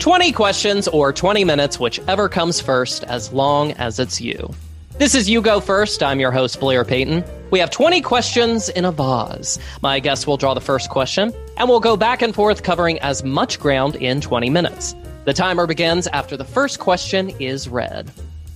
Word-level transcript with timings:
20 0.00 0.32
questions 0.32 0.88
or 0.88 1.12
20 1.12 1.44
minutes, 1.44 1.78
whichever 1.78 2.26
comes 2.26 2.58
first, 2.58 3.04
as 3.04 3.34
long 3.34 3.72
as 3.72 3.98
it's 3.98 4.18
you. 4.18 4.50
This 4.96 5.14
is 5.14 5.28
You 5.28 5.42
Go 5.42 5.60
First. 5.60 6.02
I'm 6.02 6.18
your 6.18 6.30
host, 6.30 6.58
Blair 6.58 6.86
Payton. 6.86 7.22
We 7.50 7.58
have 7.58 7.70
20 7.70 8.00
questions 8.00 8.70
in 8.70 8.86
a 8.86 8.92
vase. 8.92 9.58
My 9.82 10.00
guest 10.00 10.26
will 10.26 10.38
draw 10.38 10.54
the 10.54 10.60
first 10.62 10.88
question, 10.88 11.34
and 11.58 11.68
we'll 11.68 11.80
go 11.80 11.98
back 11.98 12.22
and 12.22 12.34
forth 12.34 12.62
covering 12.62 12.98
as 13.00 13.22
much 13.22 13.60
ground 13.60 13.96
in 13.96 14.22
20 14.22 14.48
minutes. 14.48 14.94
The 15.26 15.34
timer 15.34 15.66
begins 15.66 16.06
after 16.06 16.34
the 16.34 16.46
first 16.46 16.78
question 16.78 17.28
is 17.38 17.68
read. 17.68 18.10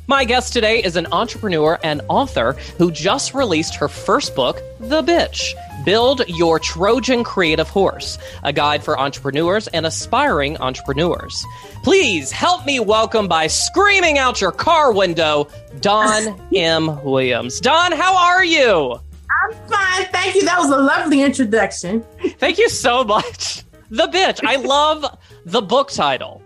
My 0.06 0.24
guest 0.24 0.54
today 0.54 0.82
is 0.82 0.96
an 0.96 1.06
entrepreneur 1.12 1.78
and 1.84 2.00
author 2.08 2.54
who 2.78 2.90
just 2.90 3.34
released 3.34 3.74
her 3.74 3.88
first 3.88 4.34
book, 4.34 4.62
The 4.80 5.02
Bitch 5.02 5.52
Build 5.84 6.26
Your 6.28 6.58
Trojan 6.58 7.24
Creative 7.24 7.68
Horse, 7.68 8.18
a 8.42 8.52
guide 8.52 8.82
for 8.82 8.98
entrepreneurs 8.98 9.66
and 9.68 9.84
aspiring 9.84 10.56
entrepreneurs. 10.58 11.44
Please 11.82 12.32
help 12.32 12.64
me 12.64 12.80
welcome 12.80 13.28
by 13.28 13.46
screaming 13.46 14.16
out 14.18 14.40
your 14.40 14.52
car 14.52 14.92
window, 14.92 15.46
Dawn 15.80 16.40
M. 16.54 17.02
Williams. 17.04 17.60
Dawn, 17.60 17.92
how 17.92 18.16
are 18.16 18.44
you? 18.44 18.98
I'm 19.44 19.52
fine. 19.68 20.06
Thank 20.06 20.36
you. 20.36 20.44
That 20.44 20.58
was 20.58 20.70
a 20.70 20.78
lovely 20.78 21.22
introduction. 21.22 22.02
Thank 22.38 22.58
you 22.58 22.70
so 22.70 23.04
much. 23.04 23.62
The 23.90 24.06
Bitch. 24.06 24.40
I 24.42 24.56
love 24.64 25.04
the 25.44 25.60
book 25.60 25.90
title. 25.90 26.40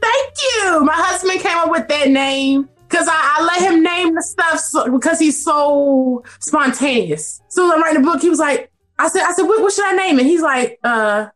Thank 0.00 0.34
you. 0.54 0.84
My 0.84 0.94
husband 0.94 1.40
came 1.40 1.58
up 1.58 1.70
with 1.70 1.88
that 1.88 2.08
name 2.08 2.68
because 2.90 3.06
I, 3.08 3.36
I, 3.38 3.44
let 3.44 3.72
him 3.72 3.82
name 3.82 4.14
the 4.14 4.22
stuff 4.22 4.58
so, 4.58 4.90
because 4.90 5.18
he's 5.18 5.42
so 5.42 6.24
spontaneous. 6.40 7.40
So 7.48 7.68
when 7.68 7.74
I'm 7.74 7.82
writing 7.82 8.02
the 8.02 8.10
book. 8.10 8.20
He 8.20 8.28
was 8.28 8.40
like, 8.40 8.70
I 8.98 9.08
said, 9.08 9.22
I 9.22 9.32
said, 9.32 9.44
what, 9.44 9.62
what 9.62 9.72
should 9.72 9.86
I 9.86 9.92
name 9.92 10.18
it? 10.18 10.26
He's 10.26 10.42
like, 10.42 10.78
uh, 10.82 11.28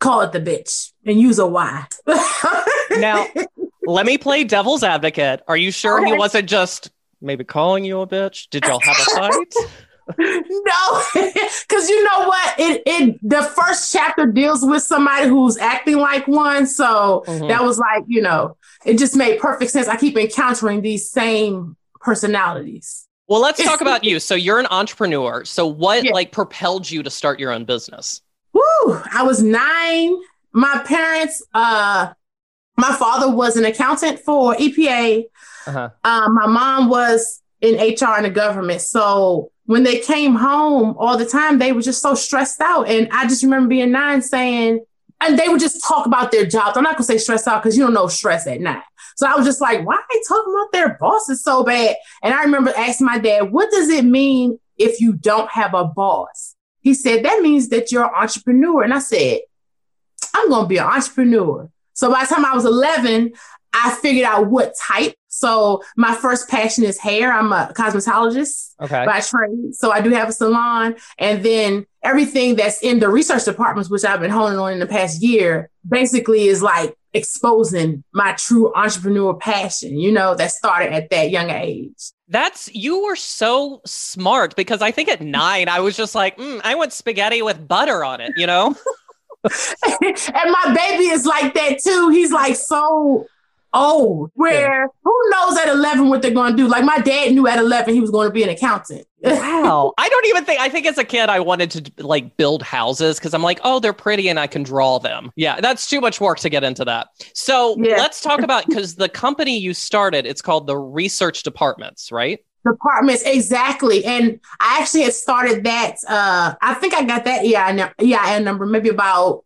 call 0.00 0.22
it 0.22 0.32
the 0.32 0.40
bitch 0.40 0.92
and 1.04 1.20
use 1.20 1.38
a 1.38 1.46
Y. 1.46 1.86
now, 2.92 3.26
let 3.84 4.06
me 4.06 4.18
play 4.18 4.44
devil's 4.44 4.82
advocate. 4.82 5.42
Are 5.46 5.56
you 5.56 5.70
sure 5.70 6.00
okay. 6.00 6.12
he 6.12 6.18
wasn't 6.18 6.48
just 6.48 6.90
maybe 7.20 7.44
calling 7.44 7.84
you 7.84 8.00
a 8.00 8.06
bitch? 8.06 8.48
Did 8.50 8.64
y'all 8.64 8.80
have 8.80 8.96
a 8.96 9.04
fight? 9.14 9.54
no, 10.18 11.02
because 11.14 11.88
you 11.90 12.04
know 12.04 12.28
what? 12.28 12.54
It 12.60 12.82
it 12.86 13.28
the 13.28 13.42
first 13.42 13.92
chapter 13.92 14.24
deals 14.26 14.64
with 14.64 14.84
somebody 14.84 15.26
who's 15.26 15.56
acting 15.56 15.98
like 15.98 16.28
one, 16.28 16.64
so 16.68 17.24
mm-hmm. 17.26 17.48
that 17.48 17.64
was 17.64 17.80
like 17.80 18.04
you 18.06 18.22
know 18.22 18.56
it 18.84 18.98
just 18.98 19.16
made 19.16 19.40
perfect 19.40 19.70
sense. 19.70 19.88
I 19.88 19.96
keep 19.96 20.16
encountering 20.16 20.82
these 20.82 21.10
same 21.10 21.76
personalities. 22.00 23.06
Well, 23.28 23.40
let's 23.40 23.62
talk 23.62 23.80
about 23.82 24.04
you. 24.04 24.20
So 24.20 24.34
you're 24.34 24.58
an 24.58 24.66
entrepreneur. 24.70 25.44
So 25.44 25.66
what 25.66 26.04
yeah. 26.04 26.12
like 26.12 26.32
propelled 26.32 26.90
you 26.90 27.02
to 27.02 27.10
start 27.10 27.40
your 27.40 27.52
own 27.52 27.64
business? 27.64 28.22
Woo! 28.52 28.62
I 29.12 29.22
was 29.22 29.42
nine. 29.42 30.16
My 30.52 30.82
parents, 30.86 31.44
uh, 31.52 32.12
my 32.76 32.92
father 32.96 33.30
was 33.30 33.56
an 33.56 33.64
accountant 33.64 34.20
for 34.20 34.54
EPA. 34.54 35.24
Uh-huh. 35.66 35.90
Uh, 36.04 36.28
my 36.30 36.46
mom 36.46 36.88
was 36.88 37.42
in 37.60 37.74
HR 37.76 38.16
in 38.18 38.22
the 38.22 38.30
government. 38.30 38.80
So 38.80 39.50
when 39.64 39.82
they 39.82 39.98
came 39.98 40.34
home 40.34 40.94
all 40.98 41.18
the 41.18 41.26
time, 41.26 41.58
they 41.58 41.72
were 41.72 41.82
just 41.82 42.00
so 42.00 42.14
stressed 42.14 42.60
out. 42.60 42.88
And 42.88 43.08
I 43.12 43.26
just 43.26 43.42
remember 43.42 43.68
being 43.68 43.90
nine 43.90 44.22
saying, 44.22 44.84
and 45.20 45.38
they 45.38 45.48
would 45.48 45.60
just 45.60 45.82
talk 45.84 46.06
about 46.06 46.30
their 46.30 46.46
jobs. 46.46 46.76
I'm 46.76 46.82
not 46.84 46.96
gonna 46.96 47.04
say 47.04 47.18
stressed 47.18 47.48
out 47.48 47.62
because 47.62 47.76
you 47.76 47.84
don't 47.84 47.94
know 47.94 48.08
stress 48.08 48.46
at 48.46 48.60
night. 48.60 48.82
So 49.16 49.26
I 49.26 49.34
was 49.34 49.46
just 49.46 49.60
like, 49.60 49.84
why 49.86 49.94
are 49.94 50.04
they 50.10 50.20
talking 50.28 50.52
about 50.54 50.72
their 50.72 50.96
bosses 51.00 51.42
so 51.42 51.64
bad? 51.64 51.96
And 52.22 52.34
I 52.34 52.42
remember 52.42 52.72
asking 52.76 53.06
my 53.06 53.18
dad, 53.18 53.50
what 53.50 53.70
does 53.70 53.88
it 53.88 54.04
mean 54.04 54.58
if 54.76 55.00
you 55.00 55.14
don't 55.14 55.50
have 55.50 55.74
a 55.74 55.84
boss? 55.84 56.54
He 56.80 56.92
said, 56.94 57.24
that 57.24 57.40
means 57.40 57.70
that 57.70 57.90
you're 57.90 58.04
an 58.04 58.10
entrepreneur. 58.14 58.82
And 58.82 58.92
I 58.92 58.98
said, 58.98 59.40
I'm 60.34 60.50
gonna 60.50 60.68
be 60.68 60.76
an 60.76 60.86
entrepreneur. 60.86 61.70
So 61.94 62.12
by 62.12 62.24
the 62.24 62.34
time 62.34 62.44
I 62.44 62.54
was 62.54 62.66
11, 62.66 63.32
I 63.76 63.90
figured 64.00 64.24
out 64.24 64.46
what 64.46 64.74
type. 64.80 65.14
So 65.28 65.82
my 65.96 66.14
first 66.14 66.48
passion 66.48 66.82
is 66.84 66.98
hair. 66.98 67.30
I'm 67.30 67.52
a 67.52 67.72
cosmetologist 67.76 68.74
okay. 68.80 69.04
by 69.04 69.20
trade. 69.20 69.74
So 69.74 69.92
I 69.92 70.00
do 70.00 70.10
have 70.10 70.30
a 70.30 70.32
salon. 70.32 70.96
And 71.18 71.44
then 71.44 71.86
everything 72.02 72.56
that's 72.56 72.82
in 72.82 73.00
the 73.00 73.10
research 73.10 73.44
departments, 73.44 73.90
which 73.90 74.04
I've 74.04 74.20
been 74.20 74.30
honing 74.30 74.58
on 74.58 74.72
in 74.72 74.78
the 74.78 74.86
past 74.86 75.22
year, 75.22 75.68
basically 75.86 76.46
is 76.46 76.62
like 76.62 76.96
exposing 77.12 78.02
my 78.12 78.32
true 78.32 78.72
entrepreneur 78.74 79.34
passion, 79.34 79.98
you 79.98 80.10
know, 80.10 80.34
that 80.34 80.52
started 80.52 80.92
at 80.92 81.10
that 81.10 81.30
young 81.30 81.50
age. 81.50 82.12
That's 82.28 82.74
you 82.74 83.04
were 83.04 83.16
so 83.16 83.82
smart 83.84 84.56
because 84.56 84.80
I 84.80 84.90
think 84.90 85.10
at 85.10 85.20
nine 85.20 85.68
I 85.68 85.80
was 85.80 85.96
just 85.96 86.14
like, 86.14 86.38
mm, 86.38 86.62
I 86.64 86.76
want 86.76 86.94
spaghetti 86.94 87.42
with 87.42 87.68
butter 87.68 88.04
on 88.04 88.22
it, 88.22 88.32
you 88.36 88.46
know? 88.46 88.74
and 89.44 90.50
my 90.50 90.74
baby 90.74 91.04
is 91.04 91.26
like 91.26 91.52
that 91.54 91.78
too. 91.82 92.08
He's 92.08 92.32
like 92.32 92.56
so 92.56 93.26
old. 93.76 94.30
Where 94.34 94.82
yeah. 94.82 94.86
who 95.04 95.30
knows 95.30 95.58
at 95.58 95.68
11 95.68 96.08
what 96.08 96.22
they're 96.22 96.30
going 96.30 96.52
to 96.52 96.56
do? 96.56 96.68
Like 96.68 96.84
my 96.84 96.98
dad 96.98 97.32
knew 97.32 97.46
at 97.46 97.58
11 97.58 97.94
he 97.94 98.00
was 98.00 98.10
going 98.10 98.28
to 98.28 98.32
be 98.32 98.42
an 98.42 98.48
accountant. 98.48 99.06
wow. 99.22 99.92
I 99.98 100.08
don't 100.08 100.26
even 100.26 100.44
think, 100.44 100.60
I 100.60 100.68
think 100.68 100.86
as 100.86 100.98
a 100.98 101.04
kid, 101.04 101.28
I 101.28 101.40
wanted 101.40 101.70
to 101.72 102.04
like 102.04 102.36
build 102.36 102.62
houses 102.62 103.18
because 103.18 103.34
I'm 103.34 103.42
like, 103.42 103.60
oh, 103.64 103.80
they're 103.80 103.92
pretty 103.92 104.28
and 104.28 104.40
I 104.40 104.46
can 104.46 104.62
draw 104.62 104.98
them. 104.98 105.32
Yeah, 105.36 105.60
that's 105.60 105.88
too 105.88 106.00
much 106.00 106.20
work 106.20 106.38
to 106.40 106.48
get 106.48 106.64
into 106.64 106.84
that. 106.84 107.08
So 107.34 107.76
yeah. 107.78 107.96
let's 107.96 108.20
talk 108.20 108.40
about 108.40 108.66
because 108.66 108.94
the 108.96 109.08
company 109.08 109.58
you 109.58 109.74
started, 109.74 110.26
it's 110.26 110.42
called 110.42 110.66
the 110.66 110.76
Research 110.76 111.42
Departments, 111.42 112.10
right? 112.10 112.40
departments 112.66 113.22
exactly 113.22 114.04
and 114.04 114.40
i 114.60 114.78
actually 114.80 115.02
had 115.02 115.12
started 115.12 115.64
that 115.64 115.96
uh 116.08 116.54
i 116.60 116.74
think 116.74 116.94
i 116.94 117.04
got 117.04 117.24
that 117.24 117.44
EIN, 117.44 117.78
EIN 118.00 118.44
number 118.44 118.66
maybe 118.66 118.88
about 118.88 119.44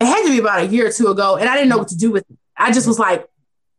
it 0.00 0.06
had 0.06 0.22
to 0.24 0.30
be 0.30 0.38
about 0.38 0.60
a 0.60 0.66
year 0.66 0.86
or 0.86 0.92
two 0.92 1.08
ago 1.08 1.36
and 1.36 1.48
i 1.48 1.54
didn't 1.54 1.68
know 1.68 1.78
what 1.78 1.88
to 1.88 1.96
do 1.96 2.10
with 2.10 2.24
it 2.30 2.38
i 2.56 2.70
just 2.70 2.86
was 2.86 2.98
like 2.98 3.28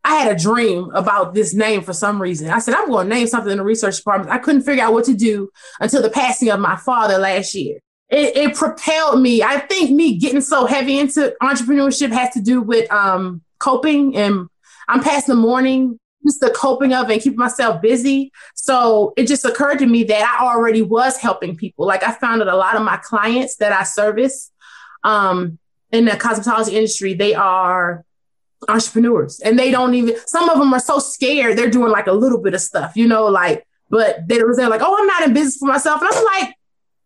I 0.07 0.15
had 0.15 0.31
a 0.31 0.39
dream 0.39 0.89
about 0.93 1.33
this 1.33 1.53
name 1.53 1.81
for 1.81 1.91
some 1.91 2.21
reason. 2.21 2.49
I 2.49 2.59
said, 2.59 2.75
I'm 2.75 2.87
going 2.87 3.09
to 3.09 3.13
name 3.13 3.27
something 3.27 3.51
in 3.51 3.57
the 3.57 3.63
research 3.65 3.97
department. 3.97 4.31
I 4.31 4.37
couldn't 4.37 4.61
figure 4.61 4.81
out 4.81 4.93
what 4.93 5.03
to 5.05 5.13
do 5.13 5.49
until 5.81 6.01
the 6.01 6.09
passing 6.09 6.47
of 6.49 6.61
my 6.61 6.77
father 6.77 7.17
last 7.17 7.53
year. 7.53 7.79
It, 8.09 8.37
it 8.37 8.55
propelled 8.55 9.21
me. 9.21 9.43
I 9.43 9.59
think 9.59 9.91
me 9.91 10.17
getting 10.17 10.39
so 10.39 10.65
heavy 10.65 10.97
into 10.97 11.35
entrepreneurship 11.43 12.13
has 12.13 12.33
to 12.35 12.41
do 12.41 12.61
with 12.61 12.89
um, 12.89 13.41
coping, 13.59 14.15
and 14.15 14.47
I'm 14.87 15.03
past 15.03 15.27
the 15.27 15.35
mourning, 15.35 15.99
just 16.25 16.39
the 16.39 16.51
coping 16.51 16.93
of 16.93 17.09
and 17.09 17.21
keeping 17.21 17.37
myself 17.37 17.81
busy. 17.81 18.31
So 18.55 19.11
it 19.17 19.27
just 19.27 19.43
occurred 19.43 19.79
to 19.79 19.85
me 19.87 20.05
that 20.05 20.39
I 20.39 20.45
already 20.45 20.83
was 20.83 21.17
helping 21.17 21.57
people. 21.57 21.85
Like 21.85 22.03
I 22.03 22.13
found 22.13 22.39
that 22.39 22.47
a 22.47 22.55
lot 22.55 22.77
of 22.77 22.81
my 22.81 22.95
clients 22.95 23.57
that 23.57 23.73
I 23.73 23.83
service 23.83 24.51
um, 25.03 25.59
in 25.91 26.05
the 26.05 26.11
cosmetology 26.11 26.71
industry, 26.71 27.13
they 27.13 27.35
are 27.35 28.05
entrepreneurs. 28.67 29.39
And 29.39 29.57
they 29.57 29.71
don't 29.71 29.93
even 29.93 30.15
some 30.25 30.49
of 30.49 30.57
them 30.57 30.73
are 30.73 30.79
so 30.79 30.99
scared 30.99 31.57
they're 31.57 31.69
doing 31.69 31.91
like 31.91 32.07
a 32.07 32.13
little 32.13 32.41
bit 32.41 32.53
of 32.53 32.61
stuff 32.61 32.95
you 32.95 33.07
know 33.07 33.25
like 33.27 33.65
but 33.89 34.27
they 34.27 34.41
was 34.43 34.57
there 34.57 34.69
like 34.69 34.81
oh 34.83 34.95
i'm 34.97 35.07
not 35.07 35.23
in 35.23 35.33
business 35.33 35.57
for 35.57 35.67
myself. 35.67 36.01
And 36.01 36.09
i'm 36.11 36.23
like 36.23 36.55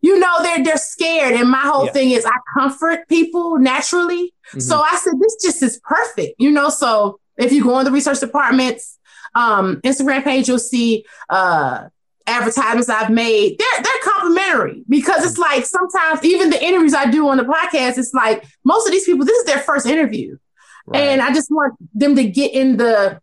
you 0.02 0.20
know 0.20 0.42
they're 0.42 0.64
they're 0.64 0.78
scared. 0.78 1.34
And 1.34 1.50
my 1.50 1.62
whole 1.62 1.86
yeah. 1.86 1.92
thing 1.92 2.12
is 2.12 2.26
i 2.26 2.32
comfort 2.58 3.08
people 3.08 3.58
naturally. 3.60 4.34
Mm-hmm. 4.50 4.60
so 4.60 4.82
i 4.82 4.96
said 4.98 5.14
this 5.20 5.38
just 5.42 5.64
is 5.64 5.80
perfect 5.84 6.36
you 6.40 6.52
know? 6.52 6.70
So 6.70 7.20
if 7.38 7.52
you 7.52 7.64
go 7.64 7.76
on 7.76 7.86
the 7.86 7.92
research 7.92 8.20
departments 8.20 8.98
um 9.36 9.80
instagram 9.82 10.24
page 10.24 10.48
you'll 10.48 10.60
see 10.60 11.06
uh 11.30 11.88
advertisements 12.28 12.90
I've 12.90 13.10
made, 13.10 13.58
they're 13.60 13.84
they're 13.84 14.02
complimentary 14.04 14.84
because 14.88 15.26
it's 15.26 15.38
like 15.38 15.66
sometimes 15.66 16.24
even 16.24 16.50
the 16.50 16.64
interviews 16.64 16.94
I 16.94 17.10
do 17.10 17.28
on 17.28 17.38
the 17.38 17.44
podcast, 17.44 17.98
it's 17.98 18.14
like 18.14 18.46
most 18.64 18.88
of 18.88 18.92
these 18.92 19.06
people, 19.06 19.26
this 19.26 19.38
is 19.38 19.46
their 19.46 19.60
first 19.60 19.86
interview. 19.86 20.38
Right. 20.91 21.03
And 21.03 21.22
I 21.22 21.34
just 21.34 21.50
want 21.50 21.75
them 21.94 22.16
to 22.16 22.24
get 22.25 22.53
in 22.53 22.78
the 22.78 23.22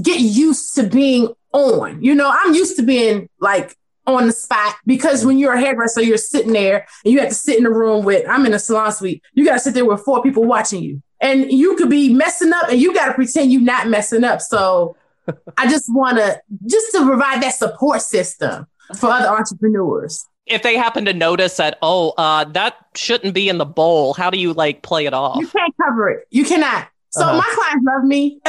get 0.00 0.20
used 0.20 0.74
to 0.74 0.84
being 0.84 1.32
on. 1.52 2.02
You 2.02 2.14
know, 2.14 2.32
I'm 2.32 2.54
used 2.54 2.76
to 2.76 2.82
being 2.82 3.28
like 3.40 3.76
on 4.06 4.26
the 4.26 4.32
spot 4.32 4.76
because 4.86 5.24
when 5.24 5.38
you're 5.38 5.54
a 5.54 5.60
hairdresser, 5.60 6.02
you're 6.02 6.16
sitting 6.16 6.52
there 6.52 6.86
and 7.04 7.12
you 7.12 7.20
have 7.20 7.28
to 7.28 7.34
sit 7.34 7.56
in 7.56 7.64
the 7.64 7.70
room 7.70 8.04
with, 8.04 8.28
I'm 8.28 8.44
in 8.46 8.54
a 8.54 8.58
salon 8.58 8.92
suite. 8.92 9.22
You 9.32 9.44
got 9.44 9.54
to 9.54 9.60
sit 9.60 9.74
there 9.74 9.84
with 9.84 10.00
four 10.00 10.22
people 10.22 10.44
watching 10.44 10.82
you. 10.82 11.02
And 11.20 11.50
you 11.50 11.76
could 11.76 11.88
be 11.88 12.12
messing 12.12 12.52
up 12.52 12.68
and 12.68 12.80
you 12.80 12.92
got 12.92 13.06
to 13.06 13.14
pretend 13.14 13.52
you're 13.52 13.62
not 13.62 13.88
messing 13.88 14.24
up. 14.24 14.40
So 14.40 14.96
I 15.56 15.68
just 15.68 15.86
want 15.88 16.18
to, 16.18 16.40
just 16.66 16.92
to 16.92 17.06
provide 17.06 17.42
that 17.42 17.54
support 17.54 18.02
system 18.02 18.66
for 18.96 19.10
other 19.10 19.28
entrepreneurs 19.28 20.26
if 20.46 20.62
they 20.62 20.76
happen 20.76 21.04
to 21.06 21.12
notice 21.12 21.56
that, 21.56 21.78
oh, 21.80 22.10
uh, 22.10 22.44
that 22.44 22.76
shouldn't 22.94 23.34
be 23.34 23.48
in 23.48 23.58
the 23.58 23.64
bowl, 23.64 24.14
how 24.14 24.30
do 24.30 24.38
you 24.38 24.52
like 24.52 24.82
play 24.82 25.06
it 25.06 25.14
off? 25.14 25.38
You 25.40 25.46
can't 25.46 25.74
cover 25.80 26.10
it. 26.10 26.26
You 26.30 26.44
cannot. 26.44 26.88
So 27.10 27.22
uh-huh. 27.22 27.36
my 27.36 27.48
clients 27.54 27.86
love 27.86 28.04
me. 28.04 28.40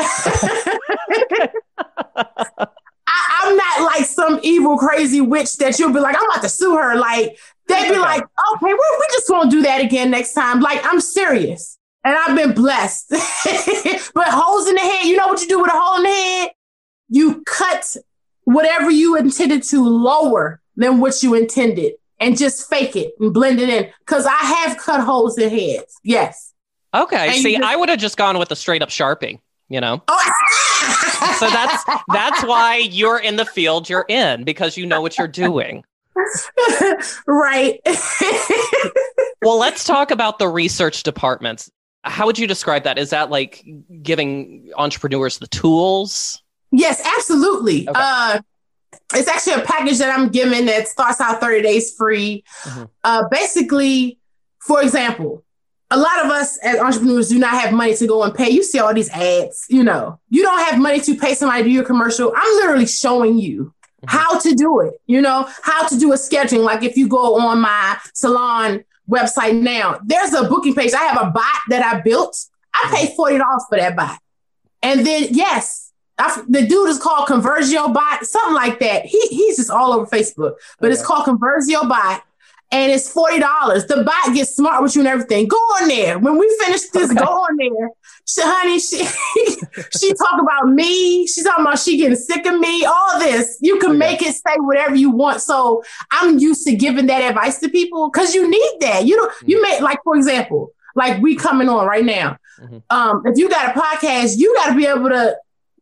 I, 3.08 3.44
am 3.46 3.56
not 3.56 3.82
like 3.84 4.06
some 4.06 4.40
evil, 4.44 4.78
crazy 4.78 5.22
witch 5.22 5.58
that 5.58 5.78
you'll 5.78 5.94
be 5.94 6.00
like, 6.00 6.16
I'm 6.18 6.26
about 6.30 6.42
to 6.42 6.50
sue 6.50 6.76
her. 6.76 6.96
Like 6.96 7.38
they'd 7.68 7.92
be 7.92 7.98
like, 7.98 8.22
okay, 8.24 8.74
well, 8.74 9.00
we 9.00 9.06
just 9.12 9.30
won't 9.30 9.52
do 9.52 9.62
that 9.62 9.82
again 9.82 10.10
next 10.10 10.34
time. 10.34 10.60
Like 10.60 10.82
I'm 10.84 11.00
serious. 11.00 11.78
And 12.04 12.16
I've 12.16 12.36
been 12.36 12.54
blessed. 12.54 13.10
but 14.14 14.28
holes 14.28 14.68
in 14.68 14.76
the 14.76 14.82
head, 14.82 15.06
you 15.06 15.16
know 15.16 15.28
what 15.28 15.42
you 15.42 15.48
do 15.48 15.60
with 15.60 15.72
a 15.72 15.74
hole 15.74 15.98
in 15.98 16.04
the 16.04 16.10
head? 16.10 16.50
You 17.10 17.44
cut 17.46 17.96
whatever 18.44 18.92
you 18.92 19.16
intended 19.16 19.64
to 19.64 19.84
lower 19.84 20.62
than 20.76 21.00
what 21.00 21.22
you 21.24 21.34
intended 21.34 21.94
and 22.20 22.38
just 22.38 22.70
fake 22.70 22.96
it 22.96 23.14
and 23.20 23.34
blend 23.34 23.60
it 23.60 23.70
in. 23.70 23.90
Cause 24.06 24.26
I 24.26 24.36
have 24.36 24.78
cut 24.78 25.02
holes 25.02 25.38
in 25.38 25.50
heads. 25.50 25.96
Yes. 26.04 26.54
Okay. 26.94 27.28
And 27.30 27.36
See, 27.38 27.54
just- 27.58 27.64
I 27.64 27.76
would 27.76 27.90
have 27.90 28.00
just 28.00 28.18
gone 28.18 28.38
with 28.40 28.50
the 28.50 28.56
straight 28.56 28.82
up 28.82 28.90
Sharpie, 28.90 29.40
you 29.70 29.82
know? 29.82 30.02
Oh. 30.08 30.32
So 31.40 31.50
that's 31.50 31.84
that's 32.14 32.44
why 32.44 32.78
you're 32.78 33.18
in 33.18 33.36
the 33.38 33.46
field 33.46 33.90
you're 33.90 34.06
in 34.08 34.44
because 34.44 34.78
you 34.78 34.86
know 34.86 35.02
what 35.02 35.18
you're 35.18 35.28
doing. 35.28 35.84
right. 37.28 37.80
Well, 39.42 39.60
let's 39.60 39.84
talk 39.84 40.10
about 40.10 40.40
the 40.40 40.48
research 40.48 41.04
departments. 41.04 41.70
How 42.04 42.26
would 42.26 42.40
you 42.40 42.48
describe 42.48 42.84
that? 42.86 42.98
Is 42.98 43.12
that 43.12 43.30
like 43.30 43.64
giving 44.02 44.72
entrepreneurs 44.76 45.38
the 45.38 45.48
tools? 45.48 46.42
yes, 46.72 47.00
absolutely. 47.18 47.88
Okay. 47.88 47.92
Uh, 48.00 48.40
it's 49.14 49.28
actually 49.28 49.54
a 49.62 49.66
package 49.66 49.98
that 50.00 50.18
I'm 50.18 50.30
giving 50.30 50.66
that 50.66 50.88
starts 50.88 51.20
out 51.22 51.40
30 51.42 51.62
days 51.62 51.94
free. 51.96 52.44
Mhm. 52.64 52.90
Uh, 53.04 53.28
basically, 53.30 54.20
for 54.60 54.82
example, 54.82 55.44
a 55.92 55.98
lot 55.98 56.26
of 56.26 56.32
us 56.32 56.58
as 56.58 56.80
entrepreneurs 56.80 57.30
do 57.30 57.38
not 57.38 57.52
have 57.52 57.72
money 57.72 57.96
to 57.96 58.08
go 58.08 58.24
and 58.24 58.34
pay. 58.34 58.50
You 58.50 58.64
see 58.64 58.80
all 58.80 58.94
these 58.94 59.10
ads, 59.10 59.66
you 59.70 59.84
know, 59.84 60.20
you 60.30 60.42
don't 60.42 60.60
have 60.66 60.80
money 60.80 61.00
to 61.02 61.16
pay 61.16 61.36
somebody 61.36 61.64
to 61.64 61.70
do 61.70 61.74
your 61.74 61.84
commercial. 61.84 62.34
I'm 62.36 62.56
literally 62.56 62.88
showing 62.88 63.38
you 63.38 63.74
Mhm. 64.04 64.10
how 64.10 64.40
to 64.40 64.54
do 64.56 64.80
it, 64.82 64.96
you 65.06 65.22
know, 65.22 65.48
how 65.62 65.88
to 65.88 65.98
do 65.98 66.12
a 66.12 66.16
scheduling. 66.16 66.64
Like 66.64 66.84
if 66.84 66.98
you 66.98 67.08
go 67.08 67.36
on 67.40 67.60
my 67.62 67.98
salon 68.14 68.84
website 69.10 69.62
now, 69.62 70.00
there's 70.04 70.34
a 70.34 70.44
booking 70.46 70.74
page. 70.74 70.94
I 70.94 71.04
have 71.04 71.22
a 71.22 71.30
bot 71.30 71.62
that 71.70 71.84
I 71.86 72.02
built. 72.02 72.36
I 72.74 72.92
paid 72.94 73.16
$40 73.16 73.66
for 73.70 73.78
that 73.78 73.96
bot. 73.96 74.18
And 74.82 75.06
then, 75.06 75.28
yes, 75.32 75.85
I 76.18 76.42
the 76.48 76.66
dude 76.66 76.90
is 76.90 77.00
called 77.00 77.28
Conversio 77.28 77.94
Bot, 77.94 78.26
something 78.26 78.54
like 78.54 78.80
that. 78.80 79.06
He, 79.06 79.20
he's 79.28 79.58
just 79.58 79.70
all 79.70 79.94
over 79.94 80.06
Facebook, 80.06 80.54
but 80.80 80.92
it's 80.92 81.06
called 81.06 81.26
Conversio 81.26 81.88
Bot. 81.88 82.24
And 82.72 82.92
it's 82.92 83.08
forty 83.10 83.40
dollars. 83.40 83.86
The 83.86 84.04
bot 84.04 84.34
gets 84.34 84.56
smart 84.56 84.82
with 84.82 84.96
you 84.96 85.02
and 85.02 85.08
everything. 85.08 85.48
Go 85.48 85.56
on 85.56 85.88
there. 85.88 86.18
When 86.18 86.38
we 86.40 86.48
finish 86.64 86.82
this, 86.90 87.12
Okay. 87.12 87.20
go 87.24 87.26
on 87.32 87.56
there. 87.58 87.90
She, 88.26 88.42
honey, 88.44 88.80
she 88.80 89.06
she 89.98 90.14
talk 90.16 90.42
about 90.42 90.70
me. 90.74 91.28
She 91.28 91.44
talking 91.44 91.64
about 91.64 91.78
she 91.78 91.96
getting 91.98 92.16
sick 92.18 92.46
of 92.48 92.60
me. 92.60 92.84
All 92.84 93.20
this. 93.20 93.60
You 93.62 93.78
can 93.80 93.92
Okay. 93.92 93.98
make 94.00 94.22
it 94.24 94.34
say 94.34 94.56
whatever 94.58 94.96
you 94.96 95.12
want. 95.12 95.42
So 95.42 95.84
I'm 96.12 96.40
used 96.40 96.66
to 96.66 96.76
giving 96.76 97.06
that 97.06 97.22
advice 97.22 97.60
to 97.60 97.70
people 97.70 98.10
because 98.10 98.34
you 98.34 98.50
need 98.50 98.78
that. 98.82 99.06
You 99.06 99.18
know, 99.18 99.30
you 99.46 99.62
may 99.62 99.80
like, 99.82 100.00
for 100.04 100.16
example, 100.16 100.72
like 100.96 101.22
we 101.22 101.36
coming 101.36 101.70
on 101.70 101.86
right 101.86 102.04
now. 102.04 102.38
Mhm. 102.60 102.82
Um, 102.90 103.22
if 103.26 103.38
you 103.38 103.48
got 103.48 103.76
a 103.76 103.80
podcast, 103.80 104.38
you 104.38 104.54
got 104.56 104.70
to 104.70 104.76
be 104.76 104.88
able 104.88 105.10
to 105.10 105.36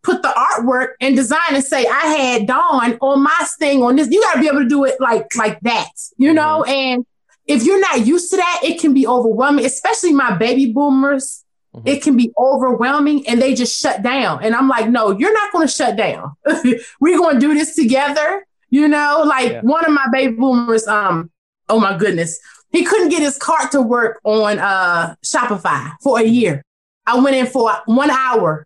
put 0.03 0.21
the 0.21 0.27
artwork 0.29 0.89
and 1.01 1.15
design 1.15 1.39
and 1.53 1.63
say, 1.63 1.85
I 1.87 2.05
had 2.07 2.47
Dawn 2.47 2.97
on 3.01 3.23
my 3.23 3.47
thing 3.57 3.81
on 3.83 3.95
this. 3.95 4.09
You 4.11 4.21
got 4.21 4.33
to 4.33 4.39
be 4.41 4.47
able 4.47 4.59
to 4.59 4.67
do 4.69 4.83
it 4.85 4.95
like 4.99 5.35
like 5.35 5.59
that, 5.61 5.89
you 6.17 6.33
know. 6.33 6.63
And 6.65 7.05
if 7.47 7.63
you're 7.63 7.79
not 7.79 8.05
used 8.05 8.29
to 8.31 8.37
that, 8.37 8.59
it 8.63 8.79
can 8.79 8.93
be 8.93 9.07
overwhelming, 9.07 9.65
especially 9.65 10.13
my 10.13 10.35
baby 10.37 10.71
boomers. 10.71 11.43
Mhm. 11.75 11.87
It 11.87 12.03
can 12.03 12.15
be 12.15 12.31
overwhelming 12.37 13.27
and 13.27 13.41
they 13.41 13.53
just 13.55 13.79
shut 13.81 14.03
down. 14.03 14.43
And 14.43 14.53
I'm 14.55 14.67
like, 14.67 14.89
no, 14.89 15.17
you're 15.17 15.33
not 15.33 15.51
going 15.51 15.67
to 15.67 15.73
shut 15.73 15.95
down. 15.95 16.33
We're 16.99 17.17
going 17.17 17.35
to 17.35 17.39
do 17.39 17.53
this 17.53 17.75
together. 17.75 18.45
You 18.69 18.87
know, 18.87 19.23
like 19.25 19.51
Yeah. 19.51 19.61
one 19.61 19.85
of 19.85 19.91
my 19.91 20.05
baby 20.11 20.33
boomers, 20.33 20.87
um, 20.87 21.31
oh 21.69 21.79
my 21.79 21.97
goodness, 21.97 22.39
he 22.71 22.83
couldn't 22.83 23.09
get 23.09 23.21
his 23.21 23.37
cart 23.37 23.71
to 23.71 23.81
work 23.81 24.19
on 24.23 24.57
uh 24.59 25.15
Shopify 25.23 25.91
for 26.01 26.19
a 26.19 26.23
year. 26.23 26.63
I 27.05 27.19
went 27.19 27.35
in 27.35 27.45
for 27.47 27.71
one 27.85 28.09
hour. 28.09 28.65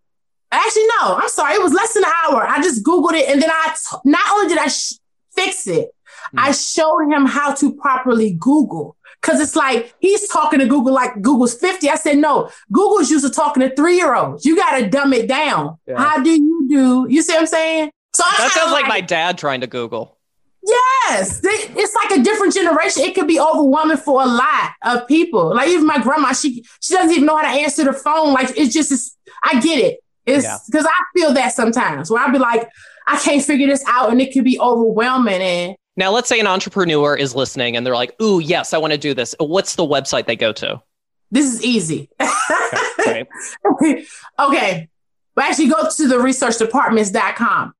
Actually, 0.52 0.86
no, 1.02 1.16
I'm 1.18 1.30
sorry. 1.30 1.56
It 1.56 1.62
was 1.62 1.74
less 1.74 1.94
than 1.94 2.04
an 2.04 2.12
hour. 2.26 2.48
I 2.48 2.62
just 2.62 2.84
Googled 2.86 3.14
it 3.14 3.30
and 3.30 3.42
then 3.42 3.50
I 3.52 3.68
t- 3.76 3.98
not 4.06 4.22
only 4.34 4.48
did 4.50 4.58
I 4.58 4.68
sh- 4.68 4.94
fix 5.36 5.68
it, 5.68 5.90
Hmm. 6.32 6.40
I 6.40 6.52
showed 6.52 7.10
him 7.12 7.26
how 7.26 7.54
to 7.56 7.74
properly 7.76 8.34
Google. 8.34 8.96
Cause 9.22 9.40
it's 9.40 9.56
like 9.56 9.94
he's 10.00 10.28
talking 10.30 10.60
to 10.60 10.66
Google 10.68 10.94
like 10.94 11.22
Google's 11.22 11.54
50. 11.56 11.90
I 11.90 11.96
said, 11.96 12.18
no, 12.18 12.50
Google's 12.72 13.10
used 13.10 13.26
to 13.26 13.32
talking 13.32 13.62
to 13.62 13.76
three 13.76 13.96
year 13.98 14.14
olds. 14.16 14.46
You 14.46 14.56
got 14.56 14.78
to 14.80 14.90
dumb 14.90 15.12
it 15.14 15.28
down. 15.28 15.78
Yeah. 15.88 15.98
How 15.98 16.22
do 16.24 16.30
you 16.30 16.66
do? 16.70 17.08
You 17.10 17.22
see 17.22 17.34
what 17.34 17.42
I'm 17.42 17.48
saying? 17.48 17.92
So 18.14 18.24
I 18.26 18.36
That 18.38 18.52
sounds 18.52 18.72
like 18.72 18.88
my 18.88 19.02
dad 19.02 19.38
trying 19.38 19.62
to 19.62 19.68
Google. 19.68 20.18
Yes, 20.66 21.40
it's 21.44 21.96
like 21.96 22.20
a 22.20 22.22
different 22.24 22.54
generation. 22.54 23.04
It 23.04 23.16
could 23.16 23.28
be 23.28 23.40
overwhelming 23.40 23.98
for 23.98 24.22
a 24.22 24.26
lot 24.26 24.72
of 24.84 25.08
people. 25.08 25.56
Like 25.56 25.70
even 25.70 25.86
my 25.86 26.00
grandma, 26.00 26.34
she 26.34 26.66
she 26.82 26.94
doesn't 26.94 27.12
even 27.12 27.26
know 27.26 27.38
how 27.38 27.44
to 27.54 27.60
answer 27.62 27.86
the 27.86 27.94
phone. 27.94 28.34
Like 28.34 28.50
it's 28.58 28.74
just, 28.74 28.92
it's, 28.92 29.18
I 29.44 29.60
get 29.62 29.80
it. 29.80 30.00
It's 30.28 30.44
Yeah. 30.44 30.58
because 30.70 30.86
I 30.86 31.04
feel 31.18 31.34
that 31.34 31.54
sometimes 31.54 32.12
where 32.12 32.22
I'll 32.22 32.32
be 32.32 32.38
like, 32.38 32.70
I 33.08 33.18
can't 33.18 33.44
figure 33.44 33.66
this 33.68 33.84
out, 33.88 34.12
and 34.12 34.22
it 34.22 34.32
could 34.34 34.44
be 34.44 34.60
overwhelming. 34.60 35.42
And 35.42 35.76
Now, 35.96 36.12
let's 36.12 36.28
say 36.30 36.40
an 36.40 36.46
entrepreneur 36.48 37.16
is 37.16 37.34
listening 37.34 37.76
and 37.78 37.84
they're 37.86 37.96
like, 37.96 38.14
"Ooh, 38.22 38.40
yes, 38.40 38.74
I 38.74 38.78
want 38.78 38.92
to 38.92 38.98
do 39.00 39.14
this." 39.16 39.34
What's 39.40 39.76
the 39.76 39.88
website 39.88 40.26
they 40.28 40.36
go 40.36 40.52
to? 40.54 40.82
this 41.32 41.46
is 41.46 41.64
easy. 41.64 42.10
Right. 43.06 43.28
okay, 44.40 44.88
but 45.36 45.44
actually 45.46 45.68
go 45.68 45.90
to 45.90 46.08
the 46.08 46.16
researchdepartments.com 46.16 47.74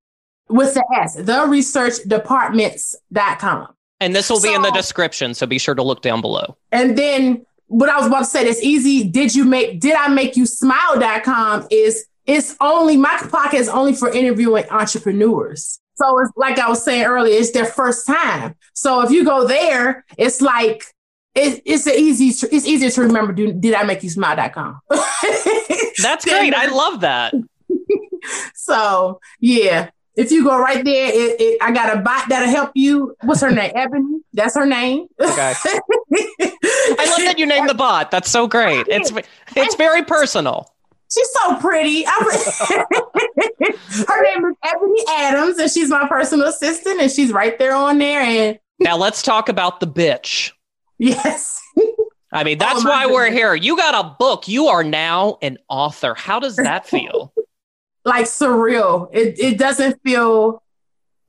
with 0.50 0.74
the 0.74 0.84
S, 1.02 1.16
the 1.16 1.46
researchdepartments.com. 1.48 3.68
And 4.00 4.16
this 4.16 4.30
will 4.30 4.42
be 4.42 4.54
in 4.54 4.62
the 4.62 4.72
description, 4.72 5.34
so 5.34 5.48
be 5.48 5.58
sure 5.58 5.76
to 5.76 5.84
look 5.84 6.02
down 6.02 6.22
below. 6.22 6.56
And 6.72 6.98
then 6.98 7.46
what 7.68 7.90
I 7.90 7.98
was 7.98 8.08
about 8.08 8.20
to 8.20 8.26
say 8.26 8.46
that's 8.46 8.62
easy. 8.62 9.04
Did 9.04 9.36
you 9.36 9.44
make 9.44 9.80
did 9.80 9.96
I 9.96 10.08
make 10.10 10.38
you 10.38 10.46
smile.com 10.46 11.68
is 11.72 12.06
it's 12.28 12.56
only 12.60 12.98
my 12.98 13.18
podcast 13.18 13.54
is 13.54 13.70
only 13.70 13.94
for 13.94 14.10
interviewing 14.10 14.66
entrepreneurs. 14.70 15.80
So 15.96 16.20
it's 16.20 16.32
like 16.36 16.60
I 16.60 16.70
was 16.70 16.84
saying 16.84 17.06
earlier, 17.06 17.34
it's 17.34 17.52
their 17.52 17.66
first 17.66 18.06
time. 18.06 18.56
So 18.74 19.02
if 19.02 19.10
you 19.10 19.26
go 19.26 19.48
there, 19.48 20.06
it's 20.18 20.42
like 20.42 20.84
it, 21.34 21.64
it's 21.66 21.88
easy 21.88 22.28
it's 22.52 22.68
easier 22.68 22.90
to 22.90 23.02
remember 23.02 23.32
do, 23.32 23.54
did 23.54 23.74
I 23.74 23.84
make 23.84 24.04
you 24.04 24.10
smile.com. 24.10 24.82
That's 26.02 26.26
great. 26.26 26.54
I 26.54 26.68
love 26.68 27.02
that. 27.02 27.34
so 28.54 29.20
yeah. 29.40 29.90
If 30.16 30.32
you 30.32 30.44
go 30.44 30.60
right 30.60 30.84
there, 30.84 31.10
it, 31.10 31.40
it, 31.40 31.62
I 31.62 31.72
got 31.72 31.96
a 31.96 32.02
bot 32.02 32.28
that'll 32.30 32.50
help 32.50 32.72
you. 32.74 33.16
What's 33.22 33.42
her 33.42 33.52
name? 33.52 33.72
Ebony. 33.76 34.22
That's 34.34 34.56
her 34.56 34.66
name. 34.66 35.06
Okay. 35.20 35.54
I 35.64 37.06
love 37.06 37.20
that 37.20 37.36
you 37.38 37.46
named 37.46 37.70
the 37.70 37.76
bot. 37.76 38.10
That's 38.10 38.30
so 38.30 38.48
great. 38.48 38.88
It's 38.88 39.12
it's 39.56 39.76
very 39.76 40.04
personal. 40.04 40.74
She's 41.14 41.30
so 41.32 41.56
pretty. 41.58 42.04
Her 42.06 42.24
name 44.24 44.46
is 44.46 44.56
Ebony 44.64 45.04
Adams, 45.10 45.58
and 45.58 45.72
she's 45.72 45.90
my 45.90 46.08
personal 46.08 46.48
assistant, 46.48 47.02
and 47.02 47.12
she's 47.12 47.32
right 47.32 47.58
there 47.58 47.76
on 47.76 47.98
there. 47.98 48.22
And 48.22 48.60
Now 48.80 48.98
let's 48.98 49.22
talk 49.22 49.50
about 49.50 49.80
the 49.80 49.88
bitch. 49.88 50.52
yes, 50.98 51.62
I 52.32 52.44
mean, 52.44 52.58
oh, 52.62 52.66
that's 52.66 52.86
Oh, 52.86 52.90
why 52.90 53.06
we're 53.08 53.32
here. 53.32 53.56
You 53.56 53.78
got 53.78 54.06
a 54.06 54.16
book. 54.20 54.48
You 54.48 54.68
are 54.68 54.84
now 54.84 55.38
an 55.42 55.58
author. 55.70 56.14
How 56.16 56.40
does 56.40 56.56
that 56.58 56.86
feel? 56.88 57.34
like 58.06 58.26
surreal. 58.26 59.10
It 59.12 59.40
it 59.40 59.58
doesn't 59.58 60.02
feel. 60.04 60.62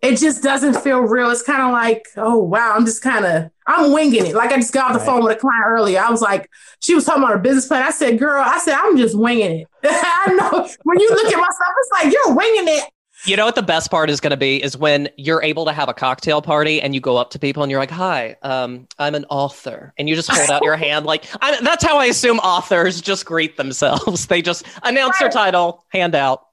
It 0.01 0.17
just 0.19 0.45
doesn't 0.45 0.75
feel 0.75 1.01
real. 1.01 1.31
It's 1.31 1.43
kind 1.43 1.63
of 1.63 1.73
like, 1.73 2.07
oh 2.17 2.37
wow, 2.39 2.75
I'm 2.77 2.85
just 2.85 3.03
kind 3.03 3.25
of 3.25 3.51
I'm 3.69 3.93
winging 3.93 4.27
it. 4.27 4.35
Like 4.35 4.51
I 4.51 4.57
just 4.57 4.73
got 4.73 4.87
off 4.87 4.93
the 4.95 4.99
Right. 4.99 5.07
phone 5.07 5.23
with 5.25 5.37
a 5.37 5.41
client 5.41 5.65
earlier. 5.67 6.01
I 6.01 6.11
was 6.11 6.23
like, 6.23 6.49
she 6.81 6.95
was 6.95 7.05
talking 7.05 7.23
about 7.23 7.35
her 7.35 7.39
business 7.39 7.67
plan. 7.69 7.83
I 7.83 7.91
said, 7.91 8.19
girl, 8.19 8.43
I 8.45 8.59
said 8.59 8.75
I'm 8.75 8.97
just 8.97 9.17
winging 9.17 9.61
it. 9.61 9.69
I 9.85 10.33
know 10.33 10.69
when 10.85 10.99
you 10.99 11.11
look 11.11 11.27
at 11.33 11.37
my 11.37 11.49
stuff, 11.51 11.75
it's 11.79 11.91
like 12.05 12.13
you're 12.13 12.35
winging 12.35 12.69
it. 12.75 12.85
You 13.25 13.37
know 13.37 13.45
what 13.45 13.57
the 13.57 13.63
best 13.65 13.91
part 13.91 14.11
is 14.11 14.21
going 14.21 14.31
to 14.31 14.37
be 14.37 14.63
is 14.63 14.77
when 14.77 15.09
you're 15.17 15.43
able 15.43 15.65
to 15.65 15.73
have 15.73 15.89
a 15.89 15.93
cocktail 15.93 16.41
party 16.41 16.81
and 16.81 16.95
you 16.95 17.01
go 17.01 17.17
up 17.17 17.31
to 17.31 17.39
people 17.41 17.65
and 17.65 17.71
you're 17.71 17.81
like, 17.81 17.91
"Hi, 17.91 18.37
um, 18.43 18.87
I'm 18.97 19.17
an 19.17 19.27
author," 19.29 19.93
and 19.99 20.09
you 20.09 20.15
just 20.15 20.31
hold 20.31 20.49
out 20.51 20.63
your 20.63 20.77
hand 20.77 21.05
like 21.05 21.25
I, 21.43 21.61
that's 21.61 21.85
how 21.85 21.99
I 21.99 22.07
assume 22.07 22.39
authors 22.39 23.01
just 23.01 23.27
greet 23.27 23.57
themselves. 23.57 24.27
They 24.29 24.41
just 24.41 24.65
announce 24.85 25.19
their 25.19 25.31
title, 25.31 25.85
hand 25.89 26.15
out. 26.15 26.45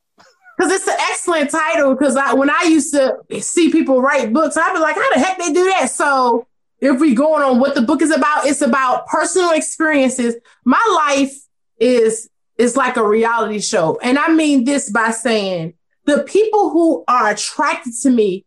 Because 0.57 0.71
it's 0.71 0.87
an 0.87 0.95
excellent 1.11 1.51
title. 1.51 1.93
Because 1.93 2.15
I, 2.15 2.33
when 2.33 2.49
I 2.49 2.63
used 2.63 2.93
to 2.95 3.15
see 3.41 3.71
people 3.71 4.01
write 4.01 4.33
books, 4.33 4.57
I'd 4.57 4.73
be 4.73 4.79
like, 4.79 4.95
how 4.95 5.13
the 5.13 5.19
heck 5.19 5.37
they 5.37 5.53
do 5.53 5.65
that? 5.65 5.91
So 5.91 6.47
if 6.85 6.99
we 6.99 7.13
going 7.15 7.43
on 7.43 7.59
what 7.59 7.75
the 7.75 7.81
book 7.81 8.01
is 8.01 8.11
about, 8.11 8.45
it's 8.45 8.61
about 8.61 9.07
personal 9.07 9.51
experiences. 9.51 10.35
My 10.63 10.83
life 11.09 11.33
is 11.79 12.29
is 12.57 12.77
like 12.77 12.95
a 12.97 13.05
reality 13.05 13.59
show, 13.59 13.99
and 14.01 14.17
I 14.17 14.29
mean 14.33 14.63
this 14.63 14.89
by 14.89 15.11
saying 15.11 15.73
the 16.05 16.23
people 16.23 16.69
who 16.69 17.03
are 17.07 17.29
attracted 17.31 17.93
to 18.03 18.09
me 18.09 18.45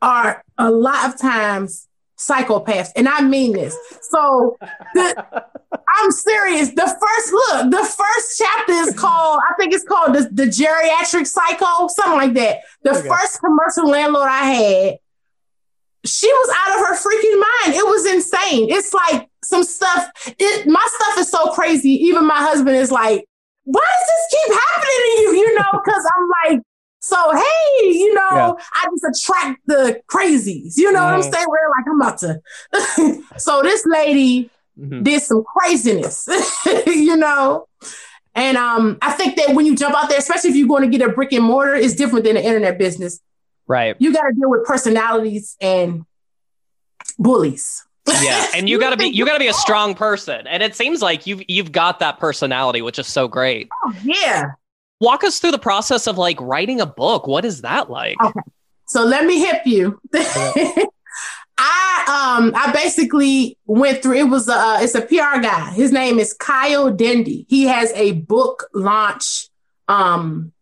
are 0.00 0.42
a 0.58 0.70
lot 0.70 1.08
of 1.12 1.20
times 1.20 1.86
psychopaths, 2.18 2.90
and 2.96 3.08
I 3.08 3.20
mean 3.22 3.52
this. 3.52 3.76
So 4.10 4.56
the, 4.94 5.26
I'm 5.88 6.10
serious. 6.12 6.68
The 6.70 6.82
first 6.86 7.32
look, 7.32 7.70
the 7.70 7.84
first 7.84 8.38
chapter 8.38 8.72
is 8.72 8.94
called, 8.94 9.40
I 9.50 9.54
think 9.58 9.74
it's 9.74 9.84
called 9.84 10.14
the, 10.14 10.28
the 10.32 10.44
geriatric 10.44 11.26
psycho, 11.26 11.88
something 11.88 12.12
like 12.16 12.34
that. 12.34 12.60
The 12.84 12.90
Okay. 12.96 13.08
first 13.08 13.40
commercial 13.40 13.88
landlord 13.90 14.28
I 14.28 14.44
had, 14.44 14.98
she 16.04 16.26
was 16.32 16.56
out 16.66 16.80
of 16.80 16.86
her 16.86 16.94
freaking 16.96 17.38
mind. 17.40 17.76
It 17.78 17.86
was 17.86 18.06
insane. 18.06 18.68
It's 18.70 18.92
like 18.92 19.28
some 19.44 19.62
stuff. 19.64 20.08
It 20.38 20.66
my 20.66 20.86
stuff 21.00 21.18
is 21.18 21.28
so 21.30 21.52
crazy. 21.52 21.90
Even 21.90 22.26
my 22.26 22.38
husband 22.38 22.76
is 22.76 22.90
like, 22.90 23.24
why 23.64 23.80
does 23.98 24.06
this 24.08 24.40
keep 24.46 24.54
happening 24.54 24.98
to 25.04 25.20
you? 25.22 25.32
You 25.38 25.54
know, 25.54 25.80
because 25.84 26.10
I'm 26.16 26.28
like, 26.52 26.62
so 27.00 27.32
hey, 27.34 27.86
you 27.88 28.14
know, 28.14 28.56
Yeah. 28.58 28.64
I 28.74 28.86
just 29.00 29.26
attract 29.26 29.60
the 29.66 30.00
crazies. 30.08 30.74
You 30.76 30.92
know 30.92 31.04
what 31.04 31.14
I'm 31.14 31.20
Mhm. 31.20 31.32
saying? 31.32 31.46
We're 31.48 31.70
like, 31.70 31.86
I'm 31.88 32.00
about 32.00 32.18
to. 32.18 33.22
so 33.38 33.62
this 33.62 33.84
lady 33.86 34.50
Mhm. 34.80 35.04
did 35.04 35.22
some 35.22 35.44
craziness, 35.44 36.26
you 36.86 37.16
know. 37.16 37.66
And 38.34 38.56
um, 38.56 38.96
I 39.02 39.12
think 39.12 39.36
that 39.36 39.54
when 39.54 39.66
you 39.66 39.76
jump 39.76 39.94
out 39.94 40.08
there, 40.08 40.18
especially 40.18 40.50
if 40.50 40.56
you're 40.56 40.66
going 40.68 40.90
to 40.90 40.96
get 40.98 41.06
a 41.06 41.12
brick 41.12 41.32
and 41.32 41.44
mortar, 41.44 41.74
it's 41.74 41.94
different 41.94 42.24
than 42.24 42.36
the 42.36 42.42
internet 42.44 42.78
business. 42.78 43.20
Right. 43.72 43.96
You 43.98 44.12
got 44.12 44.24
to 44.24 44.34
deal 44.34 44.50
with 44.50 44.66
personalities 44.66 45.56
and 45.58 46.04
bullies. 47.18 47.82
Yeah, 48.20 48.48
and 48.54 48.68
you 48.68 48.78
got 48.78 48.90
to 48.90 48.98
be 48.98 49.06
you 49.06 49.24
got 49.24 49.32
to 49.32 49.38
be 49.38 49.46
a 49.46 49.54
strong 49.54 49.94
person, 49.94 50.46
and 50.46 50.62
it 50.62 50.76
seems 50.76 51.00
like 51.00 51.26
you've 51.26 51.42
you've 51.48 51.72
got 51.72 52.00
that 52.00 52.18
personality, 52.18 52.82
which 52.82 52.98
is 52.98 53.06
so 53.06 53.28
great. 53.28 53.70
Oh, 53.82 53.96
yeah. 54.04 54.50
Walk 55.00 55.24
us 55.24 55.38
through 55.38 55.52
the 55.52 55.58
process 55.58 56.06
of 56.06 56.18
like 56.18 56.38
writing 56.38 56.82
a 56.82 56.86
book. 56.86 57.26
What 57.26 57.46
is 57.46 57.62
that 57.62 57.88
like? 57.88 58.22
Okay. 58.22 58.40
So 58.88 59.04
let 59.04 59.24
me 59.24 59.38
hip 59.38 59.62
you. 59.64 59.98
I 60.14 62.36
um 62.36 62.52
I 62.54 62.72
basically 62.74 63.56
went 63.64 64.02
through 64.02 64.18
it 64.18 64.28
was 64.28 64.50
a 64.50 64.80
it's 64.80 64.94
a 64.94 65.00
PR 65.00 65.40
guy. 65.40 65.72
His 65.72 65.92
name 65.92 66.18
is 66.18 66.34
Kyle 66.34 66.90
Dendy. 66.90 67.46
He 67.48 67.64
has 67.64 67.90
a 67.92 68.12
book 68.12 68.68
launch 68.74 69.48
um 69.88 70.52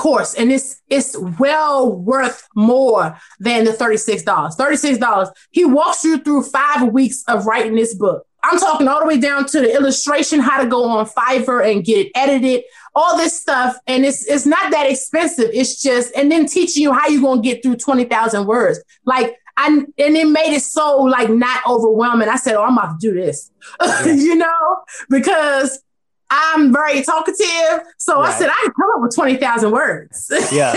course 0.00 0.34
and 0.34 0.50
it's 0.50 0.80
it's 0.88 1.16
well 1.38 1.94
worth 1.94 2.48
more 2.56 3.16
than 3.38 3.64
the 3.64 3.72
$36. 3.72 4.24
$36. 4.24 5.30
He 5.50 5.64
walks 5.64 6.02
you 6.04 6.18
through 6.18 6.44
5 6.44 6.92
weeks 6.92 7.22
of 7.28 7.46
writing 7.46 7.76
this 7.76 7.94
book. 7.94 8.26
I'm 8.42 8.58
talking 8.58 8.88
all 8.88 9.00
the 9.00 9.06
way 9.06 9.18
down 9.18 9.44
to 9.46 9.60
the 9.60 9.74
illustration, 9.74 10.40
how 10.40 10.62
to 10.62 10.66
go 10.66 10.88
on 10.88 11.06
Fiverr 11.06 11.70
and 11.70 11.84
get 11.84 12.06
it 12.06 12.12
edited, 12.14 12.64
all 12.94 13.18
this 13.18 13.38
stuff. 13.38 13.76
And 13.86 14.06
it's 14.06 14.26
it's 14.26 14.46
not 14.46 14.70
that 14.70 14.90
expensive. 14.90 15.50
It's 15.52 15.82
just, 15.82 16.16
and 16.16 16.32
then 16.32 16.46
teaching 16.46 16.82
you 16.82 16.92
how 16.94 17.08
you're 17.08 17.20
gonna 17.20 17.42
get 17.42 17.62
through 17.62 17.76
20,000 17.76 18.46
words. 18.46 18.82
Like 19.04 19.36
I 19.58 19.66
and 19.68 19.86
it 20.16 20.28
made 20.28 20.54
it 20.54 20.62
so 20.62 21.02
like 21.02 21.28
not 21.28 21.60
overwhelming. 21.68 22.28
I 22.28 22.36
said, 22.36 22.54
"Oh, 22.54 22.62
I'm 22.62 22.78
about 22.78 22.98
to 22.98 23.08
do 23.08 23.14
this," 23.14 23.50
you 24.06 24.36
know, 24.36 24.78
because 25.10 25.82
I'm 26.30 26.72
very 26.72 27.02
talkative. 27.02 27.84
So 27.98 28.20
right. 28.20 28.32
I 28.32 28.38
said, 28.38 28.48
I 28.48 28.60
can 28.62 28.72
come 28.72 28.90
up 28.94 29.02
with 29.02 29.14
twenty 29.14 29.36
thousand 29.36 29.72
words. 29.72 30.30
yeah, 30.52 30.74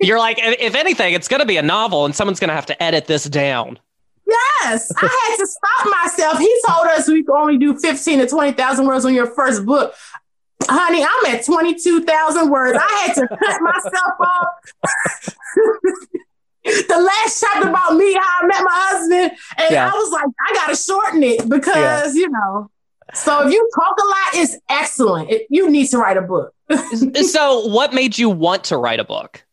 you're 0.00 0.18
like, 0.18 0.38
if 0.40 0.74
anything, 0.74 1.14
it's 1.14 1.28
going 1.28 1.40
to 1.40 1.46
be 1.46 1.56
a 1.56 1.62
novel, 1.62 2.04
and 2.04 2.14
someone's 2.14 2.40
going 2.40 2.48
to 2.48 2.54
have 2.54 2.66
to 2.66 2.82
edit 2.82 3.06
this 3.06 3.24
down. 3.24 3.78
Yes, 4.26 4.92
I 5.00 5.28
had 5.30 5.36
to 5.36 5.46
stop 5.46 6.02
myself. 6.02 6.38
He 6.38 6.62
told 6.66 6.86
us 6.88 7.08
we 7.08 7.22
could 7.22 7.36
only 7.36 7.58
do 7.58 7.78
fifteen 7.78 8.18
to 8.18 8.26
twenty 8.26 8.52
thousand 8.52 8.86
words 8.86 9.04
on 9.04 9.14
your 9.14 9.26
first 9.26 9.64
book. 9.64 9.94
Honey, 10.68 11.04
I'm 11.04 11.34
at 11.34 11.44
22,000 11.44 12.50
words. 12.50 12.78
I 12.80 13.06
had 13.06 13.14
to 13.14 13.28
cut 13.28 13.60
myself 13.60 14.20
off. 14.20 15.34
the 16.64 16.98
last 16.98 17.40
chapter 17.40 17.68
about 17.68 17.94
me, 17.94 18.14
how 18.14 18.38
I 18.42 18.46
met 18.46 18.64
my 18.64 18.70
husband. 18.72 19.32
And 19.58 19.70
yeah. 19.70 19.88
I 19.88 19.90
was 19.94 20.10
like, 20.10 20.26
I 20.48 20.54
gotta 20.54 20.74
shorten 20.76 21.22
it 21.22 21.48
because, 21.48 22.16
yeah. 22.16 22.20
you 22.22 22.30
know. 22.30 22.70
So 23.14 23.46
if 23.46 23.52
you 23.52 23.70
talk 23.74 23.96
a 23.98 24.04
lot, 24.04 24.42
it's 24.42 24.56
excellent. 24.68 25.30
It, 25.30 25.46
you 25.48 25.70
need 25.70 25.86
to 25.88 25.98
write 25.98 26.16
a 26.16 26.22
book. 26.22 26.52
so 27.30 27.66
what 27.66 27.94
made 27.94 28.18
you 28.18 28.28
want 28.28 28.64
to 28.64 28.76
write 28.76 29.00
a 29.00 29.04
book? 29.04 29.44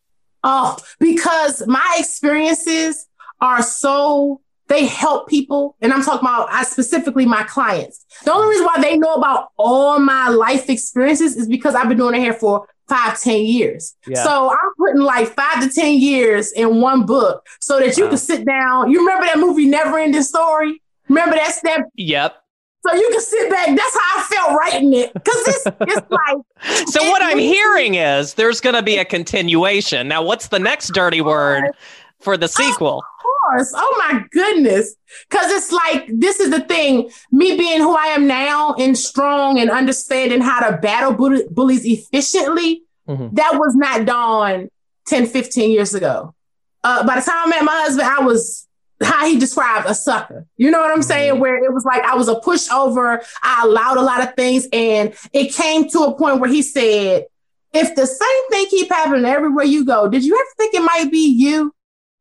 Oh, 0.43 0.77
because 1.00 1.65
my 1.67 1.95
experiences 2.00 3.07
are 3.39 3.62
so 3.62 4.41
they 4.67 4.86
help 4.86 5.27
people. 5.27 5.75
And 5.81 5.93
I'm 5.93 6.03
talking 6.03 6.27
about 6.27 6.50
I 6.51 6.63
specifically 6.63 7.25
my 7.25 7.43
clients. 7.43 8.05
The 8.24 8.33
only 8.33 8.50
reason 8.50 8.65
why 8.65 8.81
they 8.81 8.98
know 8.98 9.13
about 9.13 9.50
all 9.57 10.00
my 10.00 10.29
life 10.29 10.69
experiences 10.69 11.36
is 11.36 11.48
because 11.48 11.75
I've 11.75 11.89
been 11.89 11.98
doing 11.98 12.15
it 12.15 12.19
here 12.19 12.33
for 12.33 12.67
five, 12.88 13.19
ten 13.19 13.41
years. 13.41 13.95
Yeah. 14.07 14.24
So 14.24 14.50
I'm 14.50 14.74
putting 14.77 15.01
like 15.01 15.27
five 15.29 15.62
to 15.62 15.69
10 15.69 16.00
years 16.00 16.51
in 16.51 16.81
one 16.81 17.05
book 17.05 17.45
so 17.60 17.79
that 17.79 17.98
you 17.98 18.05
wow. 18.05 18.10
can 18.10 18.17
sit 18.17 18.45
down. 18.45 18.91
You 18.91 19.00
remember 19.00 19.25
that 19.25 19.39
movie 19.39 19.65
Never 19.65 19.98
Ending 20.00 20.24
Story? 20.24 20.81
Remember 21.07 21.36
that 21.36 21.53
step? 21.53 21.89
Yep. 21.95 22.43
So 22.86 22.94
you 22.94 23.10
can 23.12 23.22
sit 23.22 23.50
back. 23.50 23.68
That's 23.68 23.98
how 23.98 24.20
I 24.20 24.24
felt 24.24 24.60
writing 24.60 24.94
it. 24.94 25.13
Because 25.13 25.48
it's, 25.48 25.68
it's 25.82 26.10
like. 26.10 26.88
so 26.90 27.10
what 27.10 27.22
I'm 27.22 27.40
hearing 27.40 27.96
is 27.96 28.34
there's 28.34 28.60
going 28.60 28.75
to 28.75 28.84
be 28.84 28.98
a 28.98 29.06
continuation. 29.06 30.08
Now, 30.08 30.24
what's 30.24 30.50
the 30.50 30.60
next 30.60 30.90
dirty 30.90 31.22
word 31.22 31.72
for 32.20 32.36
the 32.36 32.48
sequel? 32.48 32.98
Of 32.98 33.04
course. 33.22 33.74
Oh 33.75 34.06
my 34.10 34.24
goodness. 34.32 34.96
Because 35.30 35.52
it's 35.52 35.72
like, 35.72 36.10
this 36.13 36.42
is 36.42 36.50
the 36.50 36.60
thing. 36.60 37.10
Me 37.32 37.58
being 37.58 37.80
who 37.80 37.96
I 37.96 38.08
am 38.08 38.28
now 38.28 38.74
and 38.78 38.98
strong 38.98 39.60
and 39.60 39.70
understanding 39.70 40.42
how 40.42 40.70
to 40.70 40.78
battle 40.78 41.13
bullies 41.13 41.86
efficiently, 41.86 42.84
mm-hmm. 43.08 43.34
that 43.36 43.54
was 43.56 43.75
not 43.75 44.06
done 44.06 44.68
10, 45.08 45.28
15 45.28 45.72
years 45.72 45.94
ago. 45.94 46.36
Uh, 46.84 47.08
by 47.08 47.16
the 47.16 47.22
time 47.22 47.46
I 47.46 47.50
met 47.50 47.63
my 47.63 47.82
husband, 47.84 48.10
I 48.10 48.20
was 48.20 48.68
how 49.03 49.27
he 49.27 49.38
described 49.38 49.89
a 49.89 49.95
sucker. 49.95 50.45
You 50.57 50.72
know 50.72 50.79
what 50.79 50.91
I'm 50.91 51.03
saying? 51.03 51.33
Mm-hmm. 51.33 51.41
Where 51.41 51.63
it 51.63 51.74
was 51.74 51.86
like 51.86 52.03
I 52.03 52.15
was 52.15 52.27
a 52.27 52.36
pushover. 52.36 53.24
I 53.41 53.63
allowed 53.65 53.98
a 53.98 54.01
lot 54.01 54.22
of 54.22 54.36
things. 54.36 54.67
And 54.72 55.13
it 55.31 55.53
came 55.53 55.89
to 55.89 56.00
a 56.00 56.17
point 56.17 56.39
where 56.39 56.50
he 56.50 56.62
said, 56.62 57.25
if 57.74 57.95
the 57.95 58.05
same 58.05 58.50
thing 58.50 58.67
keep 58.69 58.89
happening 58.89 59.25
everywhere 59.25 59.65
you 59.65 59.86
go, 59.86 60.07
did 60.07 60.24
you 60.24 60.36
ever 60.36 60.50
think 60.57 60.75
it 60.75 60.81
might 60.81 61.12
be 61.12 61.27
you? 61.27 61.74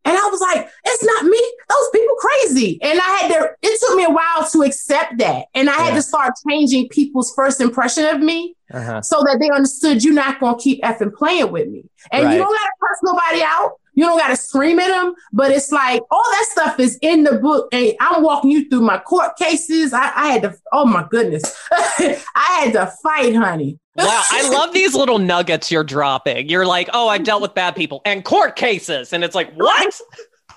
And 0.04 0.16
I 0.16 0.28
was 0.28 0.40
like, 0.40 0.68
it's 0.84 1.04
not 1.04 1.24
me. 1.26 1.52
Those 1.68 1.90
people 1.92 2.14
crazy. 2.16 2.78
And 2.82 2.98
I 2.98 3.04
had 3.04 3.28
to, 3.28 3.50
it 3.62 3.80
took 3.80 3.96
me 3.96 4.04
a 4.04 4.10
while 4.10 4.48
to 4.50 4.62
accept 4.62 5.18
that. 5.18 5.46
And 5.54 5.70
I 5.70 5.76
yeah. 5.76 5.84
had 5.84 5.94
to 5.94 6.02
start 6.02 6.34
changing 6.48 6.88
people's 6.88 7.32
first 7.34 7.60
impression 7.60 8.06
of 8.06 8.20
me 8.20 8.56
uh-huh. 8.72 9.02
so 9.02 9.22
that 9.22 9.38
they 9.40 9.48
understood 9.50 10.02
you're 10.02 10.12
not 10.12 10.40
going 10.40 10.56
to 10.56 10.62
keep 10.62 10.82
effing 10.82 11.14
playing 11.14 11.52
with 11.52 11.68
me. 11.68 11.84
And 12.10 12.24
right. 12.24 12.32
you 12.32 12.38
don't 12.38 12.52
got 12.52 12.64
to 12.64 12.72
curse 12.80 12.98
nobody 13.02 13.42
out. 13.44 13.78
You 13.94 14.04
don't 14.04 14.18
got 14.18 14.28
to 14.28 14.36
scream 14.36 14.78
at 14.78 14.88
them, 14.88 15.14
but 15.32 15.50
it's 15.50 15.70
like 15.70 16.00
all 16.10 16.24
that 16.24 16.46
stuff 16.50 16.80
is 16.80 16.98
in 17.02 17.24
the 17.24 17.38
book. 17.38 17.68
And 17.72 17.92
I'm 18.00 18.22
walking 18.22 18.50
you 18.50 18.68
through 18.68 18.80
my 18.80 18.98
court 18.98 19.36
cases. 19.36 19.92
I, 19.92 20.10
I 20.14 20.28
had 20.28 20.42
to, 20.42 20.54
oh 20.72 20.86
my 20.86 21.06
goodness, 21.10 21.42
I 21.72 22.18
had 22.34 22.72
to 22.72 22.86
fight, 23.02 23.34
honey. 23.34 23.78
wow, 23.96 24.22
I 24.30 24.48
love 24.48 24.72
these 24.72 24.94
little 24.94 25.18
nuggets 25.18 25.70
you're 25.70 25.84
dropping. 25.84 26.48
You're 26.48 26.66
like, 26.66 26.88
oh, 26.94 27.08
I've 27.08 27.24
dealt 27.24 27.42
with 27.42 27.54
bad 27.54 27.76
people 27.76 28.00
and 28.06 28.24
court 28.24 28.56
cases. 28.56 29.12
And 29.12 29.22
it's 29.22 29.34
like, 29.34 29.52
what? 29.54 30.00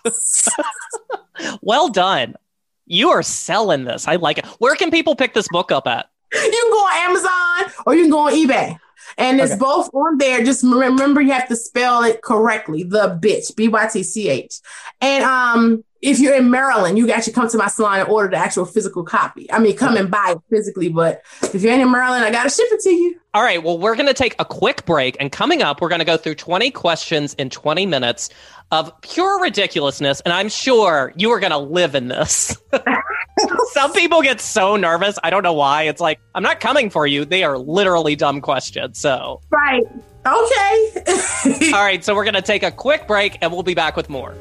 well 1.61 1.89
done. 1.89 2.35
You 2.85 3.09
are 3.09 3.23
selling 3.23 3.83
this. 3.83 4.07
I 4.07 4.15
like 4.15 4.37
it. 4.37 4.45
Where 4.59 4.75
can 4.75 4.91
people 4.91 5.15
pick 5.15 5.33
this 5.33 5.47
book 5.49 5.71
up 5.71 5.87
at? 5.87 6.09
You 6.33 6.39
can 6.39 6.71
go 6.71 6.77
on 6.77 7.09
Amazon 7.09 7.73
or 7.85 7.95
you 7.95 8.03
can 8.03 8.11
go 8.11 8.19
on 8.19 8.33
eBay. 8.33 8.77
And 9.17 9.39
it's 9.39 9.51
okay. 9.51 9.59
both 9.59 9.89
on 9.93 10.17
there. 10.17 10.43
Just 10.43 10.63
remember 10.63 11.21
you 11.21 11.31
have 11.31 11.47
to 11.49 11.55
spell 11.55 12.03
it 12.03 12.21
correctly. 12.21 12.83
The 12.83 13.19
bitch, 13.21 13.55
B 13.55 13.67
Y 13.67 13.87
T 13.87 14.03
C 14.03 14.29
H. 14.29 14.59
And 15.01 15.23
um, 15.23 15.83
if 16.05 16.19
you're 16.19 16.35
in 16.35 16.51
Maryland, 16.51 16.99
you 16.99 17.09
actually 17.09 17.33
come 17.33 17.49
to 17.49 17.57
my 17.57 17.67
salon 17.67 17.99
and 17.99 18.07
order 18.07 18.29
the 18.29 18.37
actual 18.37 18.65
physical 18.65 19.03
copy. 19.03 19.51
I 19.51 19.57
mean, 19.57 19.75
come 19.75 19.97
and 19.97 20.11
buy 20.11 20.35
it 20.35 20.37
physically, 20.51 20.87
but 20.87 21.23
if 21.41 21.63
you're 21.63 21.73
in 21.73 21.91
Maryland, 21.91 22.23
I 22.23 22.31
got 22.31 22.43
to 22.43 22.49
ship 22.49 22.67
it 22.71 22.79
to 22.81 22.91
you. 22.91 23.19
All 23.33 23.41
right. 23.41 23.61
Well, 23.61 23.79
we're 23.79 23.95
going 23.95 24.07
to 24.07 24.13
take 24.13 24.35
a 24.37 24.45
quick 24.45 24.85
break. 24.85 25.17
And 25.19 25.31
coming 25.31 25.63
up, 25.63 25.81
we're 25.81 25.89
going 25.89 25.99
to 25.99 26.05
go 26.05 26.15
through 26.15 26.35
20 26.35 26.69
questions 26.71 27.33
in 27.33 27.49
20 27.49 27.87
minutes 27.87 28.29
of 28.69 28.93
pure 29.01 29.41
ridiculousness. 29.41 30.21
And 30.21 30.31
I'm 30.31 30.47
sure 30.47 31.11
you 31.17 31.31
are 31.31 31.39
going 31.39 31.51
to 31.51 31.57
live 31.57 31.95
in 31.95 32.07
this. 32.07 32.55
Some 33.73 33.91
people 33.93 34.21
get 34.21 34.39
so 34.39 34.75
nervous. 34.75 35.17
I 35.23 35.31
don't 35.31 35.43
know 35.43 35.53
why. 35.53 35.83
It's 35.83 35.99
like, 35.99 36.19
I'm 36.35 36.43
not 36.43 36.59
coming 36.59 36.91
for 36.91 37.07
you. 37.07 37.25
They 37.25 37.43
are 37.43 37.57
literally 37.57 38.15
dumb 38.15 38.41
questions. 38.41 38.99
So, 38.99 39.41
right. 39.49 39.83
Okay. 40.25 41.71
All 41.73 41.83
right. 41.83 42.03
So, 42.03 42.13
we're 42.13 42.23
going 42.23 42.35
to 42.35 42.41
take 42.43 42.63
a 42.63 42.71
quick 42.71 43.07
break 43.07 43.39
and 43.41 43.51
we'll 43.51 43.63
be 43.63 43.73
back 43.73 43.95
with 43.95 44.09
more. 44.09 44.35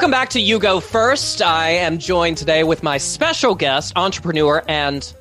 Welcome 0.00 0.12
back 0.12 0.30
to 0.30 0.40
You 0.40 0.58
Go 0.58 0.80
First. 0.80 1.42
I 1.42 1.72
am 1.72 1.98
joined 1.98 2.38
today 2.38 2.64
with 2.64 2.82
my 2.82 2.96
special 2.96 3.54
guest, 3.54 3.92
entrepreneur 3.96 4.64
and 4.66 5.14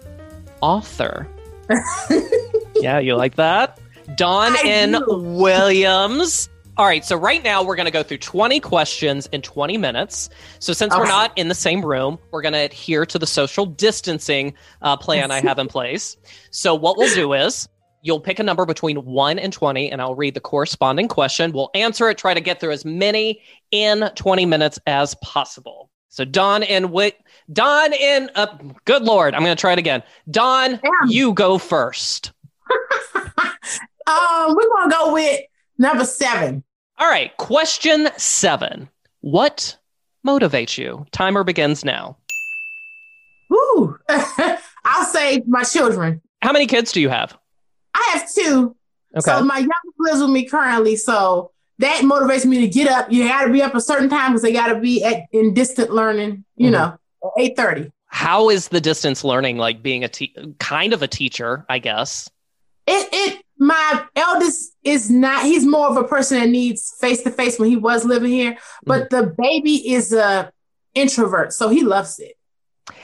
author. 0.61 1.27
yeah, 2.77 2.97
you 2.97 3.17
like 3.17 3.35
that? 3.35 3.77
Dawn 4.15 4.55
N. 4.63 5.03
Williams. 5.05 6.47
All 6.77 6.85
right, 6.85 7.03
so 7.03 7.17
right 7.17 7.43
now 7.43 7.61
we're 7.61 7.75
going 7.75 7.87
to 7.87 7.91
go 7.91 8.03
through 8.03 8.19
20 8.19 8.61
questions 8.61 9.27
in 9.33 9.41
20 9.41 9.77
minutes. 9.77 10.29
So 10.59 10.71
since 10.71 10.93
okay. 10.93 11.01
we're 11.01 11.09
not 11.09 11.37
in 11.37 11.49
the 11.49 11.55
same 11.55 11.85
room, 11.85 12.17
we're 12.31 12.41
going 12.41 12.53
to 12.53 12.59
adhere 12.59 13.05
to 13.07 13.19
the 13.19 13.27
social 13.27 13.65
distancing 13.65 14.53
uh, 14.81 14.95
plan 14.95 15.29
I 15.29 15.41
have 15.41 15.59
in 15.59 15.67
place. 15.67 16.15
So 16.51 16.73
what 16.73 16.97
we'll 16.97 17.13
do 17.13 17.33
is 17.33 17.67
You'll 18.01 18.19
pick 18.19 18.39
a 18.39 18.43
number 18.43 18.65
between 18.65 18.97
1 18.97 19.39
and 19.39 19.51
20, 19.51 19.91
and 19.91 20.01
I'll 20.01 20.15
read 20.15 20.33
the 20.33 20.39
corresponding 20.39 21.07
question. 21.07 21.51
We'll 21.51 21.71
answer 21.73 22.09
it, 22.09 22.17
try 22.17 22.33
to 22.33 22.41
get 22.41 22.59
through 22.59 22.71
as 22.71 22.85
many 22.85 23.41
in 23.71 24.09
20 24.15 24.45
minutes 24.45 24.79
as 24.87 25.15
possible. 25.15 25.89
So, 26.09 26.25
Don 26.25 26.63
and 26.63 26.91
Wit, 26.91 27.17
Dawn 27.51 27.93
in, 27.93 28.31
uh, 28.35 28.57
good 28.85 29.03
Lord, 29.03 29.35
I'm 29.35 29.43
going 29.43 29.55
to 29.55 29.59
try 29.59 29.73
it 29.73 29.79
again. 29.79 30.01
Don, 30.29 30.71
Damn. 30.71 30.81
you 31.07 31.33
go 31.33 31.57
first. 31.57 32.31
um, 33.15 34.55
we're 34.55 34.69
going 34.69 34.89
to 34.89 34.95
go 34.95 35.13
with 35.13 35.41
number 35.77 36.05
seven. 36.05 36.63
All 36.97 37.09
right, 37.09 37.35
question 37.37 38.09
seven. 38.17 38.89
What 39.21 39.77
motivates 40.25 40.77
you? 40.77 41.05
Timer 41.11 41.43
begins 41.43 41.85
now. 41.85 42.17
Ooh, 43.53 43.97
I'll 44.09 45.05
say 45.05 45.41
my 45.47 45.63
children. 45.63 46.21
How 46.41 46.51
many 46.51 46.67
kids 46.67 46.91
do 46.91 47.01
you 47.01 47.09
have? 47.09 47.37
I 47.99 48.17
have 48.17 48.31
two. 48.33 48.75
Okay. 49.15 49.21
So 49.31 49.43
my 49.43 49.57
youngest 49.57 49.95
lives 49.99 50.21
with 50.21 50.29
me 50.29 50.45
currently. 50.45 50.95
So 50.95 51.51
that 51.79 52.01
motivates 52.01 52.45
me 52.45 52.61
to 52.61 52.67
get 52.67 52.87
up. 52.87 53.11
You 53.11 53.27
got 53.27 53.45
to 53.45 53.51
be 53.51 53.61
up 53.61 53.75
a 53.75 53.81
certain 53.81 54.09
time 54.09 54.31
because 54.31 54.41
they 54.41 54.53
got 54.53 54.67
to 54.67 54.79
be 54.79 55.03
at 55.03 55.23
in 55.31 55.53
distant 55.53 55.91
learning. 55.91 56.45
You 56.55 56.69
Mhm. 56.69 56.71
know, 56.73 56.97
eight 57.37 57.55
thirty. 57.57 57.91
How 58.07 58.49
is 58.49 58.67
the 58.69 58.81
distance 58.81 59.23
learning 59.23 59.57
like 59.57 59.83
being 59.83 60.03
a 60.03 60.07
te- 60.09 60.33
kind 60.59 60.93
of 60.93 61.01
a 61.03 61.07
teacher, 61.07 61.65
I 61.69 61.79
guess? 61.79 62.29
It 62.87 63.07
it 63.11 63.41
my 63.57 64.03
eldest 64.15 64.73
is 64.83 65.09
not. 65.11 65.43
He's 65.43 65.65
more 65.65 65.87
of 65.89 65.97
a 65.97 66.03
person 66.05 66.39
that 66.39 66.49
needs 66.49 66.95
face 66.99 67.21
to 67.23 67.29
face 67.31 67.59
when 67.59 67.69
he 67.69 67.75
was 67.75 68.05
living 68.05 68.31
here. 68.31 68.57
But 68.85 69.09
the 69.09 69.35
baby 69.37 69.91
is 69.93 70.11
a 70.13 70.51
introvert, 70.95 71.53
so 71.53 71.69
he 71.69 71.83
loves 71.83 72.19
it. 72.19 72.33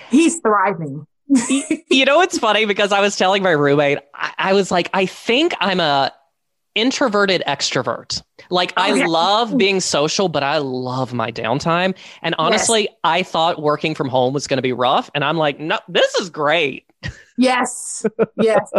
He's 0.10 0.40
thriving. 0.40 1.06
You 1.28 2.06
know 2.06 2.22
it's 2.22 2.38
funny 2.38 2.66
because 2.66 2.92
I 2.92 3.02
was 3.02 3.18
telling 3.18 3.42
my 3.44 3.52
roommate, 3.52 4.00
I, 4.14 4.34
I 4.38 4.54
was 4.54 4.72
like, 4.72 4.90
I 4.94 5.06
think 5.06 5.54
I'm 5.60 5.80
a 5.80 6.12
introverted 6.76 7.44
extrovert. 7.48 8.22
Like 8.50 8.74
I 8.78 8.92
Okay. 8.92 9.06
love 9.06 9.58
being 9.58 9.80
social, 9.80 10.30
but 10.30 10.44
I 10.44 10.58
love 10.60 11.14
my 11.14 11.32
downtime. 11.32 11.96
And 12.22 12.36
honestly, 12.38 12.90
I 13.04 13.24
thought 13.24 13.62
working 13.62 13.96
from 13.96 14.10
home 14.10 14.34
was 14.34 14.48
going 14.48 14.58
to 14.58 14.64
be 14.64 14.74
rough, 14.74 15.10
and 15.16 15.24
I'm 15.24 15.38
like, 15.38 15.60
no, 15.60 15.80
this 15.88 16.16
is 16.16 16.30
great. 16.30 16.86
Yes, 17.38 18.06
yes. 18.36 18.74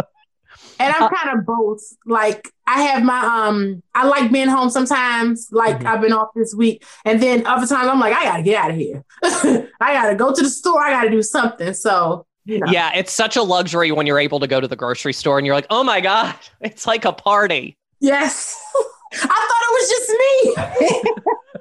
And 0.79 0.93
I'm 0.93 1.07
kind 1.09 1.39
of 1.39 1.45
both. 1.47 1.81
Like 2.05 2.51
I 2.67 2.83
have 2.83 3.03
my 3.03 3.19
um, 3.21 3.81
I 3.95 4.07
like 4.07 4.31
being 4.31 4.49
home 4.49 4.69
sometimes. 4.69 5.49
Like 5.51 5.79
Mhm. 5.79 5.87
I've 5.87 6.01
been 6.01 6.13
off 6.13 6.29
this 6.35 6.53
week, 6.55 6.85
and 7.05 7.21
then 7.21 7.47
other 7.47 7.67
times 7.67 7.89
I'm 7.89 7.99
like, 7.99 8.13
I 8.13 8.25
gotta 8.25 8.43
get 8.43 8.57
out 8.63 8.71
of 8.71 8.77
here. 8.77 9.03
I 9.23 9.93
gotta 9.93 10.15
go 10.15 10.33
to 10.35 10.43
the 10.43 10.49
store. 10.51 10.81
I 10.83 10.91
gotta 10.91 11.09
do 11.09 11.23
something. 11.23 11.73
So 11.73 12.26
you 12.47 12.59
know, 12.59 12.67
Yeah, 12.71 12.91
it's 12.95 13.11
such 13.13 13.35
a 13.35 13.43
luxury 13.43 13.91
when 13.91 14.07
you're 14.07 14.19
able 14.19 14.39
to 14.39 14.47
go 14.47 14.59
to 14.59 14.67
the 14.67 14.75
grocery 14.75 15.13
store 15.13 15.37
and 15.37 15.45
you're 15.45 15.55
like, 15.55 15.67
oh 15.69 15.83
my 15.83 16.01
god, 16.01 16.35
it's 16.61 16.87
like 16.87 17.05
a 17.05 17.13
party. 17.13 17.77
yes. 17.99 18.59
I 19.13 19.17
thought 19.17 19.63
it 19.63 19.73
was 19.73 19.89
just 19.89 20.09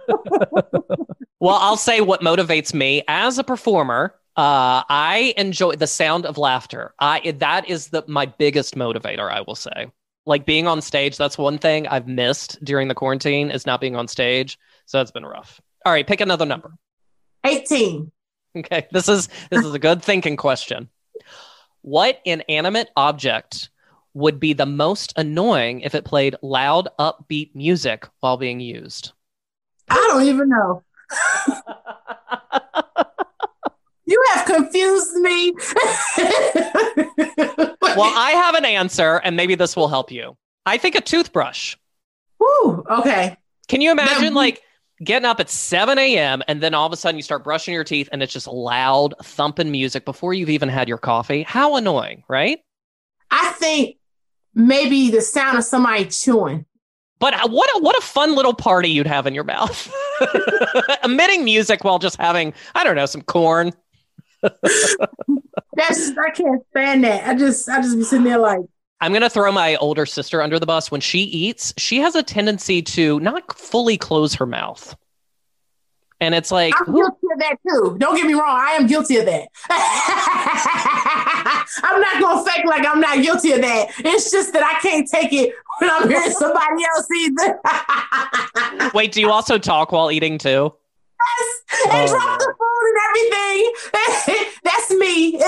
me. 0.08 0.96
Well, 1.38 1.56
I'll 1.56 1.76
say 1.76 2.00
what 2.00 2.22
motivates 2.22 2.72
me 2.72 3.02
as 3.08 3.38
a 3.38 3.44
performer. 3.44 4.14
Uh, 4.36 4.82
I 4.88 5.34
enjoy 5.36 5.76
the 5.76 5.86
sound 5.86 6.24
of 6.24 6.38
laughter. 6.38 6.94
I 6.98 7.32
that 7.38 7.68
is 7.68 7.88
the 7.88 8.02
my 8.08 8.24
biggest 8.26 8.74
motivator. 8.74 9.30
I 9.30 9.42
will 9.42 9.54
say, 9.54 9.86
like 10.24 10.46
being 10.46 10.66
on 10.66 10.80
stage. 10.80 11.16
That's 11.18 11.36
one 11.36 11.58
thing 11.58 11.86
I've 11.88 12.08
missed 12.08 12.64
during 12.64 12.88
the 12.88 12.94
quarantine 12.94 13.50
is 13.50 13.66
not 13.66 13.80
being 13.82 13.96
on 13.96 14.08
stage. 14.08 14.58
So 14.86 14.98
that's 14.98 15.10
been 15.10 15.26
rough. 15.26 15.60
All 15.84 15.92
right, 15.92 16.06
pick 16.06 16.20
another 16.22 16.46
number. 16.46 16.72
18. 17.44 18.10
Okay, 18.56 18.86
this 18.90 19.08
is 19.08 19.28
this 19.50 19.64
is 19.64 19.74
a 19.74 19.78
good 19.78 20.02
thinking 20.02 20.36
question. 20.36 20.88
What 21.82 22.20
inanimate 22.24 22.90
object 22.96 23.68
would 24.14 24.40
be 24.40 24.54
the 24.54 24.66
most 24.66 25.12
annoying 25.16 25.82
if 25.82 25.94
it 25.94 26.04
played 26.04 26.34
loud, 26.42 26.88
upbeat 26.98 27.54
music 27.54 28.08
while 28.20 28.38
being 28.38 28.60
used? 28.60 29.12
I 29.90 29.96
don't 30.10 30.24
even 30.26 30.48
know. 30.48 30.82
You 34.08 34.22
have 34.34 34.46
confused 34.46 35.14
me. 35.16 35.52
Well, 37.96 38.12
I 38.14 38.32
have 38.32 38.54
an 38.54 38.66
answer, 38.66 39.16
and 39.24 39.36
maybe 39.36 39.54
this 39.54 39.74
will 39.74 39.88
help 39.88 40.12
you. 40.12 40.36
I 40.66 40.76
think 40.76 40.96
a 40.96 41.00
toothbrush. 41.00 41.76
Whew, 42.38 42.84
okay. 42.90 43.38
Can 43.68 43.80
you 43.80 43.90
imagine, 43.90 44.34
That- 44.34 44.34
like, 44.34 44.60
getting 45.02 45.26
up 45.26 45.40
at 45.40 45.50
7 45.50 45.98
a.m. 45.98 46.42
and 46.48 46.60
then 46.60 46.74
all 46.74 46.86
of 46.86 46.92
a 46.92 46.96
sudden 46.96 47.16
you 47.16 47.22
start 47.22 47.44
brushing 47.44 47.74
your 47.74 47.84
teeth 47.84 48.08
and 48.12 48.22
it's 48.22 48.32
just 48.32 48.46
loud, 48.46 49.14
thumping 49.22 49.70
music 49.70 50.04
before 50.04 50.34
you've 50.34 50.50
even 50.50 50.68
had 50.68 50.88
your 50.88 50.98
coffee? 50.98 51.42
How 51.42 51.76
annoying, 51.76 52.24
right? 52.28 52.60
I 53.30 53.50
think 53.52 53.96
maybe 54.54 55.10
the 55.10 55.20
sound 55.20 55.58
of 55.58 55.64
somebody 55.64 56.06
chewing. 56.06 56.66
But 57.18 57.34
what 57.50 57.70
a, 57.76 57.78
what 57.80 57.96
a 57.96 58.02
fun 58.02 58.34
little 58.34 58.54
party 58.54 58.90
you'd 58.90 59.06
have 59.06 59.26
in 59.26 59.34
your 59.34 59.44
mouth. 59.44 59.90
Emitting 61.04 61.44
music 61.44 61.82
while 61.82 61.98
just 61.98 62.16
having, 62.18 62.52
I 62.74 62.84
don't 62.84 62.96
know, 62.96 63.06
some 63.06 63.22
corn. 63.22 63.72
That's 64.42 66.10
I 66.18 66.30
can't 66.34 66.62
stand 66.70 67.04
that. 67.04 67.26
I 67.26 67.34
just 67.34 67.68
I 67.68 67.80
just 67.80 67.96
be 67.96 68.04
sitting 68.04 68.24
there 68.24 68.38
like 68.38 68.60
I'm 69.00 69.12
going 69.12 69.22
to 69.22 69.30
throw 69.30 69.52
my 69.52 69.76
older 69.76 70.06
sister 70.06 70.42
under 70.42 70.58
the 70.58 70.66
bus. 70.66 70.90
When 70.90 71.00
she 71.00 71.20
eats, 71.20 71.72
she 71.76 71.98
has 71.98 72.14
a 72.14 72.22
tendency 72.22 72.80
to 72.82 73.20
not 73.20 73.56
fully 73.56 73.96
close 73.98 74.34
her 74.34 74.46
mouth. 74.46 74.96
And 76.18 76.34
it's 76.34 76.50
like, 76.50 76.72
I'm 76.80 76.94
guilty 76.94 77.26
of 77.30 77.38
that 77.40 77.56
too. 77.68 77.96
Don't 77.98 78.16
get 78.16 78.24
me 78.26 78.32
wrong, 78.32 78.58
I 78.58 78.70
am 78.72 78.86
guilty 78.86 79.18
of 79.18 79.26
that. 79.26 79.48
I'm 81.84 82.00
not 82.00 82.22
gonna 82.22 82.42
fake 82.50 82.64
like 82.64 82.86
I'm 82.86 83.00
not 83.00 83.20
guilty 83.22 83.52
of 83.52 83.60
that. 83.60 83.88
It's 83.98 84.30
just 84.30 84.54
that 84.54 84.62
I 84.62 84.78
can't 84.80 85.06
take 85.06 85.30
it 85.34 85.52
when 85.78 85.90
I'm 85.90 86.08
hearing 86.08 86.30
somebody 86.30 86.84
else 86.96 87.06
either. 87.18 87.60
wait, 88.94 89.12
do 89.12 89.20
you 89.20 89.30
also 89.30 89.58
talk 89.58 89.92
while 89.92 90.10
eating 90.10 90.38
too? 90.38 90.72
and 91.84 91.92
Oh. 91.92 92.06
drop 92.06 92.38
the 92.38 92.54
food 92.58 92.88
and 92.88 92.98
everything. 93.10 93.72
That's 94.64 94.90
me. 94.92 95.38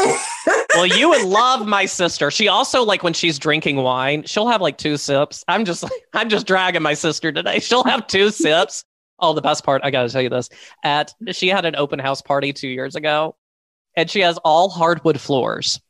Well, 0.78 0.86
you 0.86 1.08
would 1.10 1.22
love 1.26 1.66
my 1.66 1.86
sister. 1.86 2.30
She 2.30 2.48
also 2.48 2.82
like 2.82 3.02
when 3.02 3.12
she's 3.12 3.38
drinking 3.38 3.76
wine, 3.76 4.22
she'll 4.24 4.48
have 4.48 4.60
like 4.60 4.78
two 4.78 4.96
sips. 4.96 5.44
I'm 5.48 5.64
just 5.64 5.82
like 5.82 5.92
I'm 6.14 6.28
just 6.28 6.46
dragging 6.46 6.82
my 6.82 6.94
sister 6.94 7.32
today. 7.32 7.58
She'll 7.60 7.84
have 7.84 8.06
two 8.06 8.30
sips. 8.30 8.84
Oh, 9.20 9.32
the 9.32 9.42
best 9.42 9.64
part, 9.64 9.82
I 9.84 9.90
got 9.90 10.04
to 10.04 10.08
tell 10.08 10.22
you 10.22 10.28
this. 10.28 10.48
At 10.84 11.12
she 11.32 11.48
had 11.48 11.64
an 11.64 11.74
open 11.76 11.98
house 11.98 12.22
party 12.22 12.52
2 12.52 12.68
years 12.68 12.94
ago 12.94 13.36
and 13.96 14.08
she 14.08 14.20
has 14.20 14.38
all 14.38 14.68
hardwood 14.68 15.20
floors. 15.20 15.80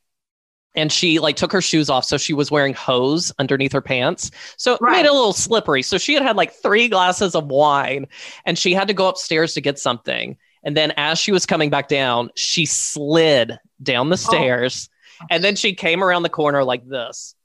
And 0.75 0.91
she 0.91 1.19
like 1.19 1.35
took 1.35 1.51
her 1.51 1.61
shoes 1.61 1.89
off 1.89 2.05
so 2.05 2.17
she 2.17 2.33
was 2.33 2.51
wearing 2.51 2.73
hose 2.73 3.31
underneath 3.39 3.71
her 3.73 3.81
pants. 3.81 4.31
So 4.57 4.75
it 4.75 4.81
Right. 4.81 4.97
made 4.97 5.05
it 5.05 5.11
a 5.11 5.13
little 5.13 5.33
slippery. 5.33 5.81
So 5.81 5.97
she 5.97 6.13
had 6.13 6.23
had 6.23 6.35
like 6.35 6.53
3 6.53 6.87
glasses 6.89 7.35
of 7.35 7.45
wine 7.47 8.07
and 8.45 8.57
she 8.57 8.73
had 8.73 8.87
to 8.87 8.93
go 8.93 9.07
upstairs 9.07 9.53
to 9.55 9.61
get 9.61 9.77
something. 9.79 10.37
And 10.63 10.75
then 10.75 10.93
as 10.97 11.19
she 11.19 11.31
was 11.31 11.45
coming 11.45 11.69
back 11.69 11.87
down, 11.87 12.31
she 12.35 12.65
slid 12.65 13.57
down 13.81 14.09
the 14.09 14.13
oh. 14.13 14.17
stairs 14.17 14.89
and 15.29 15.43
then 15.43 15.55
she 15.55 15.73
came 15.73 16.03
around 16.03 16.23
the 16.23 16.29
corner 16.29 16.63
like 16.63 16.87
this. 16.87 17.35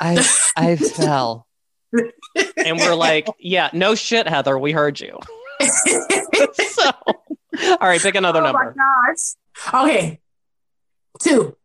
I 0.00 0.24
I 0.56 0.76
fell. 0.96 1.46
And 2.56 2.78
we're 2.78 2.94
like, 2.94 3.28
yeah, 3.38 3.70
no 3.72 3.94
shit, 3.94 4.26
Heather. 4.26 4.58
We 4.58 4.72
heard 4.72 4.98
you. 4.98 5.18
so, 5.60 6.90
all 7.04 7.78
right, 7.80 8.00
pick 8.00 8.14
another 8.14 8.40
oh 8.40 8.44
number. 8.44 8.74
my 8.76 9.12
gosh. 9.12 9.90
Okay. 9.90 10.20
Two. 11.20 11.56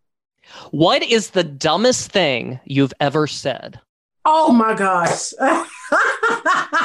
What 0.72 1.04
is 1.04 1.32
the 1.32 1.44
dumbest 1.44 2.12
thing 2.12 2.60
you've 2.66 2.94
ever 3.00 3.28
said? 3.28 3.80
Oh 4.26 4.52
my 4.52 4.74
gosh. 4.74 5.34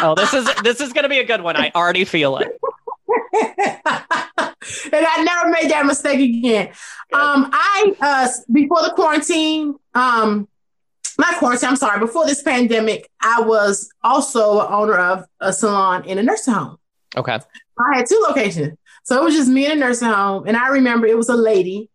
Oh, 0.04 0.14
this 0.16 0.32
is 0.32 0.48
this 0.62 0.80
is 0.80 0.92
gonna 0.92 1.08
be 1.08 1.18
a 1.18 1.24
good 1.24 1.42
one. 1.42 1.56
I 1.56 1.70
already 1.74 2.04
feel 2.04 2.36
it. 2.38 2.58
and 3.34 5.06
I 5.06 5.22
never 5.22 5.50
made 5.50 5.70
that 5.70 5.84
mistake 5.86 6.20
again. 6.20 6.68
Um, 7.12 7.50
I 7.52 7.94
uh 8.00 8.28
before 8.52 8.82
the 8.82 8.92
quarantine, 8.94 9.74
um, 9.94 10.48
not 11.18 11.36
quarantine, 11.36 11.70
I'm 11.70 11.76
sorry, 11.76 11.98
before 11.98 12.26
this 12.26 12.42
pandemic, 12.42 13.08
I 13.20 13.40
was 13.42 13.90
also 14.02 14.66
owner 14.66 14.96
of 14.96 15.24
a 15.40 15.52
salon 15.52 16.04
in 16.04 16.18
a 16.18 16.22
nursing 16.22 16.54
home. 16.54 16.78
Okay. 17.16 17.38
I 17.78 17.96
had 17.96 18.06
two 18.06 18.22
locations. 18.26 18.76
So 19.04 19.20
it 19.20 19.24
was 19.24 19.34
just 19.34 19.48
me 19.48 19.66
in 19.66 19.72
a 19.72 19.76
nursing 19.76 20.08
home. 20.08 20.44
And 20.46 20.56
I 20.56 20.68
remember 20.68 21.06
it 21.06 21.16
was 21.16 21.28
a 21.28 21.36
lady. 21.36 21.90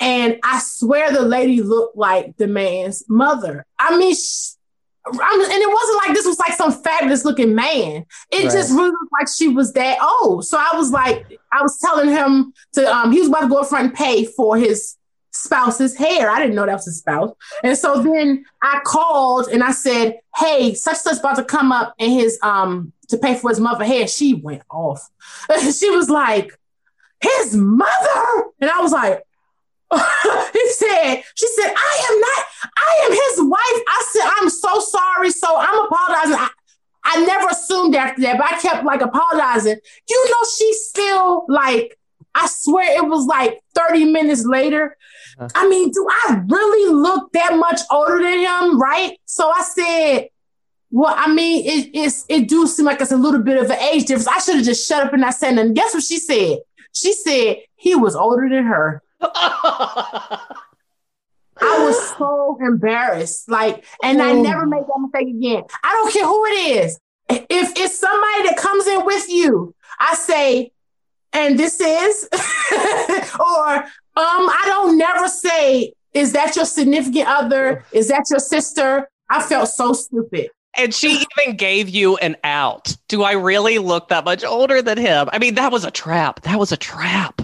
And 0.00 0.38
I 0.44 0.60
swear 0.60 1.12
the 1.12 1.22
lady 1.22 1.60
looked 1.60 1.96
like 1.96 2.36
the 2.36 2.46
man's 2.46 3.04
mother. 3.08 3.66
I 3.78 3.96
mean, 3.98 4.14
sh 4.14 4.50
I'm, 5.06 5.40
and 5.40 5.52
it 5.52 5.68
wasn't 5.68 5.98
like 6.06 6.14
this 6.14 6.26
was 6.26 6.38
like 6.38 6.52
some 6.52 6.72
fabulous 6.72 7.24
looking 7.24 7.54
man. 7.54 8.04
It 8.30 8.44
Right. 8.44 8.52
just 8.52 8.70
really 8.72 8.90
looked 8.90 9.12
like 9.18 9.28
she 9.28 9.48
was 9.48 9.72
that 9.72 9.98
old. 10.02 10.44
So 10.46 10.58
I 10.58 10.76
was 10.76 10.90
like, 10.90 11.38
I 11.52 11.62
was 11.62 11.78
telling 11.78 12.10
him 12.10 12.52
to, 12.74 12.94
um, 12.94 13.12
he 13.12 13.20
was 13.20 13.28
about 13.28 13.40
to 13.40 13.48
go 13.48 13.58
up 13.58 13.68
front 13.68 13.86
and 13.86 13.94
pay 13.94 14.26
for 14.26 14.56
his 14.58 14.96
spouse's 15.30 15.96
hair. 15.96 16.28
I 16.28 16.40
didn't 16.40 16.56
know 16.56 16.66
that 16.66 16.74
was 16.74 16.84
his 16.84 16.98
spouse. 16.98 17.30
And 17.62 17.78
so 17.78 18.02
then 18.02 18.44
I 18.62 18.80
called 18.84 19.48
and 19.48 19.62
I 19.62 19.70
said, 19.70 20.18
Hey, 20.36 20.74
such 20.74 20.96
such 20.98 21.20
about 21.20 21.36
to 21.36 21.44
come 21.44 21.72
up 21.72 21.94
and 21.98 22.12
his 22.12 22.38
um 22.42 22.92
to 23.08 23.16
pay 23.16 23.34
for 23.36 23.48
his 23.48 23.60
mother 23.60 23.84
hair. 23.84 24.06
She 24.08 24.34
went 24.34 24.62
off. 24.70 25.08
she 25.72 25.90
was 25.90 26.10
like, 26.10 26.58
his 27.20 27.56
mother. 27.56 28.44
And 28.60 28.70
I 28.70 28.80
was 28.80 28.92
like, 28.92 29.22
he 30.52 30.70
said, 30.70 31.22
she 31.34 31.48
said, 31.48 31.72
I 31.74 32.08
am 32.10 32.20
not, 32.20 32.44
I 32.76 33.00
am 33.04 33.12
his 33.12 33.50
wife. 33.50 33.82
I 33.88 34.04
said, 34.10 34.30
I'm 34.36 34.50
so 34.50 34.80
sorry. 34.80 35.30
So 35.30 35.56
I'm 35.56 35.86
apologizing. 35.86 36.34
I, 36.34 36.50
I 37.04 37.24
never 37.24 37.48
assumed 37.48 37.94
after 37.94 38.20
that, 38.22 38.38
but 38.38 38.52
I 38.52 38.60
kept 38.60 38.84
like 38.84 39.00
apologizing. 39.00 39.78
You 40.08 40.26
know, 40.28 40.48
she 40.56 40.72
still 40.74 41.46
like, 41.48 41.98
I 42.34 42.46
swear 42.48 42.96
it 43.02 43.08
was 43.08 43.26
like 43.26 43.60
30 43.74 44.12
minutes 44.12 44.44
later. 44.44 44.96
Uh-huh. 45.38 45.48
I 45.54 45.68
mean, 45.68 45.90
do 45.90 46.06
I 46.10 46.42
really 46.46 46.92
look 46.92 47.32
that 47.32 47.56
much 47.56 47.80
older 47.90 48.20
than 48.22 48.40
him? 48.40 48.78
Right. 48.78 49.18
So 49.24 49.48
I 49.48 49.62
said, 49.62 50.28
well, 50.90 51.14
I 51.16 51.32
mean, 51.32 51.64
it, 51.66 51.90
it's 51.94 52.24
it 52.28 52.48
do 52.48 52.66
seem 52.66 52.86
like 52.86 53.00
it's 53.00 53.12
a 53.12 53.16
little 53.16 53.42
bit 53.42 53.62
of 53.62 53.70
an 53.70 53.78
age 53.78 54.06
difference. 54.06 54.28
I 54.28 54.38
should 54.38 54.56
have 54.56 54.64
just 54.64 54.86
shut 54.88 55.04
up 55.04 55.12
and 55.12 55.20
not 55.22 55.34
said 55.34 55.52
nothing. 55.52 55.74
Guess 55.74 55.94
what 55.94 56.02
she 56.02 56.18
said? 56.18 56.58
She 56.94 57.12
said 57.12 57.58
he 57.76 57.94
was 57.94 58.16
older 58.16 58.48
than 58.48 58.64
her. 58.64 59.02
I 59.20 60.48
was 61.60 62.16
so 62.16 62.58
embarrassed. 62.60 63.48
Like, 63.48 63.84
and 64.02 64.22
I 64.22 64.32
never 64.32 64.66
make 64.66 64.86
that 64.86 64.98
mistake 65.00 65.34
again. 65.34 65.64
I 65.82 65.92
don't 65.92 66.12
care 66.12 66.26
who 66.26 66.44
it 66.46 66.84
is. 66.84 67.00
If 67.28 67.72
it's 67.76 67.98
somebody 67.98 68.48
that 68.48 68.56
comes 68.56 68.86
in 68.86 69.04
with 69.04 69.28
you, 69.28 69.74
I 69.98 70.14
say, 70.14 70.72
and 71.32 71.58
this 71.58 71.80
is, 71.80 72.28
or 72.32 73.76
um, 73.78 73.84
I 74.16 74.62
don't 74.66 74.96
never 74.96 75.28
say, 75.28 75.92
is 76.14 76.32
that 76.32 76.56
your 76.56 76.64
significant 76.64 77.28
other? 77.28 77.84
Is 77.92 78.08
that 78.08 78.24
your 78.30 78.40
sister? 78.40 79.08
I 79.28 79.42
felt 79.42 79.68
so 79.68 79.92
stupid. 79.92 80.50
And 80.76 80.94
she 80.94 81.24
even 81.36 81.56
gave 81.56 81.88
you 81.88 82.16
an 82.18 82.36
out. 82.44 82.96
Do 83.08 83.22
I 83.22 83.32
really 83.32 83.78
look 83.78 84.08
that 84.08 84.24
much 84.24 84.44
older 84.44 84.80
than 84.80 84.96
him? 84.96 85.28
I 85.32 85.38
mean, 85.38 85.56
that 85.56 85.72
was 85.72 85.84
a 85.84 85.90
trap. 85.90 86.42
That 86.42 86.58
was 86.58 86.72
a 86.72 86.76
trap. 86.76 87.42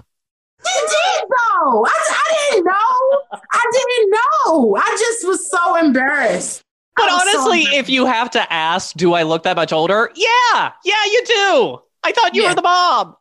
You 0.67 0.89
did 0.89 1.29
though. 1.29 1.87
I, 1.87 1.91
I 2.11 2.51
didn't 2.51 2.65
know. 2.65 3.39
I 3.53 3.65
didn't 3.73 4.11
know. 4.11 4.77
I 4.77 4.97
just 4.99 5.27
was 5.27 5.51
so 5.51 5.77
embarrassed. 5.77 6.63
But 6.97 7.11
honestly, 7.11 7.65
so 7.65 7.77
if 7.77 7.89
you 7.89 8.07
have 8.07 8.31
to 8.33 8.53
ask, 8.53 8.95
do 8.95 9.15
I 9.15 9.25
look 9.25 9.43
that 9.45 9.57
much 9.57 9.73
older? 9.73 10.11
Yeah, 10.15 10.73
yeah, 10.85 11.05
you 11.05 11.23
do. 11.27 11.79
I 12.05 12.13
thought 12.13 12.35
you 12.35 12.43
yeah. 12.43 12.51
were 12.51 12.55
the 12.55 12.63
mom. 12.63 13.17